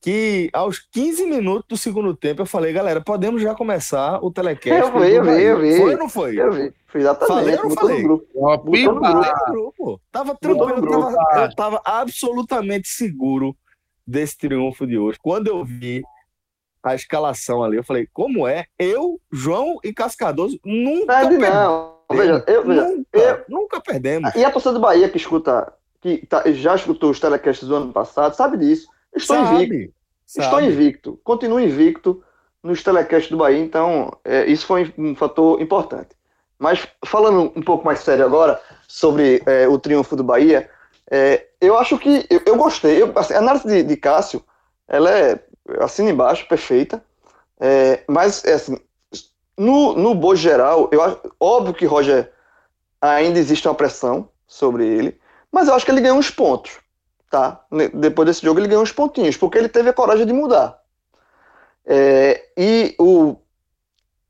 que 0.00 0.48
aos 0.52 0.78
15 0.92 1.26
minutos 1.26 1.64
do 1.68 1.76
segundo 1.76 2.14
tempo 2.14 2.42
eu 2.42 2.46
falei, 2.46 2.72
galera, 2.72 3.00
podemos 3.00 3.42
já 3.42 3.54
começar 3.54 4.18
o 4.22 4.30
telecast. 4.30 4.80
Eu 4.92 5.00
vi, 5.00 5.12
eu 5.14 5.24
vi, 5.24 5.42
eu 5.42 5.60
vi. 5.60 5.76
Foi 5.78 5.92
ou 5.94 5.98
não 5.98 6.08
foi? 6.08 6.40
Eu 6.40 6.52
vi. 6.52 6.72
Foi 6.86 7.00
exatamente. 7.00 7.34
Falei 7.34 7.56
ou 7.56 7.62
não 7.62 7.68
botou 7.68 7.82
no 7.82 7.88
falei? 7.88 8.02
grupo. 8.02 8.26
Ó, 8.36 8.56
no 8.56 8.70
pipa. 8.70 8.92
grupo. 8.92 9.02
Falei 9.12 9.32
no 9.32 9.52
grupo. 9.52 10.00
Tava 10.12 10.34
tranquilo, 10.40 10.80
grupo. 10.80 11.00
tava- 11.00 11.42
eu 11.44 11.54
tava 11.54 11.82
absolutamente 11.84 12.88
seguro 12.88 13.56
desse 14.06 14.38
triunfo 14.38 14.86
de 14.86 14.96
hoje. 14.96 15.18
Quando 15.20 15.48
eu 15.48 15.64
vi 15.64 16.02
a 16.82 16.94
escalação 16.94 17.62
ali, 17.62 17.76
eu 17.76 17.84
falei, 17.84 18.06
como 18.12 18.46
é? 18.46 18.66
Eu, 18.78 19.20
João 19.32 19.78
e 19.84 19.92
Cascadoso 19.92 20.58
nunca 20.64 21.06
Perde 21.06 21.28
perdemos. 21.38 21.54
não. 21.54 21.98
Veja, 22.10 22.44
eu, 22.46 22.64
veja, 22.66 22.84
nunca, 22.88 23.06
eu- 23.18 23.44
nunca 23.48 23.80
perdemos. 23.80 24.34
E 24.34 24.44
a 24.44 24.50
torcida 24.50 24.72
do 24.74 24.80
Bahia 24.80 25.08
que 25.10 25.18
escuta, 25.18 25.70
que 26.00 26.24
tá- 26.26 26.44
já 26.52 26.74
escutou 26.74 27.10
os 27.10 27.20
telecasts 27.20 27.68
do 27.68 27.74
ano 27.74 27.92
passado, 27.92 28.32
sabe 28.34 28.56
disso. 28.56 28.88
Estou 29.14 29.36
invicto. 29.36 29.94
Sabe, 30.26 30.44
Estou 30.44 30.60
sabe. 30.60 30.66
invicto. 30.66 31.20
Continuo 31.24 31.60
invicto 31.60 32.22
nos 32.62 32.82
telecasts 32.82 33.30
do 33.30 33.36
Bahia, 33.36 33.58
então 33.58 34.10
é, 34.24 34.46
isso 34.46 34.66
foi 34.66 34.92
um 34.98 35.14
fator 35.14 35.60
importante. 35.60 36.10
Mas 36.58 36.86
falando 37.04 37.52
um 37.54 37.62
pouco 37.62 37.84
mais 37.84 38.00
sério 38.00 38.24
agora 38.24 38.60
sobre 38.86 39.42
é, 39.46 39.68
o 39.68 39.78
triunfo 39.78 40.16
do 40.16 40.24
Bahia, 40.24 40.68
é, 41.10 41.46
eu 41.60 41.78
acho 41.78 41.98
que 41.98 42.26
eu, 42.28 42.42
eu 42.44 42.56
gostei. 42.56 43.00
Eu, 43.00 43.12
assim, 43.16 43.34
a 43.34 43.38
análise 43.38 43.66
de, 43.66 43.82
de 43.82 43.96
Cássio, 43.96 44.44
ela 44.86 45.10
é 45.10 45.40
assim 45.80 46.08
embaixo, 46.08 46.48
perfeita. 46.48 47.02
É, 47.60 48.02
mas 48.08 48.44
é 48.44 48.54
assim, 48.54 48.78
no, 49.56 49.94
no 49.94 50.14
boa 50.14 50.36
geral, 50.36 50.88
eu 50.92 51.02
acho, 51.02 51.20
óbvio 51.40 51.74
que 51.74 51.86
Roger 51.86 52.32
ainda 53.00 53.38
existe 53.38 53.66
uma 53.66 53.74
pressão 53.74 54.28
sobre 54.46 54.86
ele, 54.86 55.20
mas 55.50 55.68
eu 55.68 55.74
acho 55.74 55.84
que 55.84 55.90
ele 55.90 56.00
ganhou 56.00 56.18
uns 56.18 56.30
pontos 56.30 56.78
tá? 57.30 57.64
Depois 57.94 58.26
desse 58.26 58.42
jogo 58.44 58.60
ele 58.60 58.68
ganhou 58.68 58.82
uns 58.82 58.92
pontinhos, 58.92 59.36
porque 59.36 59.58
ele 59.58 59.68
teve 59.68 59.88
a 59.90 59.92
coragem 59.92 60.26
de 60.26 60.32
mudar. 60.32 60.80
É, 61.86 62.44
e 62.56 62.94
o, 62.98 63.36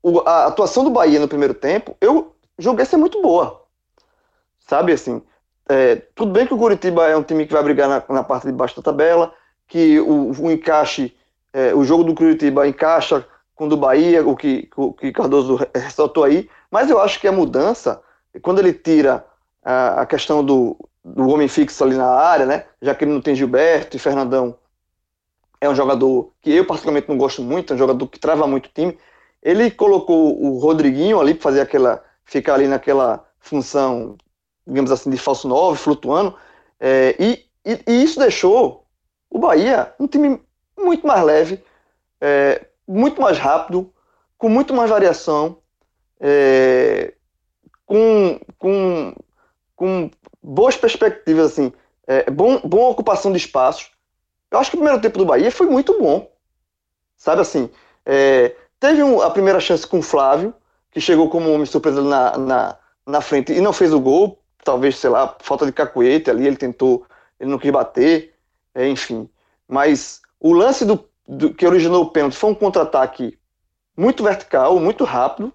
o- 0.01 0.19
a 0.21 0.45
atuação 0.47 0.83
do 0.83 0.89
Bahia 0.89 1.19
no 1.19 1.27
primeiro 1.27 1.53
tempo, 1.53 1.95
eu 1.99 2.35
julguei 2.57 2.85
ser 2.85 2.97
muito 2.97 3.21
boa. 3.21 3.63
Sabe, 4.67 4.93
assim, 4.93 5.21
é, 5.67 5.95
tudo 6.15 6.31
bem 6.31 6.45
que 6.45 6.53
o 6.53 6.57
Curitiba 6.57 7.07
é 7.07 7.15
um 7.17 7.23
time 7.23 7.45
que 7.45 7.53
vai 7.53 7.63
brigar 7.63 7.89
na, 7.89 8.03
na 8.13 8.23
parte 8.23 8.47
de 8.47 8.53
baixo 8.53 8.75
da 8.75 8.81
tabela, 8.81 9.33
que 9.67 9.99
o, 9.99 10.31
o 10.31 10.51
encaixe, 10.51 11.15
é, 11.53 11.73
o 11.73 11.83
jogo 11.83 12.03
do 12.03 12.13
Curitiba 12.15 12.67
encaixa 12.67 13.25
com 13.55 13.65
o 13.65 13.69
do 13.69 13.77
Bahia, 13.77 14.25
o 14.25 14.35
que, 14.35 14.69
o 14.75 14.93
que 14.93 15.11
Cardoso 15.11 15.59
ressaltou 15.75 16.23
aí, 16.23 16.49
mas 16.71 16.89
eu 16.89 16.99
acho 16.99 17.19
que 17.19 17.27
a 17.27 17.31
mudança, 17.31 18.01
quando 18.41 18.59
ele 18.59 18.73
tira 18.73 19.25
a, 19.63 20.01
a 20.01 20.05
questão 20.05 20.43
do, 20.43 20.77
do 21.03 21.27
homem 21.29 21.47
fixo 21.47 21.83
ali 21.83 21.95
na 21.95 22.07
área, 22.07 22.45
né? 22.45 22.65
Já 22.81 22.93
que 22.93 23.03
ele 23.03 23.13
não 23.13 23.21
tem 23.21 23.35
Gilberto 23.35 23.95
e 23.95 23.99
Fernandão 23.99 24.57
é 25.61 25.69
um 25.69 25.75
jogador 25.75 26.31
que 26.41 26.51
eu 26.51 26.65
particularmente 26.65 27.09
não 27.09 27.17
gosto 27.17 27.41
muito, 27.41 27.73
é 27.73 27.75
um 27.75 27.79
jogador 27.79 28.07
que 28.07 28.19
trava 28.19 28.47
muito 28.47 28.67
o 28.67 28.71
time. 28.73 28.97
Ele 29.41 29.69
colocou 29.71 30.41
o 30.41 30.59
Rodriguinho 30.59 31.19
ali 31.19 31.33
para 31.33 31.43
fazer 31.43 31.61
aquela, 31.61 32.03
ficar 32.25 32.55
ali 32.55 32.67
naquela 32.67 33.25
função, 33.39 34.17
digamos 34.65 34.91
assim, 34.91 35.09
de 35.09 35.17
falso 35.17 35.47
9, 35.47 35.77
flutuando, 35.77 36.35
é, 36.79 37.15
e, 37.19 37.45
e, 37.65 37.79
e 37.87 38.03
isso 38.03 38.19
deixou 38.19 38.85
o 39.29 39.37
Bahia 39.37 39.93
um 39.99 40.07
time 40.07 40.41
muito 40.77 41.05
mais 41.05 41.23
leve, 41.23 41.63
é, 42.21 42.65
muito 42.87 43.21
mais 43.21 43.37
rápido, 43.37 43.93
com 44.37 44.49
muito 44.49 44.73
mais 44.73 44.89
variação, 44.89 45.57
é, 46.19 47.13
com, 47.85 48.39
com, 48.57 49.13
com 49.75 50.09
boas 50.41 50.75
perspectivas, 50.77 51.51
assim, 51.53 51.71
é, 52.07 52.29
bom, 52.29 52.59
boa 52.61 52.89
ocupação 52.89 53.31
de 53.31 53.37
espaços. 53.37 53.91
Eu 54.51 54.59
acho 54.59 54.71
que 54.71 54.77
o 54.77 54.79
primeiro 54.79 55.01
tempo 55.01 55.17
do 55.17 55.25
Bahia 55.25 55.51
foi 55.51 55.67
muito 55.67 55.97
bom. 55.99 56.31
Sabe 57.17 57.41
assim, 57.41 57.69
é, 58.05 58.55
teve 58.79 59.03
um- 59.03 59.21
a 59.21 59.29
primeira 59.29 59.59
chance 59.59 59.85
com 59.85 59.99
o 59.99 60.03
Flávio, 60.03 60.53
que 60.91 61.01
chegou 61.01 61.29
como 61.29 61.51
homem 61.51 61.65
surpresa 61.65 62.01
na, 62.01 62.37
na, 62.37 62.77
na 63.05 63.21
frente 63.21 63.53
e 63.53 63.61
não 63.61 63.73
fez 63.73 63.93
o 63.93 63.99
gol. 63.99 64.39
Talvez, 64.63 64.97
sei 64.97 65.09
lá, 65.09 65.35
falta 65.41 65.65
de 65.65 65.71
cacuete 65.71 66.29
ali, 66.29 66.45
ele 66.47 66.57
tentou, 66.57 67.05
ele 67.39 67.49
não 67.49 67.59
quis 67.59 67.71
bater, 67.71 68.35
é, 68.75 68.87
enfim. 68.87 69.29
Mas 69.67 70.21
o 70.39 70.53
lance 70.53 70.85
do, 70.85 71.07
do- 71.27 71.53
que 71.53 71.65
originou 71.67 72.03
o 72.03 72.11
pênalti 72.11 72.35
foi 72.37 72.49
um 72.51 72.55
contra-ataque 72.55 73.37
muito 73.97 74.23
vertical, 74.23 74.79
muito 74.79 75.03
rápido, 75.03 75.53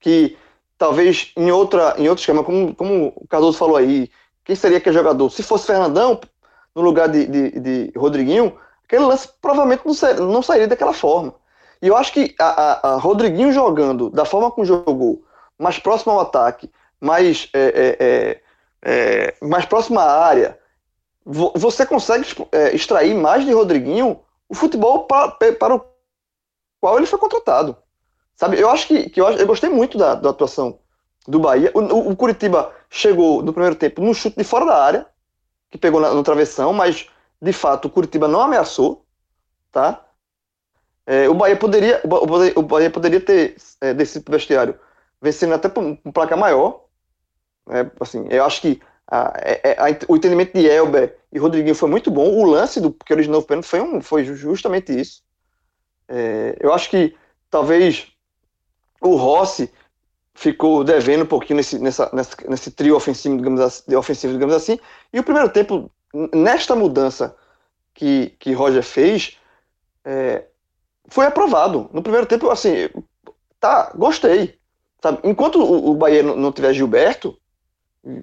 que 0.00 0.36
talvez 0.80 1.30
em 1.36 1.50
outra 1.52 1.94
em 1.98 2.08
outro 2.08 2.22
esquema, 2.22 2.42
como, 2.42 2.74
como 2.74 3.12
o 3.14 3.28
Cardoso 3.28 3.58
falou 3.58 3.76
aí, 3.76 4.10
quem 4.42 4.56
seria 4.56 4.78
aquele 4.78 4.96
jogador? 4.96 5.28
Se 5.30 5.42
fosse 5.42 5.66
Fernandão, 5.66 6.18
no 6.74 6.80
lugar 6.80 7.06
de, 7.10 7.26
de, 7.26 7.60
de 7.60 7.92
Rodriguinho, 7.94 8.56
aquele 8.84 9.04
lance 9.04 9.28
provavelmente 9.42 9.82
não, 9.84 9.92
ser- 9.92 10.18
não 10.18 10.42
sairia 10.42 10.66
daquela 10.66 10.94
forma. 10.94 11.34
E 11.82 11.86
eu 11.86 11.94
acho 11.96 12.12
que 12.14 12.34
a, 12.40 12.46
a- 12.46 12.92
a 12.92 12.96
Rodriguinho 12.96 13.52
jogando 13.52 14.08
da 14.08 14.24
forma 14.24 14.50
como 14.50 14.64
jogou, 14.64 15.22
mais 15.58 15.78
próximo 15.78 16.12
ao 16.12 16.20
ataque, 16.20 16.70
mais, 16.98 17.50
é, 17.52 17.60
é, 17.60 18.06
é, 18.06 18.40
é, 18.82 19.46
mais 19.46 19.66
próximo 19.66 20.00
à 20.00 20.04
área, 20.04 20.58
vo- 21.26 21.52
você 21.56 21.84
consegue 21.84 22.24
é, 22.52 22.74
extrair 22.74 23.14
mais 23.14 23.44
de 23.44 23.52
Rodriguinho 23.52 24.18
o 24.48 24.54
futebol 24.54 25.04
pa- 25.04 25.30
pe- 25.32 25.52
para 25.52 25.74
o 25.74 25.84
qual 26.80 26.96
ele 26.96 27.06
foi 27.06 27.18
contratado. 27.18 27.76
Sabe, 28.40 28.58
eu 28.58 28.70
acho 28.70 28.86
que, 28.88 29.10
que 29.10 29.20
eu, 29.20 29.28
eu 29.30 29.46
gostei 29.46 29.68
muito 29.70 29.98
da, 29.98 30.14
da 30.14 30.30
atuação 30.30 30.78
do 31.28 31.38
Bahia. 31.38 31.70
O, 31.74 31.80
o- 32.12 32.16
Curitiba 32.16 32.72
chegou 32.88 33.42
no 33.42 33.52
primeiro 33.52 33.76
tempo 33.76 34.00
num 34.02 34.14
chute 34.14 34.36
de 34.36 34.44
fora 34.44 34.64
da 34.64 34.82
área, 34.82 35.06
que 35.70 35.78
pegou 35.78 36.00
na- 36.00 36.14
no 36.14 36.22
travessão, 36.24 36.72
mas 36.72 37.08
de 37.42 37.52
fato 37.52 37.86
o 37.88 37.90
Curitiba 37.90 38.28
não 38.28 38.42
ameaçou, 38.42 39.04
tá? 39.72 40.04
É, 41.06 41.28
o 41.28 41.34
Bahia 41.34 41.56
poderia, 41.56 42.00
o 42.04 42.60
o 42.60 42.62
Bahia, 42.62 42.90
poderia 42.90 43.20
ter 43.20 43.56
é, 43.80 43.92
descido 43.94 44.30
vestiário 44.30 44.78
vencendo 45.20 45.54
até 45.54 45.68
por 45.68 45.82
um 45.82 45.96
placar 46.12 46.38
maior. 46.38 46.84
É, 47.70 47.90
assim, 48.00 48.26
eu 48.30 48.44
acho 48.44 48.60
que 48.62 48.80
a- 49.10 49.34
é- 49.42 49.60
é- 49.72 49.78
a- 49.80 49.98
o 50.08 50.16
entendimento 50.16 50.54
de 50.54 50.66
Elber 50.68 51.18
e 51.32 51.38
Rodriguinho 51.38 51.74
foi 51.74 51.90
muito 51.90 52.10
bom. 52.10 52.28
O 52.34 52.44
lance 52.46 52.80
do 52.80 52.92
que 52.92 53.12
originou 53.14 53.40
o 53.42 53.44
pênalti 53.44 53.66
foi, 53.68 53.80
um, 53.82 54.00
foi 54.02 54.24
justamente 54.24 54.98
isso. 54.98 55.22
É, 56.08 56.56
eu 56.60 56.72
acho 56.72 56.90
que 56.90 57.16
talvez 57.50 58.08
o 59.00 59.16
Rossi 59.16 59.70
ficou 60.34 60.84
devendo 60.84 61.24
um 61.24 61.26
pouquinho 61.26 61.58
nesse, 61.58 61.78
nessa, 61.78 62.10
nessa- 62.12 62.36
nesse 62.48 62.70
trio 62.70 62.96
ofensivo 62.96 63.36
digamos, 63.36 63.60
assim, 63.60 63.94
ofensivo, 63.94 64.32
digamos 64.34 64.54
assim. 64.54 64.78
E 65.12 65.20
o 65.20 65.24
primeiro 65.24 65.50
tempo, 65.50 65.90
nesta 66.34 66.76
mudança 66.76 67.36
que, 67.94 68.30
que 68.40 68.52
Roger 68.54 68.82
fez, 68.84 69.38
é, 70.04 70.46
foi 71.08 71.26
aprovado. 71.26 71.90
No 71.92 72.02
primeiro 72.02 72.26
tempo, 72.26 72.50
assim, 72.50 72.88
tá, 73.60 73.92
gostei. 73.96 74.58
Sabe? 75.02 75.20
Enquanto 75.24 75.60
o, 75.62 75.90
o 75.92 75.94
Bahia 75.96 76.22
não, 76.22 76.36
não 76.36 76.52
tiver 76.52 76.74
Gilberto, 76.74 77.36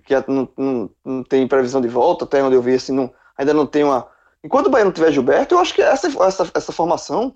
que 0.04 0.14
é- 0.16 0.24
não, 0.28 0.50
não, 0.58 0.90
não 1.06 1.24
tem 1.24 1.48
previsão 1.48 1.82
de 1.82 1.88
volta, 1.88 2.26
até 2.26 2.44
onde 2.44 2.56
eu 2.56 2.62
vi, 2.62 2.76
assim, 2.76 2.92
não, 2.94 3.14
ainda 3.38 3.54
não 3.54 3.66
tem 3.66 3.84
uma. 3.84 4.08
Enquanto 4.44 4.68
o 4.68 4.70
Bahia 4.70 4.86
não 4.86 4.92
tiver 4.92 5.12
Gilberto, 5.12 5.56
eu 5.56 5.60
acho 5.60 5.74
que 5.74 5.82
essa, 5.82 6.08
essa, 6.24 6.52
essa 6.54 6.72
formação 6.72 7.36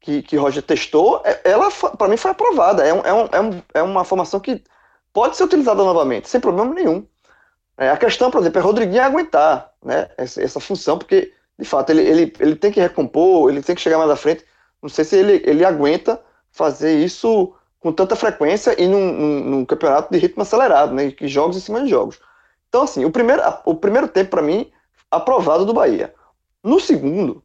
que, 0.00 0.22
que 0.22 0.36
Roger 0.36 0.62
testou, 0.62 1.22
é- 1.24 1.40
ela 1.44 1.70
para 1.70 2.08
mim 2.08 2.16
foi 2.16 2.30
aprovada. 2.30 2.84
É, 2.84 2.88
é, 2.88 2.94
um, 2.94 3.28
é, 3.32 3.40
um, 3.40 3.62
é 3.74 3.82
uma 3.82 4.04
formação 4.04 4.40
que 4.40 4.62
pode 5.12 5.36
ser 5.36 5.44
utilizada 5.44 5.82
novamente, 5.82 6.28
sem 6.28 6.40
problema 6.40 6.74
nenhum. 6.74 7.06
É, 7.76 7.90
a 7.90 7.96
questão, 7.96 8.30
por 8.30 8.40
exemplo, 8.40 8.58
é 8.58 8.62
Rodriguinho 8.62 9.02
aguentar 9.02 9.72
né, 9.84 10.08
essa, 10.16 10.42
essa 10.42 10.60
função, 10.60 10.98
porque, 10.98 11.32
de 11.58 11.64
fato, 11.64 11.90
ele, 11.90 12.02
ele, 12.02 12.32
ele 12.38 12.56
tem 12.56 12.70
que 12.70 12.80
recompor, 12.80 13.50
ele 13.50 13.62
tem 13.62 13.74
que 13.74 13.80
chegar 13.80 13.98
mais 13.98 14.10
à 14.10 14.16
frente. 14.16 14.44
Não 14.82 14.88
sei 14.88 15.04
se 15.04 15.16
ele, 15.16 15.42
ele 15.44 15.64
aguenta 15.64 16.20
fazer 16.50 16.98
isso 16.98 17.54
com 17.78 17.92
tanta 17.92 18.14
frequência 18.14 18.74
e 18.80 18.86
num, 18.86 19.12
num, 19.12 19.40
num 19.50 19.64
campeonato 19.64 20.12
de 20.12 20.18
ritmo 20.18 20.42
acelerado, 20.42 20.94
né, 20.94 21.10
que 21.10 21.26
jogos 21.26 21.56
em 21.56 21.60
cima 21.60 21.82
de 21.82 21.88
jogos. 21.88 22.20
Então, 22.68 22.82
assim, 22.82 23.04
o 23.04 23.10
primeiro, 23.10 23.42
o 23.64 23.74
primeiro 23.74 24.06
tempo, 24.08 24.30
para 24.30 24.42
mim, 24.42 24.70
aprovado 25.10 25.64
do 25.64 25.74
Bahia. 25.74 26.14
No 26.62 26.78
segundo, 26.78 27.42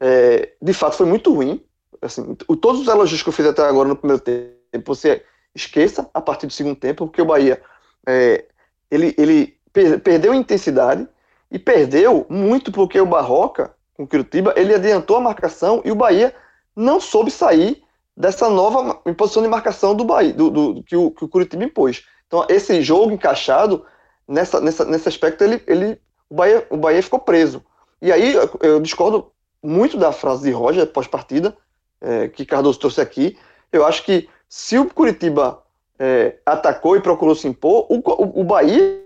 é, 0.00 0.52
de 0.60 0.72
fato, 0.72 0.96
foi 0.96 1.06
muito 1.06 1.32
ruim. 1.34 1.62
Assim, 2.06 2.34
todos 2.34 2.80
os 2.82 2.88
elogios 2.88 3.22
que 3.22 3.28
eu 3.28 3.32
fiz 3.32 3.46
até 3.46 3.62
agora 3.62 3.88
no 3.88 3.96
primeiro 3.96 4.22
tempo, 4.22 4.52
você 4.94 5.22
esqueça 5.54 6.08
a 6.12 6.20
partir 6.20 6.46
do 6.46 6.52
segundo 6.52 6.76
tempo, 6.76 7.06
porque 7.06 7.22
o 7.22 7.26
Bahia 7.26 7.60
é, 8.06 8.44
ele, 8.90 9.14
ele 9.18 9.56
per- 9.72 10.00
perdeu 10.00 10.34
intensidade 10.34 11.06
e 11.50 11.58
perdeu 11.58 12.26
muito 12.28 12.70
porque 12.72 13.00
o 13.00 13.06
Barroca, 13.06 13.74
com 13.94 14.02
o 14.04 14.06
Curitiba, 14.06 14.52
ele 14.56 14.74
adiantou 14.74 15.16
a 15.16 15.20
marcação 15.20 15.80
e 15.84 15.90
o 15.90 15.94
Bahia 15.94 16.34
não 16.74 17.00
soube 17.00 17.30
sair 17.30 17.82
dessa 18.16 18.48
nova 18.48 18.94
posição 19.16 19.42
de 19.42 19.48
marcação 19.48 19.94
do 19.94 20.04
Bahia, 20.04 20.32
do, 20.32 20.50
do- 20.50 20.82
que, 20.82 20.96
o, 20.96 21.10
que 21.10 21.24
o 21.24 21.28
Curitiba 21.28 21.64
impôs. 21.64 22.04
Então, 22.26 22.44
esse 22.48 22.82
jogo 22.82 23.12
encaixado, 23.12 23.84
nessa, 24.26 24.60
nessa, 24.60 24.84
nesse 24.84 25.08
aspecto, 25.08 25.42
ele, 25.44 25.62
ele, 25.66 26.00
o, 26.28 26.34
Bahia, 26.34 26.66
o 26.70 26.76
Bahia 26.76 27.02
ficou 27.02 27.18
preso. 27.18 27.64
E 28.02 28.12
aí 28.12 28.34
eu 28.60 28.80
discordo 28.80 29.30
muito 29.62 29.96
da 29.96 30.12
frase 30.12 30.42
de 30.44 30.50
Roger 30.50 30.86
pós-partida, 30.86 31.56
é, 32.00 32.28
que 32.28 32.44
Cardoso 32.46 32.78
trouxe 32.78 33.00
aqui. 33.00 33.38
Eu 33.72 33.84
acho 33.86 34.04
que 34.04 34.28
se 34.48 34.78
o 34.78 34.88
Curitiba 34.88 35.62
é, 35.98 36.38
atacou 36.44 36.96
e 36.96 37.00
procurou 37.00 37.34
se 37.34 37.48
impor, 37.48 37.86
o, 37.90 37.96
o, 37.98 38.40
o 38.40 38.44
Bahia 38.44 39.02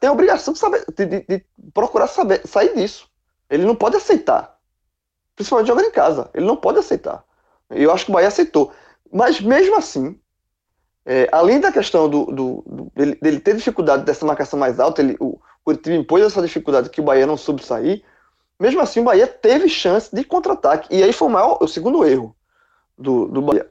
tem 0.00 0.08
a 0.08 0.12
obrigação 0.12 0.52
de, 0.52 0.58
saber, 0.58 0.84
de, 0.94 1.06
de- 1.06 1.26
de 1.28 1.44
procurar 1.72 2.06
saber, 2.06 2.46
sair 2.46 2.74
disso. 2.74 3.08
Ele 3.48 3.64
não 3.64 3.74
pode 3.74 3.96
aceitar 3.96 4.52
principalmente 5.34 5.68
jogando 5.68 5.86
em 5.86 5.90
casa. 5.90 6.30
Ele 6.34 6.46
não 6.46 6.56
pode 6.56 6.78
aceitar. 6.78 7.24
Eu 7.70 7.90
acho 7.90 8.04
que 8.04 8.10
o 8.10 8.14
Bahia 8.14 8.28
aceitou. 8.28 8.72
Mas 9.10 9.40
mesmo 9.40 9.76
assim, 9.76 10.18
é, 11.04 11.28
além 11.32 11.60
da 11.60 11.72
questão 11.72 12.08
do, 12.08 12.26
do, 12.26 12.62
do 12.66 12.92
dele, 12.94 13.18
dele, 13.20 13.40
ter 13.40 13.56
dificuldade 13.56 14.04
dessa 14.04 14.24
marcação 14.26 14.58
mais 14.58 14.78
alta, 14.78 15.02
ele, 15.02 15.16
o 15.18 15.38
Curitiba 15.64 15.96
impôs 15.96 16.22
essa 16.22 16.42
dificuldade 16.42 16.90
que 16.90 17.00
o 17.00 17.04
Bahia 17.04 17.26
não 17.26 17.36
soube 17.36 17.64
sair. 17.64 18.04
Mesmo 18.62 18.80
assim, 18.80 19.00
o 19.00 19.02
Bahia 19.02 19.26
teve 19.26 19.68
chance 19.68 20.14
de 20.14 20.22
contra-ataque. 20.22 20.86
E 20.94 21.02
aí 21.02 21.12
foi 21.12 21.26
o, 21.26 21.30
maior, 21.32 21.58
o 21.60 21.66
segundo 21.66 22.04
erro 22.04 22.32
do, 22.96 23.26
do 23.26 23.42
Bahia. 23.42 23.68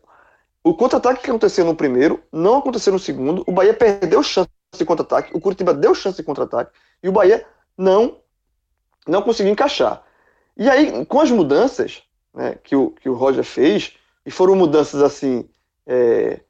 O 0.62 0.74
contra-ataque 0.74 1.24
que 1.24 1.30
aconteceu 1.30 1.64
no 1.64 1.74
primeiro 1.74 2.22
não 2.30 2.58
aconteceu 2.58 2.92
no 2.92 3.00
segundo. 3.00 3.42
O 3.48 3.54
Bahia 3.54 3.74
perdeu 3.74 4.22
chance 4.22 4.50
de 4.76 4.84
contra-ataque. 4.84 5.32
O 5.34 5.40
Curitiba 5.40 5.74
deu 5.74 5.96
chance 5.96 6.18
de 6.18 6.24
contra-ataque. 6.24 6.78
E 7.02 7.08
o 7.08 7.12
Bahia 7.14 7.48
não, 7.78 8.18
não 9.08 9.22
conseguiu 9.22 9.54
encaixar. 9.54 10.04
E 10.58 10.70
aí, 10.70 11.06
com 11.06 11.22
as 11.22 11.32
mudanças 11.32 12.04
né, 12.34 12.60
que, 12.62 12.76
o, 12.76 12.90
que 12.92 13.08
o 13.08 13.14
Roger 13.14 13.46
fez, 13.46 13.96
e 14.26 14.30
foram 14.30 14.58
mudanças 14.58 15.02
assim. 15.02 15.50
É, 15.88 16.42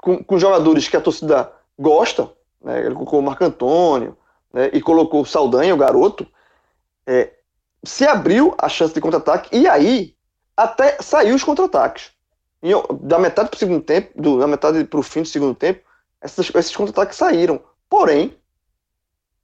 com, 0.00 0.24
com, 0.24 0.38
jogadores 0.38 0.88
que 0.88 0.96
a 0.96 1.02
torcida 1.02 1.52
gosta, 1.78 2.32
né, 2.62 2.80
ele 2.80 2.94
colocou 2.94 3.20
o 3.20 3.22
Marco 3.22 3.44
Antônio 3.44 4.16
né, 4.50 4.70
e 4.72 4.80
colocou 4.80 5.20
o 5.20 5.26
Saldanha, 5.26 5.74
o 5.74 5.78
garoto, 5.78 6.26
é, 7.06 7.41
se 7.84 8.06
abriu 8.06 8.54
a 8.58 8.68
chance 8.68 8.94
de 8.94 9.00
contra-ataque 9.00 9.56
e 9.56 9.66
aí 9.66 10.14
até 10.56 10.98
saiu 11.00 11.34
os 11.34 11.44
contra-ataques. 11.44 12.12
Da 13.00 13.18
metade 13.18 13.48
para 13.48 13.56
o 13.56 13.58
segundo 13.58 13.82
tempo, 13.82 14.12
do, 14.20 14.38
da 14.38 14.46
metade 14.46 14.84
para 14.84 15.00
o 15.00 15.02
fim 15.02 15.22
do 15.22 15.28
segundo 15.28 15.54
tempo, 15.54 15.80
esses, 16.22 16.54
esses 16.54 16.76
contra-ataques 16.76 17.16
saíram. 17.16 17.60
Porém, 17.88 18.36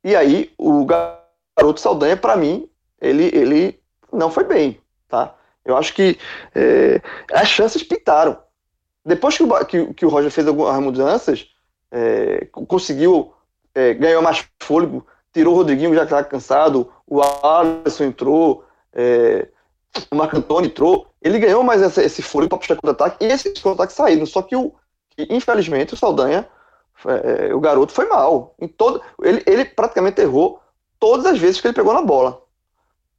e 0.05 0.14
aí 0.14 0.53
o 0.57 0.85
garoto 0.85 1.81
Saldanha, 1.81 2.16
para 2.16 2.37
mim, 2.37 2.70
ele, 3.01 3.24
ele 3.35 3.81
não 4.12 4.31
foi 4.31 4.44
bem, 4.44 4.81
tá? 5.09 5.35
Eu 5.64 5.77
acho 5.77 5.92
que 5.92 6.18
é, 6.55 7.03
as 7.33 7.48
chances 7.48 7.83
pintaram. 7.83 8.38
Depois 9.05 9.37
que 9.37 9.42
o, 9.42 9.64
que, 9.64 9.94
que 9.94 10.07
o 10.07 10.09
Roger 10.09 10.31
fez 10.31 10.46
algumas 10.46 10.81
mudanças, 10.81 11.48
é, 11.90 12.46
conseguiu, 12.53 13.35
é, 13.74 13.94
ganhou 13.94 14.22
mais 14.22 14.46
fôlego, 14.61 15.07
tirou 15.33 15.55
o 15.55 15.57
Rodriguinho, 15.57 15.95
já 15.95 16.05
estava 16.05 16.25
cansado, 16.25 16.91
o 17.07 17.21
Alisson 17.23 18.05
entrou, 18.05 18.64
é, 18.93 19.49
o 20.11 20.17
Marco 20.17 20.37
Antônio 20.37 20.69
entrou, 20.69 21.07
ele 21.21 21.38
ganhou 21.38 21.62
mais 21.62 21.83
esse, 21.83 22.03
esse 22.03 22.23
fôlego 22.23 22.51
para 22.51 22.59
puxar 22.59 22.77
contra-ataque 22.77 23.25
e 23.25 23.29
esses 23.29 23.53
contra-ataques 23.61 23.97
saíram. 23.97 24.27
Só 24.27 24.43
que, 24.43 24.55
o, 24.57 24.73
infelizmente, 25.19 25.95
o 25.95 25.97
Saldanha, 25.97 26.49
é, 27.07 27.55
o 27.55 27.61
garoto, 27.61 27.93
foi 27.93 28.07
mal. 28.07 28.55
Em 28.61 28.69
todo, 28.69 29.03
ele, 29.23 29.43
ele 29.47 29.64
praticamente 29.64 30.21
errou 30.21 30.61
todas 30.99 31.27
as 31.27 31.38
vezes 31.38 31.61
que 31.61 31.67
ele 31.67 31.75
pegou 31.75 31.93
na 31.93 32.03
bola. 32.03 32.41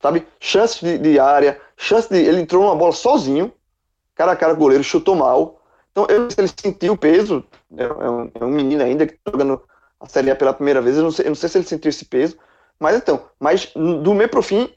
Sabe? 0.01 0.25
Chances 0.39 0.79
de, 0.79 0.97
de 0.97 1.19
área, 1.19 1.59
chance 1.75 2.09
de. 2.09 2.17
Ele 2.17 2.41
entrou 2.41 2.63
numa 2.63 2.75
bola 2.75 2.93
sozinho, 2.93 3.51
cara 4.15 4.31
a 4.31 4.35
cara, 4.35 4.53
goleiro 4.53 4.83
chutou 4.83 5.15
mal. 5.15 5.61
Então, 5.91 6.07
se 6.29 6.39
ele 6.39 6.47
sentiu 6.47 6.93
o 6.93 6.97
peso. 6.97 7.43
É, 7.77 7.83
é 7.83 8.09
um, 8.09 8.31
é 8.33 8.45
um 8.45 8.49
menino 8.49 8.81
ainda 8.81 9.05
que 9.05 9.13
está 9.13 9.31
jogando 9.31 9.61
a 9.99 10.07
Série 10.07 10.31
A 10.31 10.35
pela 10.35 10.53
primeira 10.53 10.81
vez. 10.81 10.97
Eu 10.97 11.03
não, 11.03 11.11
sei, 11.11 11.25
eu 11.25 11.29
não 11.29 11.35
sei 11.35 11.49
se 11.49 11.57
ele 11.57 11.65
sentiu 11.67 11.89
esse 11.89 12.05
peso. 12.05 12.37
Mas 12.79 12.95
então, 12.95 13.25
mas 13.39 13.71
do 13.75 14.13
meio 14.13 14.29
pro 14.29 14.41
fim, 14.41 14.73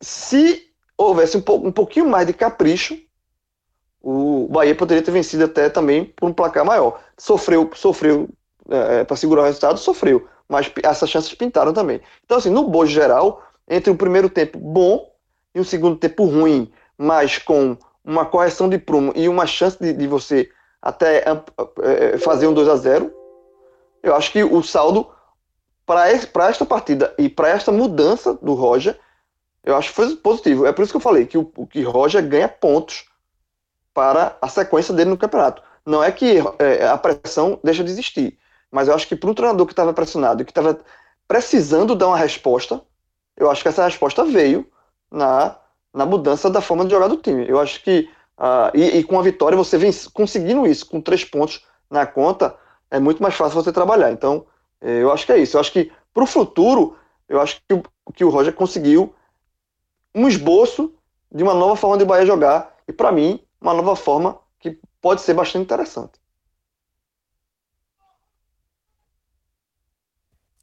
se 0.00 0.70
houvesse 0.96 1.36
um, 1.36 1.42
um 1.66 1.72
pouquinho 1.72 2.08
mais 2.08 2.26
de 2.26 2.32
capricho, 2.32 2.96
o 4.00 4.48
Bahia 4.48 4.74
poderia 4.74 5.02
ter 5.02 5.10
vencido 5.10 5.44
até 5.44 5.68
também 5.68 6.04
por 6.04 6.28
um 6.28 6.32
placar 6.32 6.64
maior. 6.64 7.00
Sofreu, 7.18 7.70
sofreu 7.74 8.28
é, 8.68 9.04
para 9.04 9.16
segurar 9.16 9.42
o 9.42 9.44
resultado, 9.44 9.78
sofreu, 9.78 10.26
mas 10.48 10.70
essas 10.82 11.10
chances 11.10 11.34
pintaram 11.34 11.72
também. 11.72 12.00
Então, 12.24 12.38
assim, 12.38 12.50
no 12.50 12.68
bojo 12.68 12.92
geral, 12.92 13.42
entre 13.68 13.90
um 13.90 13.96
primeiro 13.96 14.28
tempo 14.28 14.58
bom 14.58 15.12
e 15.54 15.60
um 15.60 15.64
segundo 15.64 15.96
tempo 15.96 16.24
ruim, 16.24 16.70
mas 16.96 17.38
com 17.38 17.76
uma 18.04 18.24
correção 18.24 18.68
de 18.68 18.78
prumo 18.78 19.12
e 19.14 19.28
uma 19.28 19.46
chance 19.46 19.78
de, 19.78 19.92
de 19.92 20.06
você 20.06 20.48
até 20.80 21.24
é, 21.82 22.18
fazer 22.18 22.46
um 22.46 22.54
2 22.54 22.68
a 22.68 22.76
0 22.76 23.12
eu 24.02 24.14
acho 24.14 24.32
que 24.32 24.42
o 24.42 24.62
saldo 24.62 25.10
para 25.86 26.10
esta 26.10 26.64
partida 26.64 27.14
e 27.18 27.28
para 27.28 27.48
esta 27.48 27.72
mudança 27.72 28.34
do 28.34 28.54
Roger 28.54 28.98
eu 29.62 29.76
acho 29.76 29.90
que 29.90 29.94
foi 29.94 30.16
positivo. 30.16 30.66
É 30.66 30.72
por 30.72 30.82
isso 30.82 30.92
que 30.92 30.96
eu 30.96 31.02
falei 31.02 31.26
que 31.26 31.36
o, 31.36 31.44
que 31.44 31.82
Roger 31.82 32.26
ganha 32.26 32.48
pontos 32.48 33.06
para 33.92 34.36
a 34.40 34.48
sequência 34.48 34.94
dele 34.94 35.10
no 35.10 35.18
campeonato. 35.18 35.62
Não 35.84 36.02
é 36.02 36.10
que 36.10 36.38
é, 36.58 36.86
a 36.86 36.96
pressão 36.96 37.58
deixa 37.62 37.84
de 37.84 37.90
existir, 37.90 38.38
mas 38.70 38.88
eu 38.88 38.94
acho 38.94 39.06
que 39.06 39.16
para 39.16 39.30
um 39.30 39.34
treinador 39.34 39.66
que 39.66 39.72
estava 39.72 39.92
pressionado 39.92 40.42
e 40.42 40.44
que 40.44 40.50
estava 40.50 40.78
precisando 41.26 41.94
dar 41.94 42.08
uma 42.08 42.16
resposta, 42.16 42.80
eu 43.36 43.50
acho 43.50 43.62
que 43.62 43.68
essa 43.68 43.84
resposta 43.84 44.24
veio 44.24 44.66
na, 45.10 45.56
na 45.92 46.06
mudança 46.06 46.48
da 46.48 46.60
forma 46.60 46.84
de 46.84 46.90
jogar 46.90 47.08
do 47.08 47.16
time. 47.16 47.48
Eu 47.48 47.58
acho 47.58 47.82
que, 47.82 48.08
uh, 48.38 48.70
e, 48.74 48.98
e, 48.98 49.04
com 49.04 49.18
a 49.18 49.22
vitória, 49.22 49.56
você 49.56 49.76
vem 49.78 49.90
conseguindo 50.12 50.66
isso, 50.66 50.86
com 50.86 51.00
três 51.00 51.24
pontos 51.24 51.64
na 51.90 52.06
conta, 52.06 52.56
é 52.90 52.98
muito 52.98 53.22
mais 53.22 53.34
fácil 53.34 53.62
você 53.62 53.72
trabalhar. 53.72 54.10
Então, 54.10 54.46
eh, 54.80 55.02
eu 55.02 55.12
acho 55.12 55.26
que 55.26 55.32
é 55.32 55.38
isso. 55.38 55.56
Eu 55.56 55.60
acho 55.60 55.72
que 55.72 55.92
para 56.12 56.24
o 56.24 56.26
futuro, 56.26 56.96
eu 57.28 57.40
acho 57.40 57.60
que, 57.68 57.82
que 58.14 58.24
o 58.24 58.30
Roger 58.30 58.52
conseguiu 58.52 59.14
um 60.14 60.26
esboço 60.26 60.92
de 61.30 61.42
uma 61.42 61.54
nova 61.54 61.76
forma 61.76 61.96
de 61.96 62.04
Bahia 62.04 62.26
jogar 62.26 62.76
e, 62.86 62.92
para 62.92 63.12
mim, 63.12 63.44
uma 63.60 63.72
nova 63.72 63.94
forma 63.94 64.38
que 64.58 64.78
pode 65.00 65.20
ser 65.20 65.34
bastante 65.34 65.62
interessante. 65.62 66.20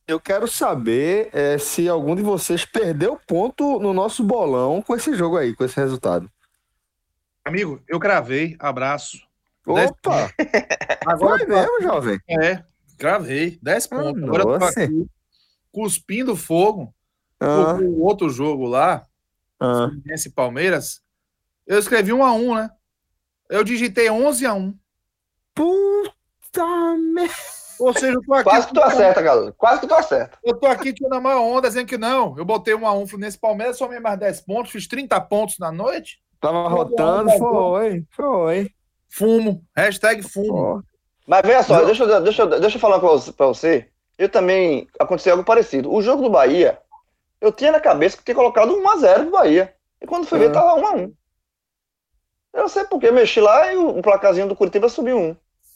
Eu 0.07 0.21
quero 0.21 0.47
saber 0.47 1.29
é, 1.33 1.57
se 1.57 1.89
algum 1.89 2.15
de 2.15 2.21
vocês 2.21 2.63
perdeu 2.63 3.19
ponto 3.27 3.77
no 3.79 3.93
nosso 3.93 4.23
bolão 4.23 4.81
com 4.81 4.95
esse 4.95 5.13
jogo 5.13 5.35
aí, 5.35 5.53
com 5.53 5.65
esse 5.65 5.75
resultado. 5.77 6.31
Amigo, 7.43 7.81
eu 7.87 7.99
gravei. 7.99 8.55
Abraço. 8.59 9.26
Opa! 9.67 10.31
Agora 11.05 11.39
Foi 11.39 11.47
mesmo, 11.47 11.81
jovem? 11.81 12.19
É, 12.29 12.63
gravei. 12.97 13.59
10 13.61 13.85
ah, 13.85 13.89
pontos. 13.89 14.23
Agora 14.23 14.43
eu 14.43 14.59
tô 14.59 14.65
aqui 14.65 15.09
cuspindo 15.71 16.35
fogo. 16.35 16.93
Ah. 17.39 17.73
O 17.79 18.01
outro 18.03 18.29
jogo 18.29 18.65
lá, 18.65 19.05
ah. 19.59 19.89
Fluminense 19.89 20.31
Palmeiras, 20.31 21.01
eu 21.67 21.77
escrevi 21.77 22.11
um 22.11 22.23
a 22.23 22.33
um, 22.33 22.55
né? 22.55 22.69
Eu 23.49 23.63
digitei 23.63 24.09
11 24.09 24.45
a 24.45 24.53
1. 24.53 24.75
Puta 25.53 26.97
merda. 27.13 27.33
Ou 27.79 27.93
seja, 27.93 28.13
eu 28.13 28.21
tô 28.23 28.33
aqui. 28.33 28.43
Quase 28.43 28.67
que 28.67 28.73
tu 28.73 28.81
acerta, 28.81 29.21
galera. 29.21 29.51
Quase 29.51 29.81
que 29.81 29.87
tu 29.87 29.93
acerta. 29.93 30.37
Eu 30.43 30.55
tô 30.59 30.65
aqui 30.65 30.91
tirando 30.91 31.13
a 31.13 31.21
maior 31.21 31.41
onda, 31.41 31.67
dizendo 31.67 31.87
que 31.87 31.97
não. 31.97 32.35
Eu 32.37 32.43
botei 32.43 32.73
1 32.73 32.87
a 32.87 32.93
1 32.93 33.07
Fluminense 33.07 33.37
Palmeiras, 33.37 33.77
somei 33.77 33.99
mais 33.99 34.17
10 34.17 34.41
pontos, 34.41 34.71
fiz 34.71 34.87
30 34.87 35.19
pontos 35.21 35.59
na 35.59 35.71
noite. 35.71 36.19
Tava 36.41 36.67
rotando, 36.67 37.31
foi, 37.37 38.03
foi. 38.11 38.71
Fumo. 39.09 39.63
Hashtag 39.75 40.21
fumo. 40.23 40.53
Oh. 40.53 40.97
Mas 41.27 41.41
veja 41.45 41.63
só, 41.63 41.83
deixa, 41.83 42.03
eu, 42.03 42.21
deixa, 42.21 42.41
eu, 42.43 42.59
deixa 42.59 42.77
eu 42.77 42.81
falar 42.81 42.99
pra 42.99 43.47
você. 43.47 43.87
Eu 44.17 44.29
também 44.29 44.87
aconteceu 44.99 45.33
algo 45.33 45.43
parecido. 45.43 45.93
O 45.93 46.01
jogo 46.01 46.23
do 46.23 46.29
Bahia, 46.29 46.79
eu 47.41 47.51
tinha 47.51 47.71
na 47.71 47.79
cabeça 47.79 48.17
que 48.17 48.23
tinha 48.23 48.35
colocado 48.35 48.73
1x0 48.73 49.25
do 49.25 49.31
Bahia. 49.31 49.73
E 50.01 50.07
quando 50.07 50.25
fui 50.25 50.39
ver, 50.39 50.51
tava 50.51 50.79
1x1. 50.79 51.11
Eu 52.53 52.61
não 52.61 52.69
sei 52.69 52.85
porque, 52.85 53.11
mexi 53.11 53.39
lá 53.39 53.71
e 53.71 53.77
o, 53.77 54.01
placazinho 54.01 54.47
do 54.47 54.55
Curitiba 54.55 54.89
subiu 54.89 55.17
um. 55.17 55.35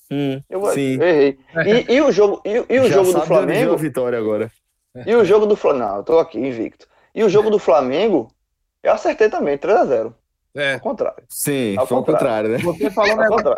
Hum, 0.10 0.41
eu, 0.50 0.65
sim. 0.67 0.96
eu 0.96 1.04
errei. 1.04 1.39
E, 1.88 1.96
e, 1.96 2.02
o 2.02 2.12
jogo, 2.12 2.41
e, 2.46 2.65
e 2.67 2.80
o 2.80 2.89
jogo 2.89 3.13
do 3.13 3.22
Flamengo. 3.22 3.78
vitória 3.78 4.17
agora. 4.17 4.52
E 5.06 5.15
o 5.15 5.24
jogo 5.24 5.46
do 5.46 5.56
Flamengo. 5.56 5.86
Não, 5.86 5.98
eu 5.98 6.04
tô 6.04 6.20
aqui, 6.20 6.39
invicto. 6.39 6.88
E 7.13 7.24
o 7.24 7.30
jogo 7.30 7.50
do 7.50 7.60
Flamengo, 7.60 8.32
eu 8.82 8.94
acertei 8.94 9.30
também, 9.30 9.58
3x0. 9.58 10.13
É. 10.56 10.74
Ao 10.74 10.80
contrário. 10.80 11.24
Sim, 11.30 11.78
ao 11.78 11.88
foi 11.88 11.98
ao 11.98 12.04
contrário, 12.04 12.50
né? 12.50 12.58
Você 12.58 12.92
falou 12.92 13.14
um 13.14 13.18
negócio 13.18 13.56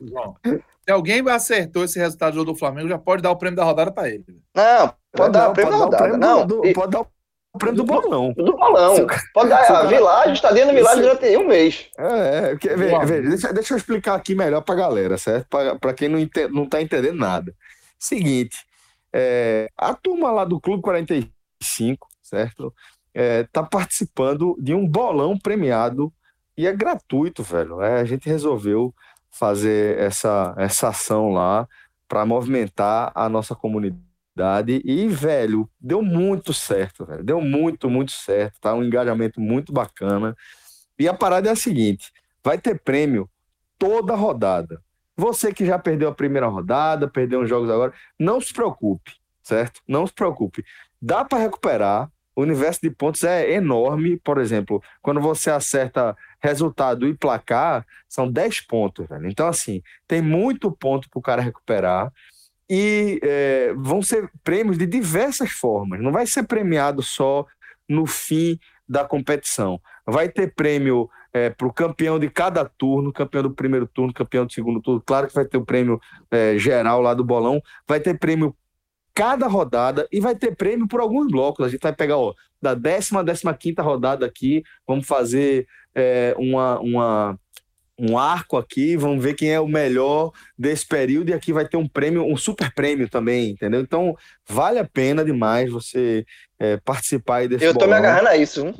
João. 0.00 0.36
Se 0.44 0.90
alguém 0.90 1.22
acertou 1.28 1.84
esse 1.84 1.98
resultado 1.98 2.32
do 2.32 2.38
jogo 2.38 2.52
do 2.52 2.58
Flamengo, 2.58 2.88
já 2.88 2.98
pode 2.98 3.22
dar 3.22 3.30
o 3.30 3.36
prêmio 3.36 3.56
da 3.56 3.64
rodada 3.64 3.92
para 3.92 4.08
ele. 4.08 4.24
Não, 4.54 4.94
pode 5.12 5.32
dar 5.32 5.50
o 5.50 5.52
prêmio 5.52 5.72
da 5.72 5.78
rodada. 5.78 6.16
Não, 6.16 6.46
pode 6.72 6.90
dar 6.90 7.00
o 7.02 7.06
o 7.52 7.58
prêmio 7.58 7.78
do 7.78 7.84
bolão. 7.84 8.32
Do 8.32 8.56
bolão. 8.56 9.06
Pode 9.34 9.48
dar 9.48 9.68
a 9.68 9.86
Village, 9.86 10.34
estadia 10.34 10.64
no 10.64 10.72
Village 10.72 11.02
já 11.02 11.16
tem 11.16 11.36
um 11.36 11.48
mês. 11.48 11.88
É, 11.98 12.50
porque, 12.50 12.68
vê, 12.76 12.98
vê, 13.04 13.22
deixa, 13.22 13.52
deixa 13.52 13.74
eu 13.74 13.78
explicar 13.78 14.14
aqui 14.14 14.36
melhor 14.36 14.60
pra 14.60 14.76
galera, 14.76 15.18
certo? 15.18 15.48
Para 15.80 15.92
quem 15.92 16.08
não, 16.08 16.18
entende, 16.18 16.52
não 16.52 16.64
tá 16.64 16.80
entendendo 16.80 17.18
nada. 17.18 17.52
Seguinte, 17.98 18.56
é, 19.12 19.68
a 19.76 19.92
turma 19.94 20.30
lá 20.30 20.44
do 20.44 20.60
Clube 20.60 20.82
45, 20.82 22.06
certo? 22.22 22.72
É, 23.12 23.44
tá 23.44 23.62
participando 23.62 24.56
de 24.60 24.72
um 24.74 24.86
bolão 24.86 25.36
premiado 25.38 26.12
e 26.56 26.66
é 26.66 26.72
gratuito, 26.72 27.42
velho. 27.42 27.80
É, 27.82 28.00
a 28.00 28.04
gente 28.04 28.28
resolveu 28.28 28.94
fazer 29.30 29.98
essa, 29.98 30.54
essa 30.58 30.88
ação 30.88 31.30
lá 31.30 31.68
para 32.08 32.26
movimentar 32.26 33.12
a 33.14 33.28
nossa 33.28 33.54
comunidade 33.54 34.82
e, 34.84 35.06
velho, 35.08 35.68
deu 35.80 36.02
muito 36.02 36.52
certo, 36.52 37.04
velho. 37.04 37.22
Deu 37.22 37.40
muito, 37.40 37.88
muito 37.88 38.12
certo. 38.12 38.60
Tá 38.60 38.74
um 38.74 38.82
engajamento 38.82 39.40
muito 39.40 39.72
bacana. 39.72 40.36
E 40.98 41.08
a 41.08 41.14
parada 41.14 41.48
é 41.48 41.52
a 41.52 41.56
seguinte: 41.56 42.12
vai 42.42 42.58
ter 42.58 42.80
prêmio 42.80 43.28
toda 43.78 44.14
rodada. 44.14 44.82
Você 45.16 45.52
que 45.52 45.66
já 45.66 45.78
perdeu 45.78 46.08
a 46.08 46.14
primeira 46.14 46.46
rodada, 46.46 47.08
perdeu 47.08 47.40
uns 47.40 47.48
jogos 47.48 47.70
agora, 47.70 47.92
não 48.18 48.40
se 48.40 48.52
preocupe, 48.52 49.12
certo? 49.42 49.80
Não 49.86 50.06
se 50.06 50.12
preocupe. 50.12 50.64
Dá 51.00 51.24
para 51.24 51.38
recuperar, 51.38 52.10
o 52.34 52.42
universo 52.42 52.80
de 52.82 52.90
pontos 52.90 53.24
é 53.24 53.52
enorme. 53.52 54.18
Por 54.18 54.38
exemplo, 54.38 54.82
quando 55.02 55.20
você 55.20 55.50
acerta 55.50 56.16
resultado 56.42 57.06
e 57.06 57.14
placar, 57.14 57.86
são 58.08 58.30
10 58.30 58.62
pontos. 58.62 59.06
Velho. 59.08 59.28
Então, 59.28 59.46
assim, 59.46 59.82
tem 60.06 60.22
muito 60.22 60.70
ponto 60.70 61.08
para 61.10 61.18
o 61.18 61.22
cara 61.22 61.42
recuperar. 61.42 62.12
E 62.68 63.18
é, 63.22 63.74
vão 63.76 64.00
ser 64.00 64.30
prêmios 64.44 64.78
de 64.78 64.86
diversas 64.86 65.50
formas. 65.50 66.00
Não 66.00 66.12
vai 66.12 66.26
ser 66.26 66.44
premiado 66.44 67.02
só 67.02 67.44
no 67.88 68.06
fim 68.06 68.58
da 68.88 69.04
competição. 69.04 69.80
Vai 70.06 70.28
ter 70.28 70.54
prêmio 70.54 71.10
é, 71.32 71.50
para 71.50 71.66
o 71.66 71.72
campeão 71.72 72.18
de 72.18 72.28
cada 72.28 72.64
turno, 72.64 73.12
campeão 73.12 73.42
do 73.42 73.50
primeiro 73.50 73.86
turno, 73.86 74.12
campeão 74.12 74.46
do 74.46 74.52
segundo 74.52 74.80
turno. 74.80 75.02
Claro 75.04 75.28
que 75.28 75.34
vai 75.34 75.44
ter 75.44 75.58
o 75.58 75.64
prêmio 75.64 76.00
é, 76.30 76.56
geral 76.58 77.00
lá 77.00 77.14
do 77.14 77.24
bolão. 77.24 77.62
Vai 77.86 78.00
ter 78.00 78.18
prêmio 78.18 78.54
cada 79.14 79.46
rodada 79.46 80.06
e 80.12 80.20
vai 80.20 80.34
ter 80.34 80.54
prêmio 80.56 80.86
por 80.88 81.00
alguns 81.00 81.30
blocos. 81.30 81.66
A 81.66 81.68
gente 81.68 81.80
vai 81.82 81.92
pegar 81.92 82.16
ó, 82.18 82.34
da 82.60 82.74
décima, 82.74 83.24
décima 83.24 83.54
quinta 83.54 83.82
rodada 83.82 84.24
aqui, 84.26 84.62
vamos 84.86 85.06
fazer 85.06 85.66
é, 85.94 86.34
uma, 86.38 86.78
uma, 86.80 87.38
um 87.98 88.16
arco 88.18 88.56
aqui, 88.56 88.96
vamos 88.96 89.22
ver 89.22 89.34
quem 89.34 89.50
é 89.52 89.60
o 89.60 89.66
melhor 89.68 90.30
desse 90.58 90.86
período 90.86 91.30
e 91.30 91.34
aqui 91.34 91.52
vai 91.52 91.66
ter 91.68 91.76
um 91.76 91.88
prêmio, 91.88 92.24
um 92.24 92.36
super 92.36 92.72
prêmio 92.74 93.08
também, 93.08 93.50
entendeu? 93.50 93.80
Então 93.80 94.16
vale 94.48 94.78
a 94.78 94.84
pena 94.84 95.24
demais 95.24 95.70
você 95.70 96.24
é, 96.58 96.76
participar 96.78 97.46
desse 97.48 97.64
Eu 97.64 97.72
tô 97.72 97.80
bolão. 97.80 98.00
me 98.00 98.06
agarrando 98.06 98.28
a 98.28 98.36
isso, 98.36 98.66
hein? 98.66 98.74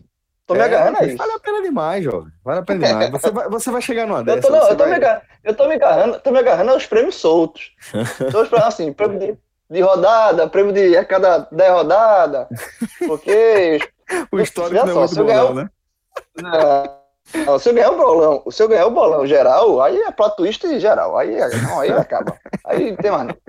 Tô 0.47 0.55
me 0.55 0.61
É, 0.61 0.65
agarrando 0.65 0.99
a 0.99 1.05
isso. 1.07 1.17
Vale 1.17 1.33
a 1.33 1.39
pena 1.39 1.63
demais, 1.63 2.03
jovem. 2.05 2.33
Vale 2.45 2.59
a 2.59 2.63
pena 2.63 2.87
demais. 2.87 3.11
Você 3.13 3.31
vai, 3.31 3.49
você 3.49 3.71
vai 3.71 3.81
chegar 3.83 4.05
numa 4.07 4.19
Eu 4.19 4.25
dessa. 4.25 4.49
tô, 4.49 4.51
não, 4.51 4.69
eu, 4.69 4.77
tô 4.77 4.83
vai- 4.83 4.89
me 4.91 4.97
agarrando, 4.97 5.23
eu 5.45 5.55
tô 5.55 5.69
me 5.69 5.75
agarrando, 5.75 6.21
tô 6.21 6.31
me 6.33 6.39
agarrando 6.41 6.71
aos 6.73 6.87
prêmios 6.87 7.15
soltos. 7.15 7.73
Então, 8.27 8.59
assim, 8.65 8.93
prêmio 8.93 9.19
de, 9.21 9.39
de 9.71 9.81
rodada, 9.81 10.49
prêmio 10.49 10.73
de 10.73 10.97
a 10.97 11.05
cada 11.05 11.47
10 11.51 11.73
rodadas, 11.73 12.49
porque 13.07 13.79
O 14.33 14.41
histórico 14.41 14.85
não 14.87 14.93
é 14.93 14.95
muito 14.95 15.15
bom, 15.15 15.25
ganhar 15.25 15.45
não, 15.45 15.55
né? 15.55 15.71
não, 16.37 17.45
não, 17.47 17.59
se 17.59 17.69
eu 17.69 17.75
ganhar 17.75 17.91
o 17.93 17.97
bolão, 17.97 18.45
se 18.51 18.63
eu 18.63 18.69
ganhar 18.69 18.87
o 18.87 18.91
bolão 18.91 19.27
geral, 19.27 19.81
aí 19.81 19.97
é 19.97 20.11
plot 20.11 20.37
twist 20.37 20.81
geral, 20.81 21.17
aí, 21.17 21.37
não, 21.63 21.81
aí 21.81 21.93
acaba. 21.93 22.37
Aí 22.65 22.97
tem 22.97 23.11
mais. 23.11 23.35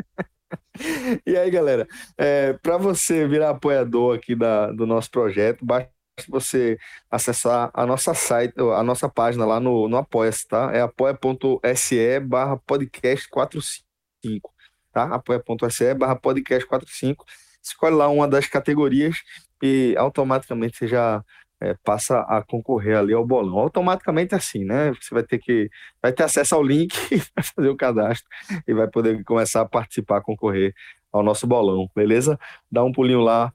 E 1.28 1.38
aí, 1.38 1.52
galera, 1.52 1.86
é, 2.18 2.54
para 2.54 2.78
você 2.78 3.28
virar 3.28 3.52
apoiador 3.52 4.16
aqui 4.16 4.34
da, 4.34 4.72
do 4.72 4.88
nosso 4.88 5.12
projeto, 5.12 5.64
basta 5.64 5.92
você 6.28 6.78
acessar 7.10 7.70
a 7.74 7.86
nossa 7.86 8.14
site, 8.16 8.54
a 8.58 8.82
nossa 8.82 9.08
página 9.08 9.46
lá 9.46 9.60
no, 9.60 9.88
no 9.88 9.98
Apoia-se, 9.98 10.48
tá? 10.48 10.72
É 10.74 10.82
apoia.se 10.82 12.20
barra 12.22 12.58
podcast 12.66 13.30
45, 13.30 14.52
tá? 14.92 15.04
apoia.se 15.04 15.94
barra 15.94 16.16
podcast 16.16 16.68
45. 16.68 17.26
Escolhe 17.62 17.96
lá 17.96 18.08
uma 18.10 18.28
das 18.28 18.48
categorias 18.48 19.18
e 19.62 19.96
automaticamente 19.98 20.78
você 20.78 20.88
já 20.88 21.24
é, 21.62 21.76
passa 21.84 22.22
a 22.22 22.44
concorrer 22.44 22.98
ali 22.98 23.14
ao 23.14 23.26
bolão. 23.26 23.60
Automaticamente 23.60 24.34
assim, 24.34 24.66
né? 24.66 24.94
Você 25.00 25.14
vai 25.14 25.24
ter 25.24 25.40
que 25.40 25.70
vai 26.02 26.12
ter 26.12 26.24
acesso 26.24 26.56
ao 26.56 26.64
link, 26.64 26.94
vai 27.36 27.44
fazer 27.44 27.70
o 27.70 27.78
cadastro 27.78 28.28
e 28.68 28.74
vai 28.74 28.88
poder 28.88 29.24
começar 29.24 29.62
a 29.62 29.66
participar, 29.66 30.22
concorrer 30.22 30.74
ao 31.12 31.24
nosso 31.24 31.46
bolão, 31.46 31.90
beleza? 31.96 32.40
Dá 32.72 32.84
um 32.84 32.92
pulinho 32.92 33.22
lá 33.22 33.54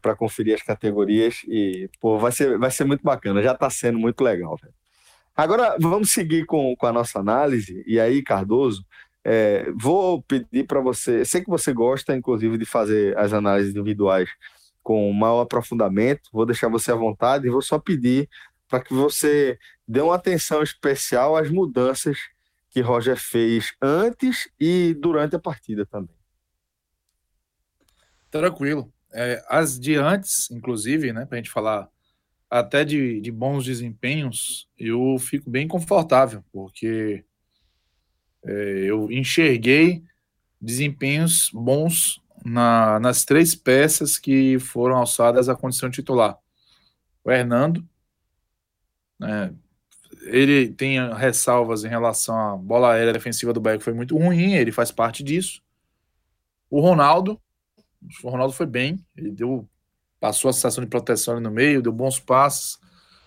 para 0.00 0.16
conferir 0.16 0.54
as 0.54 0.62
categorias 0.62 1.42
e 1.46 1.88
pô, 2.00 2.18
vai 2.18 2.32
ser, 2.32 2.58
vai 2.58 2.70
ser 2.70 2.84
muito 2.84 3.02
bacana, 3.02 3.42
já 3.42 3.52
está 3.52 3.68
sendo 3.68 3.98
muito 3.98 4.22
legal. 4.24 4.56
velho. 4.60 4.74
Agora 5.36 5.76
vamos 5.78 6.10
seguir 6.10 6.46
com, 6.46 6.74
com 6.76 6.86
a 6.86 6.92
nossa 6.92 7.18
análise, 7.18 7.84
e 7.86 8.00
aí, 8.00 8.22
Cardoso, 8.22 8.86
é, 9.28 9.72
vou 9.72 10.22
pedir 10.22 10.68
para 10.68 10.80
você, 10.80 11.24
sei 11.24 11.40
que 11.40 11.50
você 11.50 11.72
gosta, 11.72 12.14
inclusive, 12.14 12.56
de 12.56 12.64
fazer 12.64 13.18
as 13.18 13.32
análises 13.32 13.72
individuais 13.72 14.30
com 14.84 15.12
maior 15.12 15.40
aprofundamento, 15.40 16.30
vou 16.32 16.46
deixar 16.46 16.68
você 16.68 16.92
à 16.92 16.94
vontade 16.94 17.44
e 17.44 17.50
vou 17.50 17.60
só 17.60 17.76
pedir 17.76 18.28
para 18.68 18.80
que 18.80 18.94
você 18.94 19.58
dê 19.86 20.00
uma 20.00 20.14
atenção 20.14 20.62
especial 20.62 21.36
às 21.36 21.50
mudanças 21.50 22.16
que 22.70 22.80
Roger 22.80 23.16
fez 23.16 23.74
antes 23.82 24.48
e 24.60 24.94
durante 24.94 25.34
a 25.34 25.40
partida 25.40 25.84
também. 25.84 26.14
Tranquilo. 28.30 28.92
É, 29.12 29.44
as 29.48 29.76
de 29.76 29.96
antes, 29.96 30.48
inclusive, 30.52 31.12
né, 31.12 31.26
para 31.26 31.34
a 31.34 31.38
gente 31.38 31.50
falar 31.50 31.88
até 32.48 32.84
de, 32.84 33.20
de 33.20 33.32
bons 33.32 33.64
desempenhos, 33.64 34.68
eu 34.78 35.16
fico 35.18 35.50
bem 35.50 35.66
confortável, 35.66 36.44
porque 36.52 37.24
eu 38.46 39.10
enxerguei 39.10 40.02
desempenhos 40.60 41.50
bons 41.52 42.20
na, 42.44 43.00
nas 43.00 43.24
três 43.24 43.54
peças 43.54 44.18
que 44.18 44.58
foram 44.58 44.96
alçadas 44.96 45.48
à 45.48 45.56
condição 45.56 45.90
titular. 45.90 46.38
O 47.24 47.30
Hernando, 47.30 47.84
né, 49.18 49.52
ele 50.26 50.68
tem 50.68 50.98
ressalvas 51.14 51.84
em 51.84 51.88
relação 51.88 52.36
à 52.36 52.56
bola 52.56 52.92
aérea 52.92 53.12
defensiva 53.12 53.52
do 53.52 53.60
Bahia, 53.60 53.78
que 53.78 53.84
foi 53.84 53.92
muito 53.92 54.16
ruim, 54.16 54.54
ele 54.54 54.72
faz 54.72 54.90
parte 54.90 55.22
disso. 55.22 55.60
O 56.70 56.80
Ronaldo, 56.80 57.40
o 58.22 58.28
Ronaldo 58.28 58.52
foi 58.52 58.66
bem, 58.66 59.04
ele 59.16 59.30
deu, 59.30 59.68
passou 60.20 60.48
a 60.48 60.52
sensação 60.52 60.82
de 60.82 60.90
proteção 60.90 61.34
ali 61.34 61.42
no 61.42 61.50
meio, 61.50 61.82
deu 61.82 61.92
bons 61.92 62.18
passes. 62.18 62.78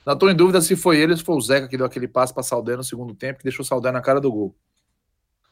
Não 0.06 0.14
estou 0.14 0.30
em 0.30 0.36
dúvida 0.36 0.62
se 0.62 0.76
foi 0.76 0.98
ele 0.98 1.12
ou 1.12 1.18
se 1.18 1.24
foi 1.24 1.36
o 1.36 1.42
Zeca 1.42 1.68
que 1.68 1.78
deu 1.78 1.86
aquele 1.86 2.08
passe 2.08 2.34
para 2.34 2.44
Saldanha 2.44 2.78
no 2.78 2.84
segundo 2.84 3.14
tempo, 3.14 3.40
que 3.40 3.44
deixou 3.44 3.64
Saldanha 3.64 3.94
na 3.94 4.02
cara 4.02 4.20
do 4.20 4.32
gol. 4.32 4.56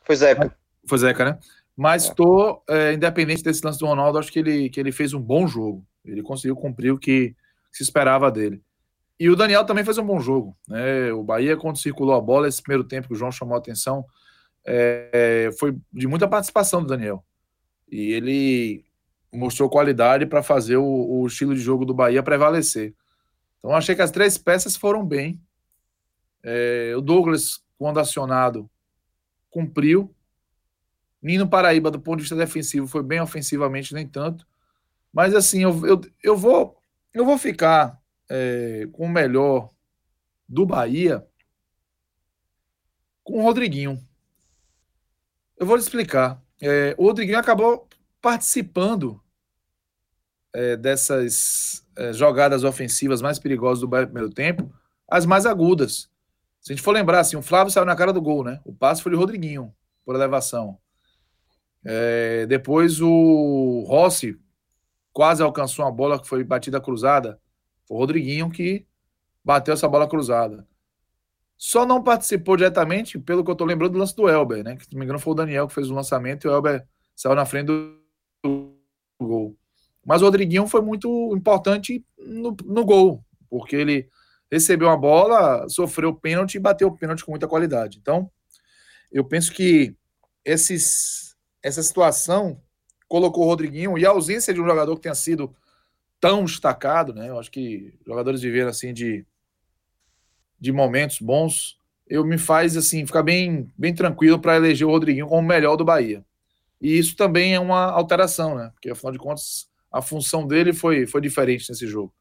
Foi 0.07 0.15
Zeca. 0.15 0.57
Foi 0.87 0.97
Zeca, 0.97 1.25
né? 1.25 1.39
Mas 1.75 2.05
estou, 2.05 2.63
é, 2.67 2.93
independente 2.93 3.43
desse 3.43 3.63
lance 3.63 3.77
do 3.77 3.85
Ronaldo, 3.85 4.17
acho 4.17 4.31
que 4.31 4.39
ele, 4.39 4.69
que 4.69 4.79
ele 4.79 4.91
fez 4.91 5.13
um 5.13 5.21
bom 5.21 5.45
jogo. 5.45 5.85
Ele 6.03 6.23
conseguiu 6.23 6.55
cumprir 6.55 6.91
o 6.91 6.97
que 6.97 7.35
se 7.71 7.83
esperava 7.83 8.31
dele. 8.31 8.63
E 9.19 9.29
o 9.29 9.35
Daniel 9.35 9.65
também 9.65 9.83
fez 9.83 9.97
um 9.97 10.05
bom 10.05 10.19
jogo. 10.19 10.57
Né? 10.67 11.11
O 11.11 11.23
Bahia, 11.23 11.57
quando 11.57 11.77
circulou 11.77 12.15
a 12.15 12.21
bola, 12.21 12.47
esse 12.47 12.61
primeiro 12.61 12.87
tempo 12.87 13.07
que 13.07 13.13
o 13.13 13.17
João 13.17 13.31
chamou 13.31 13.55
a 13.55 13.59
atenção, 13.59 14.05
é, 14.65 15.49
foi 15.59 15.77
de 15.91 16.07
muita 16.07 16.27
participação 16.27 16.81
do 16.81 16.87
Daniel. 16.87 17.23
E 17.91 18.11
ele 18.13 18.85
mostrou 19.31 19.69
qualidade 19.69 20.25
para 20.25 20.41
fazer 20.41 20.77
o, 20.77 20.85
o, 20.85 21.27
estilo 21.27 21.53
de 21.53 21.61
jogo 21.61 21.85
do 21.85 21.93
Bahia 21.93 22.23
prevalecer. 22.23 22.95
Então, 23.59 23.75
achei 23.75 23.93
que 23.93 24.01
as 24.01 24.11
três 24.11 24.37
peças 24.37 24.75
foram 24.75 25.05
bem. 25.05 25.39
É, 26.41 26.93
o 26.95 27.01
Douglas, 27.01 27.61
quando 27.77 27.99
acionado, 27.99 28.69
cumpriu. 29.57 30.13
Nino 31.19 31.49
Paraíba, 31.49 31.89
do 31.89 31.99
ponto 31.99 32.17
de 32.17 32.23
vista 32.23 32.35
defensivo, 32.35 32.85
foi 32.85 33.01
bem 33.01 33.19
ofensivamente, 33.19 33.91
nem 33.91 34.07
tanto. 34.07 34.45
Mas 35.11 35.33
assim, 35.33 35.63
eu, 35.63 35.83
eu, 35.83 36.01
eu, 36.21 36.37
vou, 36.37 36.79
eu 37.11 37.25
vou 37.25 37.39
ficar 37.39 37.99
é, 38.29 38.87
com 38.91 39.05
o 39.05 39.09
melhor 39.09 39.71
do 40.47 40.63
Bahia 40.63 41.25
com 43.23 43.39
o 43.39 43.41
Rodriguinho. 43.41 43.99
Eu 45.57 45.65
vou 45.65 45.75
lhe 45.75 45.81
explicar. 45.81 46.39
É, 46.61 46.93
o 46.99 47.05
Rodriguinho 47.05 47.39
acabou 47.39 47.89
participando 48.21 49.19
é, 50.53 50.77
dessas 50.77 51.83
é, 51.95 52.13
jogadas 52.13 52.63
ofensivas 52.63 53.23
mais 53.23 53.39
perigosas 53.39 53.81
do 53.81 53.87
Bahia 53.87 54.05
no 54.05 54.11
primeiro 54.11 54.33
tempo, 54.33 54.71
as 55.09 55.25
mais 55.25 55.47
agudas. 55.47 56.11
Se 56.67 56.73
a 56.73 56.75
gente 56.75 56.83
for 56.83 56.91
lembrar, 56.91 57.21
assim, 57.21 57.37
o 57.37 57.41
Flávio 57.41 57.71
saiu 57.71 57.85
na 57.85 57.95
cara 57.95 58.11
do 58.11 58.21
gol, 58.21 58.43
né? 58.43 58.59
O 58.65 58.73
passe 58.73 59.01
foi 59.01 59.13
de 59.13 59.17
Rodriguinho, 59.17 59.73
por 60.03 60.15
elevação. 60.15 60.77
É, 61.81 62.45
depois 62.45 62.99
o 62.99 63.85
Rossi 63.87 64.37
quase 65.13 65.41
alcançou 65.41 65.85
uma 65.85 65.91
bola 65.93 66.19
que 66.19 66.27
foi 66.27 66.43
batida 66.43 66.81
cruzada. 66.81 67.39
Foi 67.87 67.95
o 67.95 67.99
Rodriguinho 68.01 68.49
que 68.49 68.85
bateu 69.41 69.73
essa 69.73 69.87
bola 69.87 70.09
cruzada. 70.09 70.67
Só 71.55 71.85
não 71.85 72.03
participou 72.03 72.57
diretamente, 72.57 73.17
pelo 73.17 73.45
que 73.45 73.51
eu 73.51 73.55
tô 73.55 73.63
lembrando, 73.63 73.93
do 73.93 73.99
lance 73.99 74.13
do 74.13 74.27
Elber, 74.27 74.61
né? 74.61 74.75
Que, 74.75 74.83
se 74.83 74.91
não 74.91 74.99
me 74.99 75.05
engano, 75.05 75.19
foi 75.19 75.31
o 75.31 75.37
Daniel 75.37 75.69
que 75.69 75.73
fez 75.73 75.89
o 75.89 75.95
lançamento 75.95 76.45
e 76.45 76.49
o 76.49 76.53
Elber 76.53 76.85
saiu 77.15 77.33
na 77.33 77.45
frente 77.45 77.67
do, 77.67 77.97
do 78.43 78.75
gol. 79.21 79.55
Mas 80.05 80.21
o 80.21 80.25
Rodriguinho 80.25 80.67
foi 80.67 80.81
muito 80.81 81.33
importante 81.33 82.05
no, 82.17 82.53
no 82.65 82.83
gol, 82.83 83.23
porque 83.49 83.77
ele 83.77 84.09
recebeu 84.51 84.89
a 84.89 84.97
bola, 84.97 85.67
sofreu 85.69 86.13
pênalti 86.13 86.55
e 86.55 86.59
bateu 86.59 86.87
o 86.87 86.97
pênalti 86.97 87.23
com 87.23 87.31
muita 87.31 87.47
qualidade. 87.47 87.97
Então, 87.99 88.29
eu 89.11 89.23
penso 89.23 89.51
que 89.51 89.95
esses, 90.43 91.35
essa 91.61 91.83
situação 91.83 92.61
colocou 93.07 93.43
o 93.45 93.47
Rodriguinho 93.47 93.97
e 93.97 94.05
a 94.05 94.09
ausência 94.09 94.53
de 94.53 94.61
um 94.61 94.65
jogador 94.65 94.95
que 94.95 95.01
tenha 95.01 95.15
sido 95.15 95.53
tão 96.19 96.43
destacado, 96.43 97.13
né? 97.13 97.29
Eu 97.29 97.39
acho 97.39 97.51
que 97.51 97.93
jogadores 98.05 98.41
viveram 98.41 98.69
assim 98.69 98.93
de, 98.93 99.25
de 100.59 100.71
momentos 100.71 101.19
bons. 101.19 101.77
Eu 102.07 102.25
me 102.25 102.37
faz 102.37 102.75
assim 102.75 103.05
ficar 103.05 103.23
bem, 103.23 103.71
bem 103.77 103.93
tranquilo 103.93 104.39
para 104.39 104.55
eleger 104.55 104.87
o 104.87 104.91
Rodriguinho 104.91 105.27
como 105.27 105.41
o 105.41 105.45
melhor 105.45 105.75
do 105.75 105.85
Bahia. 105.85 106.25
E 106.81 106.97
isso 106.97 107.15
também 107.15 107.55
é 107.55 107.59
uma 107.59 107.85
alteração, 107.85 108.55
né? 108.55 108.69
Porque 108.73 108.89
afinal 108.89 109.11
de 109.11 109.19
contas 109.19 109.67
a 109.91 110.01
função 110.01 110.45
dele 110.45 110.73
foi, 110.73 111.07
foi 111.07 111.21
diferente 111.21 111.69
nesse 111.69 111.87
jogo. 111.87 112.13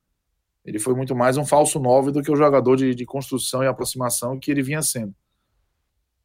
Ele 0.66 0.80
foi 0.80 0.96
muito 0.96 1.14
mais 1.14 1.36
um 1.36 1.46
falso 1.46 1.78
9 1.78 2.10
do 2.10 2.22
que 2.22 2.30
o 2.30 2.34
jogador 2.34 2.74
de, 2.74 2.92
de 2.92 3.06
construção 3.06 3.62
e 3.62 3.68
aproximação 3.68 4.36
que 4.36 4.50
ele 4.50 4.64
vinha 4.64 4.82
sendo. 4.82 5.14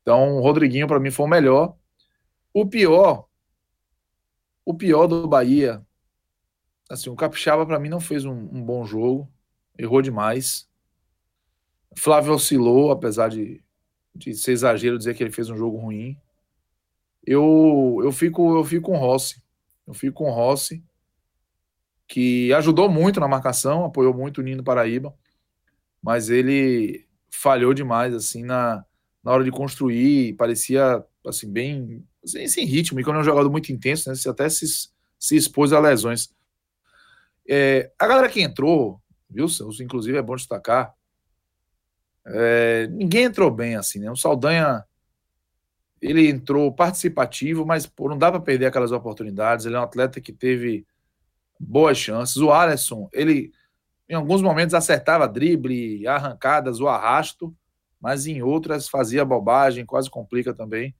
Então, 0.01 0.37
o 0.37 0.41
Rodriguinho, 0.41 0.87
para 0.87 0.99
mim, 0.99 1.11
foi 1.11 1.27
o 1.27 1.29
melhor. 1.29 1.77
O 2.51 2.65
pior, 2.65 3.27
o 4.65 4.73
pior 4.73 5.05
do 5.05 5.27
Bahia, 5.27 5.85
assim, 6.89 7.11
o 7.11 7.15
Capixaba 7.15 7.67
para 7.67 7.79
mim 7.79 7.87
não 7.87 7.99
fez 7.99 8.25
um, 8.25 8.33
um, 8.33 8.65
bom 8.65 8.83
jogo, 8.83 9.31
errou 9.77 10.01
demais. 10.01 10.67
Flávio 11.95 12.33
oscilou, 12.33 12.89
apesar 12.89 13.29
de, 13.29 13.63
de 14.15 14.33
ser 14.33 14.53
exagero 14.53 14.97
dizer 14.97 15.13
que 15.13 15.21
ele 15.21 15.31
fez 15.31 15.51
um 15.51 15.57
jogo 15.57 15.77
ruim. 15.77 16.17
Eu, 17.23 17.99
eu 18.03 18.11
fico 18.11 18.57
eu 18.57 18.63
fico 18.65 18.87
com 18.87 18.97
o 18.97 18.99
Rossi. 18.99 19.39
Eu 19.85 19.93
fico 19.93 20.17
com 20.17 20.31
o 20.31 20.33
Rossi, 20.33 20.83
que 22.11 22.51
ajudou 22.55 22.89
muito 22.89 23.21
na 23.21 23.27
marcação, 23.27 23.85
apoiou 23.85 24.13
muito 24.13 24.39
o 24.39 24.43
Nino 24.43 24.61
Paraíba, 24.61 25.15
mas 26.03 26.29
ele 26.29 27.07
falhou 27.29 27.73
demais 27.73 28.13
assim 28.13 28.43
na, 28.43 28.83
na 29.23 29.31
hora 29.31 29.45
de 29.45 29.49
construir, 29.49 30.33
parecia 30.33 31.01
assim 31.25 31.49
bem 31.49 32.05
sem 32.25 32.65
ritmo, 32.65 32.99
e 32.99 33.03
quando 33.05 33.15
é 33.15 33.19
um 33.21 33.23
jogador 33.23 33.49
muito 33.49 33.71
intenso, 33.71 34.09
né, 34.09 34.15
até 34.27 34.49
se, 34.49 34.65
se 35.17 35.37
expôs 35.37 35.71
a 35.71 35.79
lesões. 35.79 36.35
É, 37.47 37.89
a 37.97 38.05
galera 38.05 38.27
que 38.27 38.41
entrou, 38.41 39.01
viu, 39.29 39.47
inclusive 39.79 40.17
é 40.17 40.21
bom 40.21 40.35
destacar, 40.35 40.93
é, 42.25 42.87
ninguém 42.87 43.23
entrou 43.23 43.49
bem 43.49 43.77
assim, 43.77 43.99
né? 43.99 44.11
O 44.11 44.17
Saldanha 44.17 44.83
ele 46.01 46.27
entrou 46.27 46.73
participativo, 46.73 47.65
mas 47.65 47.85
pô, 47.85 48.09
não 48.09 48.17
dá 48.17 48.29
para 48.29 48.41
perder 48.41 48.65
aquelas 48.65 48.91
oportunidades. 48.91 49.65
Ele 49.65 49.75
é 49.75 49.79
um 49.79 49.83
atleta 49.83 50.19
que 50.19 50.33
teve 50.33 50.85
boas 51.61 51.97
chances. 51.97 52.37
O 52.37 52.51
Alisson, 52.51 53.09
ele 53.13 53.51
em 54.09 54.15
alguns 54.15 54.41
momentos 54.41 54.73
acertava 54.73 55.27
drible, 55.27 56.05
arrancadas, 56.05 56.81
o 56.81 56.87
arrasto, 56.87 57.55
mas 57.99 58.27
em 58.27 58.41
outras 58.41 58.89
fazia 58.89 59.23
bobagem, 59.23 59.85
quase 59.85 60.09
complica 60.09 60.53
também. 60.53 60.93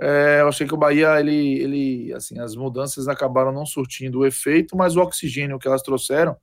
É, 0.00 0.40
eu 0.40 0.48
achei 0.48 0.66
que 0.66 0.74
o 0.74 0.78
Bahia, 0.78 1.20
ele, 1.20 1.60
ele, 1.60 2.12
assim, 2.14 2.40
as 2.40 2.56
mudanças 2.56 3.06
acabaram 3.06 3.52
não 3.52 3.64
surtindo 3.64 4.20
o 4.20 4.26
efeito, 4.26 4.76
mas 4.76 4.96
o 4.96 5.00
oxigênio 5.00 5.58
que 5.60 5.68
elas 5.68 5.82
trouxeram, 5.82 6.36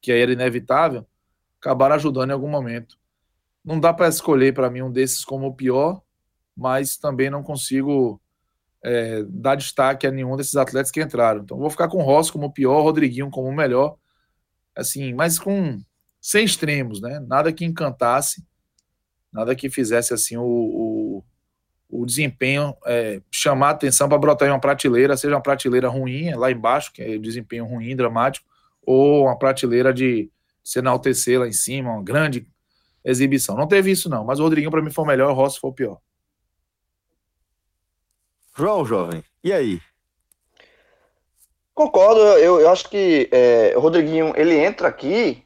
que 0.00 0.10
aí 0.10 0.20
era 0.20 0.32
inevitável, 0.32 1.06
acabaram 1.60 1.96
ajudando 1.96 2.30
em 2.30 2.32
algum 2.32 2.48
momento. 2.48 2.96
Não 3.62 3.78
dá 3.78 3.92
para 3.92 4.08
escolher 4.08 4.54
para 4.54 4.70
mim 4.70 4.82
um 4.82 4.90
desses 4.90 5.24
como 5.26 5.48
o 5.48 5.54
pior, 5.54 6.00
mas 6.56 6.96
também 6.96 7.28
não 7.28 7.42
consigo 7.42 8.18
é, 8.84 9.24
dar 9.28 9.54
destaque 9.54 10.06
a 10.06 10.10
nenhum 10.10 10.36
desses 10.36 10.56
atletas 10.56 10.90
que 10.90 11.02
entraram. 11.02 11.42
Então 11.42 11.58
vou 11.58 11.70
ficar 11.70 11.88
com 11.88 11.98
o 11.98 12.02
Rossi 12.02 12.32
como 12.32 12.46
o 12.46 12.52
pior, 12.52 12.82
Rodriguinho 12.82 13.30
como 13.30 13.48
o 13.48 13.54
melhor, 13.54 13.96
assim, 14.74 15.14
mas 15.14 15.38
com 15.38 15.80
sem 16.20 16.44
extremos, 16.44 17.00
né? 17.00 17.20
Nada 17.20 17.52
que 17.52 17.64
encantasse, 17.64 18.44
nada 19.32 19.54
que 19.54 19.68
fizesse 19.68 20.14
assim 20.14 20.36
o, 20.36 20.44
o 20.44 21.24
o 21.92 22.06
desempenho, 22.06 22.74
é, 22.86 23.20
chamar 23.30 23.70
atenção 23.70 24.08
para 24.08 24.16
brotar 24.16 24.48
em 24.48 24.50
uma 24.50 24.58
prateleira, 24.58 25.14
seja 25.14 25.34
uma 25.34 25.42
prateleira 25.42 25.90
ruim, 25.90 26.28
é 26.28 26.36
lá 26.36 26.50
embaixo, 26.50 26.90
que 26.90 27.02
é 27.02 27.18
desempenho 27.18 27.66
ruim, 27.66 27.94
dramático, 27.94 28.46
ou 28.82 29.24
uma 29.24 29.38
prateleira 29.38 29.92
de 29.92 30.30
se 30.64 30.78
enaltecer 30.78 31.38
lá 31.38 31.46
em 31.46 31.52
cima, 31.52 31.92
uma 31.92 32.02
grande 32.02 32.48
exibição. 33.04 33.54
Não 33.56 33.68
teve 33.68 33.90
isso, 33.90 34.08
não, 34.08 34.24
mas 34.24 34.40
o 34.40 34.42
Rodriguinho 34.42 34.70
para 34.70 34.80
mim 34.80 34.90
foi 34.90 35.04
o 35.04 35.06
melhor, 35.06 35.30
o 35.32 35.34
Rossi 35.34 35.60
foi 35.60 35.70
o 35.70 35.74
pior. 35.74 35.98
João, 38.54 38.84
jovem, 38.84 39.24
e 39.42 39.52
aí? 39.52 39.80
Concordo, 41.74 42.20
eu, 42.20 42.60
eu 42.60 42.68
acho 42.68 42.88
que 42.88 43.28
é, 43.32 43.72
o 43.76 43.80
Rodriguinho 43.80 44.32
ele 44.36 44.56
entra 44.56 44.88
aqui 44.88 45.42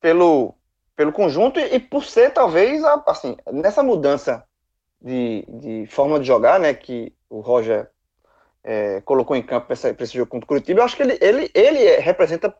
pelo, 0.00 0.54
pelo 0.94 1.12
conjunto 1.12 1.58
e, 1.58 1.80
por 1.80 2.04
ser 2.04 2.32
talvez 2.32 2.82
assim 3.06 3.36
nessa 3.52 3.82
mudança 3.82 4.44
de, 5.00 5.44
de 5.48 5.86
forma 5.88 6.20
de 6.20 6.26
jogar, 6.26 6.60
né, 6.60 6.72
que 6.74 7.12
o 7.28 7.40
Roger 7.40 7.90
é, 8.62 9.00
colocou 9.02 9.36
em 9.36 9.42
campo 9.42 9.66
para 9.66 10.04
esse 10.04 10.16
jogo 10.16 10.30
contra 10.30 10.44
o 10.44 10.48
Curitiba, 10.48 10.80
eu 10.80 10.84
acho 10.84 10.96
que 10.96 11.02
ele, 11.02 11.18
ele, 11.20 11.50
ele 11.54 11.84
é, 11.84 11.98
representa 11.98 12.54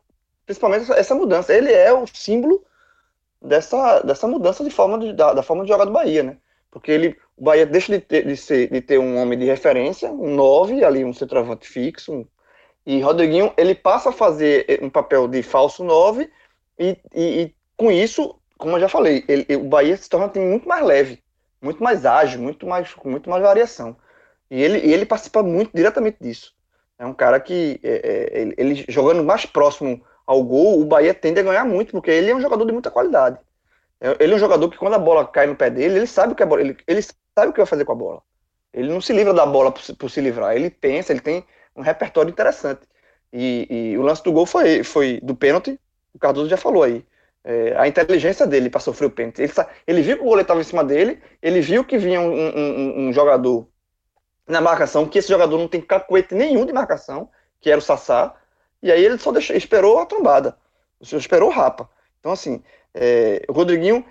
principalmente 0.45 0.83
essa, 0.83 0.93
essa, 0.93 1.15
mudança. 1.15 1.53
Ele 1.53 1.71
é 1.71 1.93
o 1.93 2.07
símbolo 2.07 2.63
dessa, 3.41 4.01
dessa 4.01 4.27
mudança 4.27 4.63
de 4.63 4.69
forma 4.69 4.97
de, 4.97 5.13
da, 5.13 5.33
da, 5.33 5.43
forma 5.43 5.63
de 5.63 5.69
jogar 5.69 5.85
do 5.85 5.91
Bahia, 5.91 6.23
né? 6.23 6.37
Porque 6.71 6.89
ele, 6.89 7.17
o 7.37 7.43
Bahia 7.43 7.65
deixa 7.65 7.93
de 7.93 8.03
ter, 8.03 8.25
de, 8.25 8.35
ser, 8.35 8.69
de 8.69 8.81
ter 8.81 8.97
um 8.97 9.17
homem 9.17 9.37
de 9.37 9.45
referência, 9.45 10.11
um 10.11 10.35
9, 10.35 10.83
ali 10.83 11.05
um 11.05 11.13
centroavante 11.13 11.67
fixo, 11.67 12.11
um, 12.13 12.25
e 12.85 13.01
Rodriguinho, 13.01 13.53
ele 13.57 13.75
passa 13.75 14.09
a 14.09 14.13
fazer 14.13 14.79
um 14.81 14.89
papel 14.89 15.27
de 15.27 15.43
falso 15.43 15.83
9, 15.83 16.29
e, 16.79 16.97
e, 17.13 17.41
e 17.41 17.55
com 17.75 17.91
isso, 17.91 18.35
como 18.57 18.75
eu 18.75 18.79
já 18.81 18.89
falei, 18.89 19.23
ele, 19.27 19.45
o 19.55 19.65
Bahia 19.65 19.95
se 19.95 20.09
torna 20.09 20.27
um 20.27 20.29
time 20.29 20.45
muito 20.45 20.67
mais 20.67 20.83
leve 20.83 21.21
muito 21.61 21.83
mais 21.83 22.05
ágil, 22.05 22.41
muito 22.41 22.65
mais, 22.65 22.93
com 22.93 23.09
muito 23.09 23.29
mais 23.29 23.41
variação. 23.41 23.95
E 24.49 24.61
ele, 24.61 24.79
ele 24.79 25.05
participa 25.05 25.43
muito 25.43 25.71
diretamente 25.73 26.17
disso. 26.21 26.53
É 26.97 27.05
um 27.05 27.13
cara 27.13 27.39
que, 27.39 27.79
é, 27.83 27.89
é, 27.89 28.41
ele, 28.41 28.55
ele, 28.57 28.85
jogando 28.87 29.23
mais 29.23 29.45
próximo 29.45 30.03
ao 30.25 30.43
gol, 30.43 30.81
o 30.81 30.85
Bahia 30.85 31.13
tende 31.13 31.39
a 31.39 31.43
ganhar 31.43 31.65
muito, 31.65 31.91
porque 31.91 32.11
ele 32.11 32.31
é 32.31 32.35
um 32.35 32.41
jogador 32.41 32.65
de 32.65 32.71
muita 32.71 32.91
qualidade. 32.91 33.39
É, 33.99 34.15
ele 34.19 34.33
é 34.33 34.35
um 34.35 34.39
jogador 34.39 34.69
que, 34.69 34.77
quando 34.77 34.93
a 34.93 34.99
bola 34.99 35.27
cai 35.27 35.47
no 35.47 35.55
pé 35.55 35.69
dele, 35.69 35.97
ele 35.97 36.07
sabe 36.07 36.33
o 36.33 36.35
que, 36.35 36.43
é 36.43 36.45
bola, 36.45 36.61
ele, 36.61 36.77
ele 36.87 37.01
sabe 37.37 37.49
o 37.49 37.53
que 37.53 37.59
vai 37.59 37.67
fazer 37.67 37.85
com 37.85 37.91
a 37.91 37.95
bola. 37.95 38.21
Ele 38.73 38.89
não 38.89 38.99
se 38.99 39.13
livra 39.13 39.33
da 39.33 39.45
bola 39.45 39.71
por, 39.71 39.81
por 39.95 40.09
se 40.09 40.19
livrar. 40.21 40.55
Ele 40.55 40.69
pensa, 40.69 41.13
ele 41.13 41.19
tem 41.19 41.45
um 41.75 41.81
repertório 41.81 42.31
interessante. 42.31 42.81
E, 43.31 43.67
e, 43.69 43.97
o 43.97 44.01
lance 44.01 44.23
do 44.23 44.31
gol 44.31 44.45
foi, 44.45 44.83
foi 44.83 45.19
do 45.21 45.35
pênalti, 45.35 45.79
o 46.13 46.19
Cardoso 46.19 46.49
já 46.49 46.57
falou 46.57 46.81
aí 46.81 47.05
é, 47.47 47.73
a 47.77 47.87
inteligência 47.87 48.45
dele 48.45 48.69
para 48.69 48.81
sofrer 48.81 49.05
o 49.05 49.11
pênalti. 49.11 49.41
Ele, 49.41 49.53
ele, 49.85 50.01
viu 50.01 50.17
que 50.17 50.21
o 50.21 50.25
goleiro 50.25 50.41
estava 50.41 50.59
em 50.59 50.63
cima 50.63 50.83
dele, 50.83 51.21
ele 51.41 51.61
viu 51.61 51.85
que 51.85 51.97
vinha 51.97 52.19
um, 52.19 52.33
um, 52.33 53.07
um, 53.07 53.13
jogador 53.13 53.67
na 54.45 54.59
marcação, 54.59 55.07
que 55.07 55.19
esse 55.19 55.29
jogador 55.29 55.57
não 55.57 55.67
tem 55.67 55.79
cacuete 55.79 56.35
nenhum 56.35 56.65
de 56.65 56.73
marcação, 56.73 57.29
que 57.61 57.69
era 57.69 57.79
o 57.79 57.81
Sassá, 57.81 58.35
e 58.83 58.91
aí 58.91 59.03
ele 59.03 59.17
só 59.17 59.31
deixou, 59.31 59.55
esperou 59.55 59.99
a 59.99 60.05
trombada, 60.05 60.57
esperou 60.99 61.49
o 61.49 61.53
rapa. 61.53 61.89
Então, 62.19 62.33
assim, 62.33 62.61
é, 62.93 63.43
o 63.47 63.53
Rodriguinho, 63.53 64.03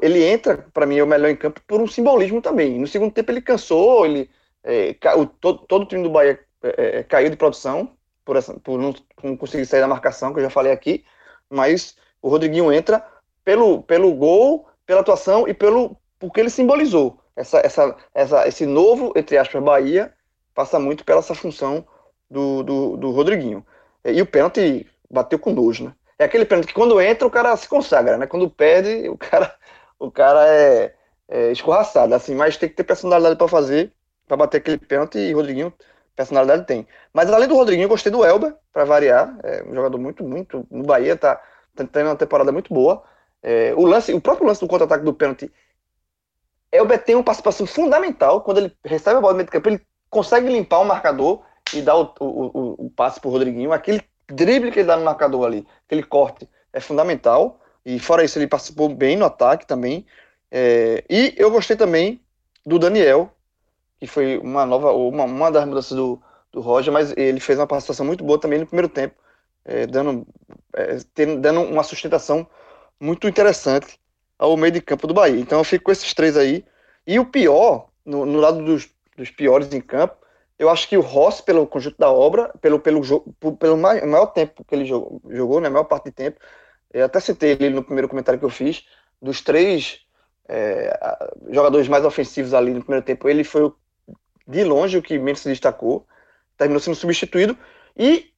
ele 0.00 0.24
entra, 0.24 0.66
para 0.72 0.86
mim, 0.86 0.98
é 0.98 1.02
o 1.02 1.06
melhor 1.06 1.30
em 1.30 1.36
campo 1.36 1.60
por 1.66 1.80
um 1.80 1.86
simbolismo 1.86 2.40
também. 2.40 2.78
No 2.78 2.86
segundo 2.86 3.12
tempo 3.12 3.30
ele 3.30 3.42
cansou, 3.42 4.06
ele, 4.06 4.30
é, 4.64 4.96
o, 5.16 5.26
todo, 5.26 5.58
todo, 5.66 5.82
o 5.82 5.86
time 5.86 6.02
do 6.02 6.10
Bahia 6.10 6.40
é, 6.62 6.98
é, 6.98 7.02
caiu 7.02 7.28
de 7.28 7.36
produção, 7.36 7.90
por, 8.24 8.36
essa, 8.36 8.54
por 8.60 8.78
não, 8.78 8.94
não 9.22 9.36
conseguir 9.36 9.66
sair 9.66 9.80
da 9.80 9.88
marcação, 9.88 10.32
que 10.32 10.40
eu 10.40 10.44
já 10.44 10.50
falei 10.50 10.72
aqui, 10.72 11.04
mas 11.48 11.96
o 12.22 12.28
Rodriguinho 12.28 12.72
entra 12.72 13.04
pelo, 13.44 13.82
pelo 13.82 14.14
gol, 14.14 14.68
pela 14.86 15.00
atuação 15.00 15.46
e 15.46 15.54
pelo 15.54 15.96
porque 16.18 16.40
ele 16.40 16.50
simbolizou. 16.50 17.18
Essa, 17.34 17.58
essa, 17.60 17.96
essa, 18.14 18.46
esse 18.46 18.66
novo, 18.66 19.12
entre 19.16 19.38
aspas, 19.38 19.62
Bahia 19.62 20.12
passa 20.54 20.78
muito 20.78 21.04
pela 21.04 21.20
essa 21.20 21.34
função 21.34 21.86
do, 22.30 22.62
do, 22.62 22.96
do 22.98 23.10
Rodriguinho. 23.10 23.64
E 24.04 24.20
o 24.20 24.26
pênalti 24.26 24.86
bateu 25.10 25.38
com 25.38 25.52
nojo, 25.52 25.84
né? 25.84 25.94
É 26.20 26.24
aquele 26.24 26.44
pênalti 26.44 26.68
que 26.68 26.74
quando 26.74 27.00
entra 27.00 27.26
o 27.26 27.30
cara 27.30 27.56
se 27.56 27.66
consagra, 27.66 28.18
né? 28.18 28.26
Quando 28.26 28.50
perde, 28.50 29.08
o 29.08 29.16
cara, 29.16 29.54
o 29.98 30.10
cara 30.10 30.46
é, 30.46 30.94
é 31.28 31.50
escorraçado, 31.50 32.14
assim, 32.14 32.34
mas 32.34 32.58
tem 32.58 32.68
que 32.68 32.74
ter 32.74 32.84
personalidade 32.84 33.36
para 33.36 33.48
fazer, 33.48 33.92
para 34.28 34.36
bater 34.36 34.58
aquele 34.58 34.76
pênalti 34.78 35.18
e 35.18 35.32
Rodriguinho 35.32 35.72
personalidade 36.20 36.66
tem. 36.66 36.86
Mas 37.14 37.30
além 37.32 37.48
do 37.48 37.56
Rodriguinho, 37.56 37.88
gostei 37.88 38.12
do 38.12 38.24
Elber, 38.24 38.54
para 38.70 38.84
variar, 38.84 39.34
é 39.42 39.64
um 39.64 39.74
jogador 39.74 39.98
muito, 39.98 40.22
muito, 40.22 40.66
no 40.70 40.84
Bahia 40.84 41.16
Tá 41.16 41.40
tendo 41.74 42.08
uma 42.08 42.16
temporada 42.16 42.52
muito 42.52 42.74
boa. 42.74 43.02
É, 43.42 43.72
o 43.74 43.86
lance, 43.86 44.12
o 44.12 44.20
próprio 44.20 44.46
lance 44.46 44.60
do 44.60 44.68
contra-ataque 44.68 45.04
do 45.04 45.14
pênalti, 45.14 45.50
Elber 46.70 47.02
tem 47.02 47.14
uma 47.14 47.24
participação 47.24 47.66
fundamental 47.66 48.42
quando 48.42 48.58
ele 48.58 48.76
recebe 48.84 49.16
a 49.16 49.20
bola 49.20 49.32
no 49.32 49.36
meio 49.38 49.46
de 49.46 49.52
campo, 49.52 49.68
ele 49.68 49.86
consegue 50.10 50.48
limpar 50.48 50.80
o 50.80 50.84
marcador 50.84 51.42
e 51.72 51.80
dar 51.80 51.96
o, 51.96 52.12
o, 52.20 52.26
o, 52.26 52.86
o 52.86 52.90
passe 52.90 53.18
pro 53.20 53.30
Rodriguinho. 53.30 53.72
Aquele 53.72 54.02
drible 54.32 54.70
que 54.70 54.80
ele 54.80 54.88
dá 54.88 54.96
no 54.96 55.04
marcador 55.04 55.46
ali, 55.46 55.66
aquele 55.86 56.02
corte, 56.02 56.48
é 56.72 56.80
fundamental. 56.80 57.60
E 57.84 57.98
fora 57.98 58.24
isso, 58.24 58.38
ele 58.38 58.46
participou 58.46 58.88
bem 58.88 59.16
no 59.16 59.24
ataque 59.24 59.66
também. 59.66 60.06
É, 60.50 61.04
e 61.08 61.34
eu 61.36 61.50
gostei 61.50 61.76
também 61.76 62.20
do 62.64 62.78
Daniel, 62.78 63.32
que 63.98 64.06
foi 64.06 64.38
uma 64.38 64.66
nova, 64.66 64.92
uma, 64.92 65.24
uma 65.24 65.50
das 65.50 65.64
mudanças 65.64 65.96
do, 65.96 66.20
do 66.52 66.60
Roger, 66.60 66.92
mas 66.92 67.14
ele 67.16 67.40
fez 67.40 67.58
uma 67.58 67.66
participação 67.66 68.04
muito 68.04 68.24
boa 68.24 68.38
também 68.38 68.58
no 68.58 68.66
primeiro 68.66 68.88
tempo 68.88 69.14
é, 69.64 69.86
dando, 69.86 70.26
é, 70.74 70.98
tendo, 71.14 71.40
dando 71.40 71.62
uma 71.62 71.82
sustentação 71.82 72.46
muito 72.98 73.28
interessante 73.28 73.98
ao 74.38 74.56
meio 74.56 74.72
de 74.72 74.80
campo 74.80 75.06
do 75.06 75.14
Bahia. 75.14 75.40
Então 75.40 75.58
eu 75.58 75.64
fico 75.64 75.84
com 75.84 75.92
esses 75.92 76.12
três 76.14 76.36
aí. 76.36 76.64
E 77.06 77.18
o 77.18 77.26
pior, 77.26 77.88
no, 78.04 78.26
no 78.26 78.38
lado 78.38 78.64
dos, 78.64 78.88
dos, 79.16 79.30
piores 79.30 79.72
em 79.72 79.80
campo, 79.80 80.16
eu 80.60 80.68
acho 80.68 80.86
que 80.86 80.96
o 80.98 81.00
Ross, 81.00 81.40
pelo 81.40 81.66
conjunto 81.66 81.96
da 81.98 82.12
obra, 82.12 82.52
pelo, 82.60 82.78
pelo, 82.78 83.00
pelo 83.58 83.78
maior, 83.78 84.26
tempo 84.26 84.62
que 84.62 84.74
ele 84.74 84.84
jogou, 84.84 85.18
jogou, 85.30 85.58
né, 85.58 85.68
a 85.68 85.70
maior 85.70 85.84
parte 85.84 86.10
do 86.10 86.12
tempo, 86.12 86.38
eu 86.92 87.06
até 87.06 87.18
citei 87.18 87.52
ele 87.52 87.70
no 87.70 87.82
primeiro 87.82 88.06
comentário 88.06 88.38
que 88.38 88.44
eu 88.44 88.50
fiz, 88.50 88.84
dos 89.22 89.40
três 89.40 90.02
é, 90.46 91.24
jogadores 91.48 91.88
mais 91.88 92.04
ofensivos 92.04 92.52
ali 92.52 92.74
no 92.74 92.82
primeiro 92.82 93.06
tempo, 93.06 93.26
ele 93.26 93.42
foi 93.42 93.72
de 94.46 94.62
longe 94.62 94.98
o 94.98 95.02
que 95.02 95.18
menos 95.18 95.40
se 95.40 95.48
destacou, 95.48 96.06
terminou 96.58 96.78
sendo 96.78 96.94
substituído, 96.94 97.56
e 97.96 98.30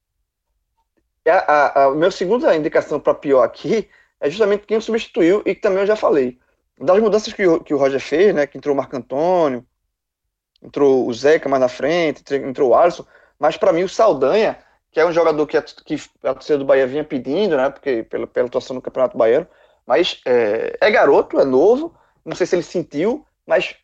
a, 1.27 1.31
a, 1.31 1.85
a 1.87 1.91
minha 1.91 2.09
segunda 2.09 2.55
indicação 2.55 3.01
para 3.01 3.15
pior 3.15 3.43
aqui 3.43 3.89
é 4.21 4.29
justamente 4.29 4.65
quem 4.65 4.77
o 4.77 4.81
substituiu 4.81 5.43
e 5.45 5.53
que 5.53 5.59
também 5.59 5.79
eu 5.79 5.87
já 5.87 5.97
falei. 5.97 6.39
Das 6.79 7.01
mudanças 7.01 7.33
que 7.33 7.45
o, 7.45 7.61
que 7.61 7.73
o 7.73 7.77
Roger 7.77 7.99
fez, 7.99 8.33
né, 8.33 8.47
que 8.47 8.57
entrou 8.57 8.73
o 8.73 8.77
Marco 8.77 8.95
Antônio, 8.95 9.67
entrou 10.63 11.07
o 11.07 11.13
Zeca 11.13 11.49
mais 11.49 11.61
na 11.61 11.67
frente, 11.67 12.23
entrou 12.35 12.69
o 12.69 12.75
Alisson, 12.75 13.05
mas 13.37 13.57
para 13.57 13.73
mim 13.73 13.83
o 13.83 13.89
Saldanha, 13.89 14.57
que 14.91 14.99
é 14.99 15.05
um 15.05 15.11
jogador 15.11 15.45
que 15.45 15.57
a, 15.57 15.61
que 15.61 15.95
a 16.23 16.33
torcida 16.33 16.57
do 16.57 16.65
Bahia 16.65 16.87
vinha 16.87 17.03
pedindo, 17.03 17.57
né? 17.57 17.69
Porque 17.69 18.03
pela, 18.03 18.25
pela 18.25 18.47
atuação 18.47 18.75
no 18.75 18.81
Campeonato 18.81 19.17
Baiano. 19.17 19.47
Mas 19.85 20.21
é, 20.25 20.77
é 20.79 20.91
garoto, 20.91 21.39
é 21.39 21.43
novo. 21.43 21.93
Não 22.23 22.35
sei 22.35 22.47
se 22.47 22.55
ele 22.55 22.63
sentiu, 22.63 23.25
mas 23.45 23.75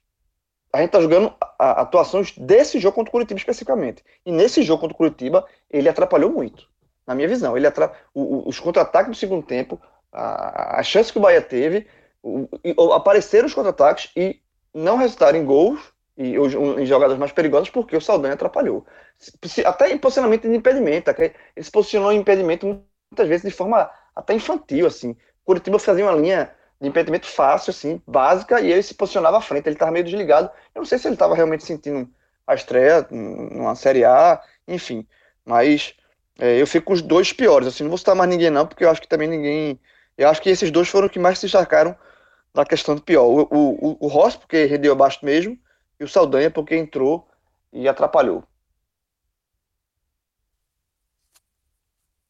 a 0.72 0.80
gente 0.80 0.92
tá 0.92 1.02
jogando 1.02 1.34
atuações 1.58 2.38
desse 2.38 2.80
jogo 2.80 2.96
contra 2.96 3.10
o 3.10 3.12
Curitiba 3.12 3.40
especificamente. 3.40 4.04
E 4.26 4.32
nesse 4.32 4.62
jogo 4.62 4.82
contra 4.82 4.94
o 4.94 4.98
Curitiba, 4.98 5.46
ele 5.70 5.90
atrapalhou 5.90 6.32
muito. 6.32 6.68
Na 7.06 7.16
minha 7.16 7.28
visão. 7.28 7.58
Ele 7.58 7.66
atra... 7.66 7.92
O, 8.14 8.48
os 8.48 8.60
contra-ataques 8.60 9.10
do 9.10 9.18
segundo 9.18 9.44
tempo, 9.44 9.82
a, 10.14 10.80
a, 10.80 10.84
chance 10.84 11.12
que 11.12 11.18
o 11.18 11.22
Bahia 11.22 11.42
teve, 11.42 11.88
o, 12.22 12.48
apareceram 12.94 13.48
os 13.48 13.54
contra-ataques 13.54 14.12
e 14.16 14.40
não 14.74 14.96
resultaram 14.96 15.40
em 15.40 15.44
gols 15.44 15.82
e 16.20 16.36
em 16.36 16.86
jogadas 16.86 17.18
mais 17.18 17.32
perigosas 17.32 17.70
porque 17.70 17.96
o 17.96 18.02
Saldanha 18.02 18.34
atrapalhou. 18.34 18.86
Até 19.66 19.90
em 19.90 19.98
posicionamento 19.98 20.50
de 20.50 20.54
impedimento. 20.54 21.10
Ele 21.10 21.34
se 21.62 21.72
posicionou 21.72 22.12
em 22.12 22.18
impedimento 22.18 22.66
muitas 22.66 23.28
vezes 23.30 23.46
de 23.46 23.56
forma 23.56 23.90
até 24.14 24.34
infantil, 24.34 24.86
assim. 24.86 25.16
Curitiba 25.46 25.80
fazia 25.80 26.06
uma 26.06 26.14
linha 26.14 26.52
de 26.82 26.90
impedimento 26.90 27.26
fácil, 27.26 27.72
assim, 27.72 28.02
básica, 28.06 28.60
e 28.60 28.70
ele 28.70 28.84
se 28.84 28.94
posicionava 28.94 29.38
à 29.38 29.42
frente, 29.42 29.68
ele 29.68 29.76
estava 29.76 29.92
meio 29.92 30.04
desligado. 30.04 30.52
Eu 30.76 30.80
não 30.80 30.86
sei 30.86 30.98
se 30.98 31.08
ele 31.08 31.16
estava 31.16 31.34
realmente 31.34 31.64
sentindo 31.64 32.10
a 32.46 32.54
estreia 32.54 33.08
numa 33.10 33.74
Série 33.76 34.04
A, 34.04 34.42
enfim. 34.68 35.08
Mas 35.46 35.94
é, 36.38 36.62
eu 36.62 36.68
fico 36.68 36.88
com 36.88 36.94
os 36.94 37.02
dois 37.02 37.32
piores, 37.32 37.70
assim, 37.70 37.84
não 37.84 37.90
vou 37.90 37.98
citar 37.98 38.14
mais 38.14 38.30
ninguém 38.30 38.50
não, 38.50 38.68
porque 38.68 38.84
eu 38.84 38.90
acho 38.90 39.02
que 39.02 39.08
também 39.08 39.30
ninguém... 39.30 39.80
Eu 40.18 40.28
acho 40.28 40.42
que 40.42 40.50
esses 40.50 40.70
dois 40.70 40.90
foram 40.90 41.08
os 41.08 41.14
que 41.14 41.20
mais 41.20 41.40
se 41.40 41.46
destacaram 41.46 41.96
na 42.54 42.66
questão 42.66 42.94
do 42.94 43.02
pior. 43.02 43.24
O, 43.24 43.48
o, 43.50 43.92
o, 43.92 43.98
o 44.02 44.08
Ross, 44.08 44.36
porque 44.36 44.66
rendeu 44.66 44.92
abaixo 44.92 45.20
mesmo, 45.24 45.58
e 46.00 46.04
o 46.04 46.08
Saldanha, 46.08 46.50
porque 46.50 46.76
entrou 46.76 47.28
e 47.72 47.88
atrapalhou. 47.88 48.44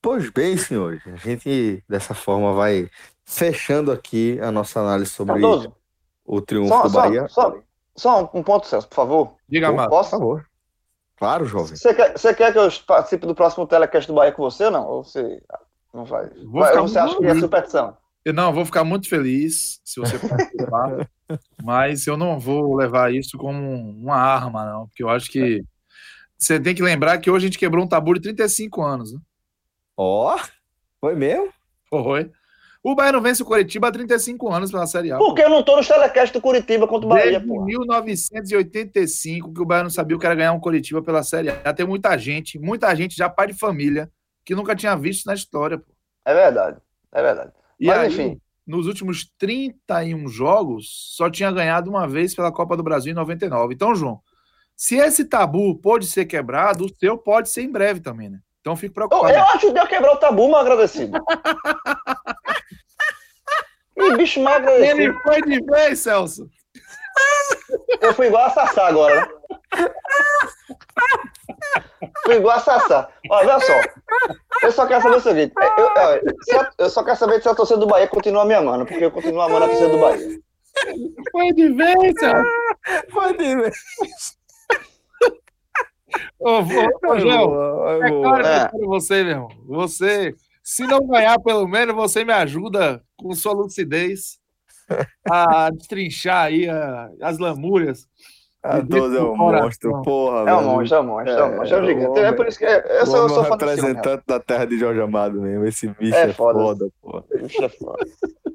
Pois 0.01 0.29
bem, 0.29 0.57
senhores, 0.57 1.05
a 1.05 1.17
gente 1.17 1.83
dessa 1.87 2.13
forma 2.13 2.53
vai 2.53 2.89
fechando 3.25 3.91
aqui 3.91 4.39
a 4.39 4.51
nossa 4.51 4.79
análise 4.79 5.11
sobre 5.11 5.33
Cardoso, 5.33 5.75
o 6.25 6.41
triunfo 6.41 6.69
só, 6.69 6.83
do 6.83 6.89
Bahia. 6.89 7.27
Só, 7.27 7.51
só, 7.51 7.57
só, 7.95 8.31
um 8.33 8.41
ponto, 8.41 8.65
Celso, 8.65 8.87
por 8.87 8.95
favor. 8.95 9.35
Diga, 9.47 9.67
Amado. 9.67 9.89
Posso? 9.89 10.11
Por 10.11 10.17
favor. 10.17 10.49
Claro, 11.17 11.45
jovem. 11.45 11.75
Você 11.75 11.93
quer, 11.93 12.17
você 12.17 12.33
quer 12.33 12.53
que 12.53 12.57
eu 12.57 12.69
participe 12.87 13.27
do 13.27 13.35
próximo 13.35 13.67
telecast 13.67 14.07
do 14.07 14.15
Bahia 14.15 14.31
com 14.31 14.41
você 14.41 14.65
ou 14.65 14.71
não? 14.71 14.87
Ou 14.87 15.03
você 15.03 15.43
não 15.93 16.05
vai? 16.05 16.29
Ou 16.37 16.87
você 16.87 16.97
acha 16.97 17.17
que 17.17 17.25
é 17.25 17.35
superstição? 17.35 17.97
Eu 18.25 18.33
não, 18.33 18.53
vou 18.53 18.65
ficar 18.65 18.83
muito 18.83 19.07
feliz 19.07 19.79
se 19.83 19.99
você 19.99 20.19
participar, 20.19 21.09
mas 21.63 22.05
eu 22.05 22.17
não 22.17 22.39
vou 22.39 22.75
levar 22.75 23.13
isso 23.13 23.37
como 23.37 23.59
uma 23.91 24.15
arma, 24.15 24.65
não, 24.65 24.87
porque 24.87 25.03
eu 25.03 25.09
acho 25.09 25.31
que 25.31 25.63
você 26.37 26.59
tem 26.59 26.75
que 26.75 26.83
lembrar 26.83 27.17
que 27.17 27.29
hoje 27.29 27.45
a 27.45 27.47
gente 27.47 27.59
quebrou 27.59 27.83
um 27.83 27.87
tabu 27.87 28.13
de 28.13 28.21
35 28.21 28.81
anos. 28.81 29.13
Né? 29.13 29.19
Ó, 29.97 30.35
oh, 30.35 30.39
foi 30.99 31.15
mesmo? 31.15 31.49
Foi. 31.89 32.31
O 32.81 32.95
Bahia 32.95 33.11
não 33.11 33.21
vence 33.21 33.43
o 33.43 33.45
Curitiba 33.45 33.89
há 33.89 33.91
35 33.91 34.49
anos 34.49 34.71
pela 34.71 34.87
Série 34.87 35.11
A. 35.11 35.17
Porque 35.17 35.41
eu 35.41 35.49
não 35.49 35.61
tô 35.61 35.75
no 35.75 35.85
telecast 35.85 36.31
do 36.33 36.41
Curitiba 36.41 36.87
contra 36.87 37.07
o 37.07 37.09
Bahia, 37.09 37.45
pô. 37.45 37.65
1985 37.65 39.53
que 39.53 39.61
o 39.61 39.65
Bahia 39.65 39.83
não 39.83 39.89
sabia 39.89 40.15
o 40.15 40.19
que 40.19 40.25
era 40.25 40.35
ganhar 40.35 40.53
um 40.53 40.59
Curitiba 40.61 41.01
pela 41.01 41.21
Série 41.21 41.49
A. 41.49 41.73
Tem 41.73 41.85
muita 41.85 42.17
gente, 42.17 42.57
muita 42.57 42.93
gente 42.95 43.17
já 43.17 43.29
pai 43.29 43.47
de 43.47 43.53
família, 43.53 44.09
que 44.45 44.55
nunca 44.55 44.75
tinha 44.75 44.95
visto 44.95 45.25
na 45.25 45.33
história, 45.33 45.77
pô. 45.77 45.91
É 46.25 46.33
verdade, 46.33 46.79
é 47.11 47.21
verdade. 47.21 47.51
E 47.79 47.87
Mas, 47.87 47.97
aí, 47.97 48.07
enfim. 48.07 48.41
Nos 48.67 48.85
últimos 48.85 49.31
31 49.37 50.27
jogos, 50.27 51.13
só 51.15 51.29
tinha 51.29 51.51
ganhado 51.51 51.89
uma 51.89 52.07
vez 52.07 52.35
pela 52.35 52.51
Copa 52.51 52.77
do 52.77 52.83
Brasil 52.83 53.11
em 53.11 53.15
99. 53.15 53.73
Então, 53.73 53.95
João, 53.95 54.21
se 54.75 54.95
esse 54.95 55.25
tabu 55.25 55.75
pode 55.75 56.05
ser 56.05 56.25
quebrado, 56.25 56.85
o 56.85 56.95
seu 56.95 57.17
pode 57.17 57.49
ser 57.49 57.63
em 57.63 57.71
breve 57.71 57.99
também, 57.99 58.29
né? 58.29 58.39
Então 58.61 58.75
fico 58.75 58.93
preocupado. 58.93 59.33
Eu, 59.33 59.39
eu 59.39 59.49
ajudei 59.55 59.81
a 59.81 59.87
quebrar 59.87 60.13
o 60.13 60.17
tabu, 60.17 60.47
meu 60.47 60.57
agradecido. 60.57 61.17
e 63.97 64.17
bicho 64.17 64.39
mais 64.41 64.57
agradecido. 64.57 65.01
Ele 65.01 65.13
foi 65.21 65.41
de 65.41 65.65
vez, 65.65 65.99
Celso. 65.99 66.47
Eu 67.99 68.13
fui 68.13 68.27
igual 68.27 68.45
a 68.45 68.51
Sassá 68.51 68.87
agora, 68.87 69.21
né? 69.21 69.27
Fui 72.25 72.35
igual 72.35 72.57
a 72.57 72.59
Sassá. 72.59 73.09
Olha, 73.29 73.59
só. 73.59 73.73
Eu 74.63 74.71
só 74.71 74.87
quero 74.87 75.01
saber 75.01 75.15
o 75.17 75.21
seguinte. 75.21 75.53
Eu, 75.77 76.55
eu, 76.55 76.65
eu 76.77 76.89
só 76.89 77.03
quero 77.03 77.17
saber 77.17 77.41
se 77.41 77.49
a 77.49 77.55
torcida 77.55 77.79
do 77.79 77.87
Bahia 77.87 78.07
continua 78.07 78.45
me 78.45 78.53
amando, 78.53 78.85
porque 78.85 79.05
eu 79.05 79.11
continuo 79.11 79.41
amando 79.41 79.65
a 79.65 79.67
torcida 79.67 79.89
do 79.89 79.99
Bahia. 79.99 80.39
Foi 81.31 81.53
de 81.53 81.69
vez. 81.69 82.13
Foi 83.11 83.37
de 83.37 83.55
vez. 83.55 83.75
Ô, 86.39 86.49
ô, 86.49 87.11
ô 87.11 87.19
João, 87.19 88.03
é 88.03 88.09
claro 88.09 88.43
que 88.43 88.49
eu 88.49 88.53
é. 88.53 88.69
quero 88.69 88.87
você, 88.87 89.23
meu 89.23 89.31
irmão. 89.31 89.49
Você, 89.67 90.35
se 90.63 90.87
não 90.87 91.05
ganhar, 91.05 91.39
pelo 91.39 91.67
menos, 91.67 91.95
você 91.95 92.23
me 92.23 92.33
ajuda 92.33 93.03
com 93.17 93.33
sua 93.33 93.53
lucidez 93.53 94.39
a 95.29 95.69
destrinchar 95.69 96.45
aí 96.45 96.67
a, 96.67 97.11
as 97.21 97.37
lamúrias. 97.37 98.07
A 98.61 98.81
12 98.81 99.15
é 99.15 99.21
um 99.21 99.37
monstro, 99.37 100.01
porra. 100.01 100.49
É 100.49 100.53
um 100.53 100.63
monstro, 100.63 100.97
é 100.97 100.99
um 100.99 101.03
monstro, 101.05 101.31
é 101.31 101.43
um 101.43 101.55
monstro. 101.55 101.77
É, 101.77 101.81
um 101.81 101.85
gigante. 101.85 102.19
É 102.19 102.31
por 102.33 102.47
isso 102.47 102.59
que 102.59 102.65
eu 102.65 103.05
sou, 103.05 103.17
eu 103.23 103.29
sou 103.29 103.41
representante 103.43 104.23
da 104.27 104.39
terra 104.39 104.65
de 104.65 104.77
Jorge 104.77 104.99
Amado 104.99 105.39
mesmo. 105.39 105.65
Esse 105.65 105.87
bicho 105.87 106.15
é, 106.15 106.29
é 106.29 106.33
foda, 106.33 106.59
foda 106.59 106.89
porra. 107.01 107.23
Bicho 107.41 107.63
é 107.63 107.69
foda. 107.69 108.05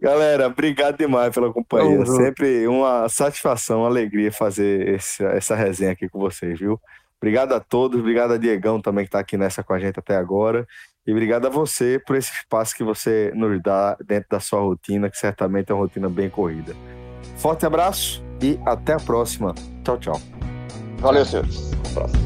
Galera, 0.02 0.48
obrigado 0.48 0.98
demais 0.98 1.32
pela 1.32 1.50
companhia. 1.50 2.00
Uhum. 2.00 2.06
Sempre 2.06 2.68
uma 2.68 3.08
satisfação, 3.08 3.80
uma 3.80 3.88
alegria 3.88 4.30
fazer 4.30 4.88
esse, 4.88 5.24
essa 5.24 5.54
resenha 5.54 5.92
aqui 5.92 6.06
com 6.06 6.18
vocês, 6.18 6.60
viu? 6.60 6.78
Obrigado 7.16 7.54
a 7.54 7.60
todos, 7.60 7.98
obrigado 7.98 8.34
a 8.34 8.36
Diegão 8.36 8.82
também 8.82 9.04
que 9.04 9.08
está 9.08 9.20
aqui 9.20 9.38
nessa 9.38 9.62
com 9.62 9.72
a 9.72 9.78
gente 9.78 9.98
até 9.98 10.14
agora. 10.14 10.66
E 11.06 11.12
obrigado 11.12 11.46
a 11.46 11.50
você 11.50 11.98
por 12.06 12.16
esse 12.16 12.30
espaço 12.30 12.76
que 12.76 12.84
você 12.84 13.32
nos 13.34 13.62
dá 13.62 13.96
dentro 14.04 14.28
da 14.28 14.40
sua 14.40 14.60
rotina, 14.60 15.08
que 15.08 15.16
certamente 15.16 15.70
é 15.70 15.74
uma 15.74 15.80
rotina 15.80 16.10
bem 16.10 16.28
corrida. 16.28 16.74
Forte 17.38 17.64
abraço 17.64 18.22
e 18.44 18.60
até 18.66 18.92
a 18.92 18.98
próxima. 18.98 19.54
Tchau, 19.82 19.96
tchau. 19.98 20.20
Valeu, 20.98 21.24
senhores. 21.24 21.72
Até 21.72 21.88
a 21.88 21.92
próxima. 21.94 22.24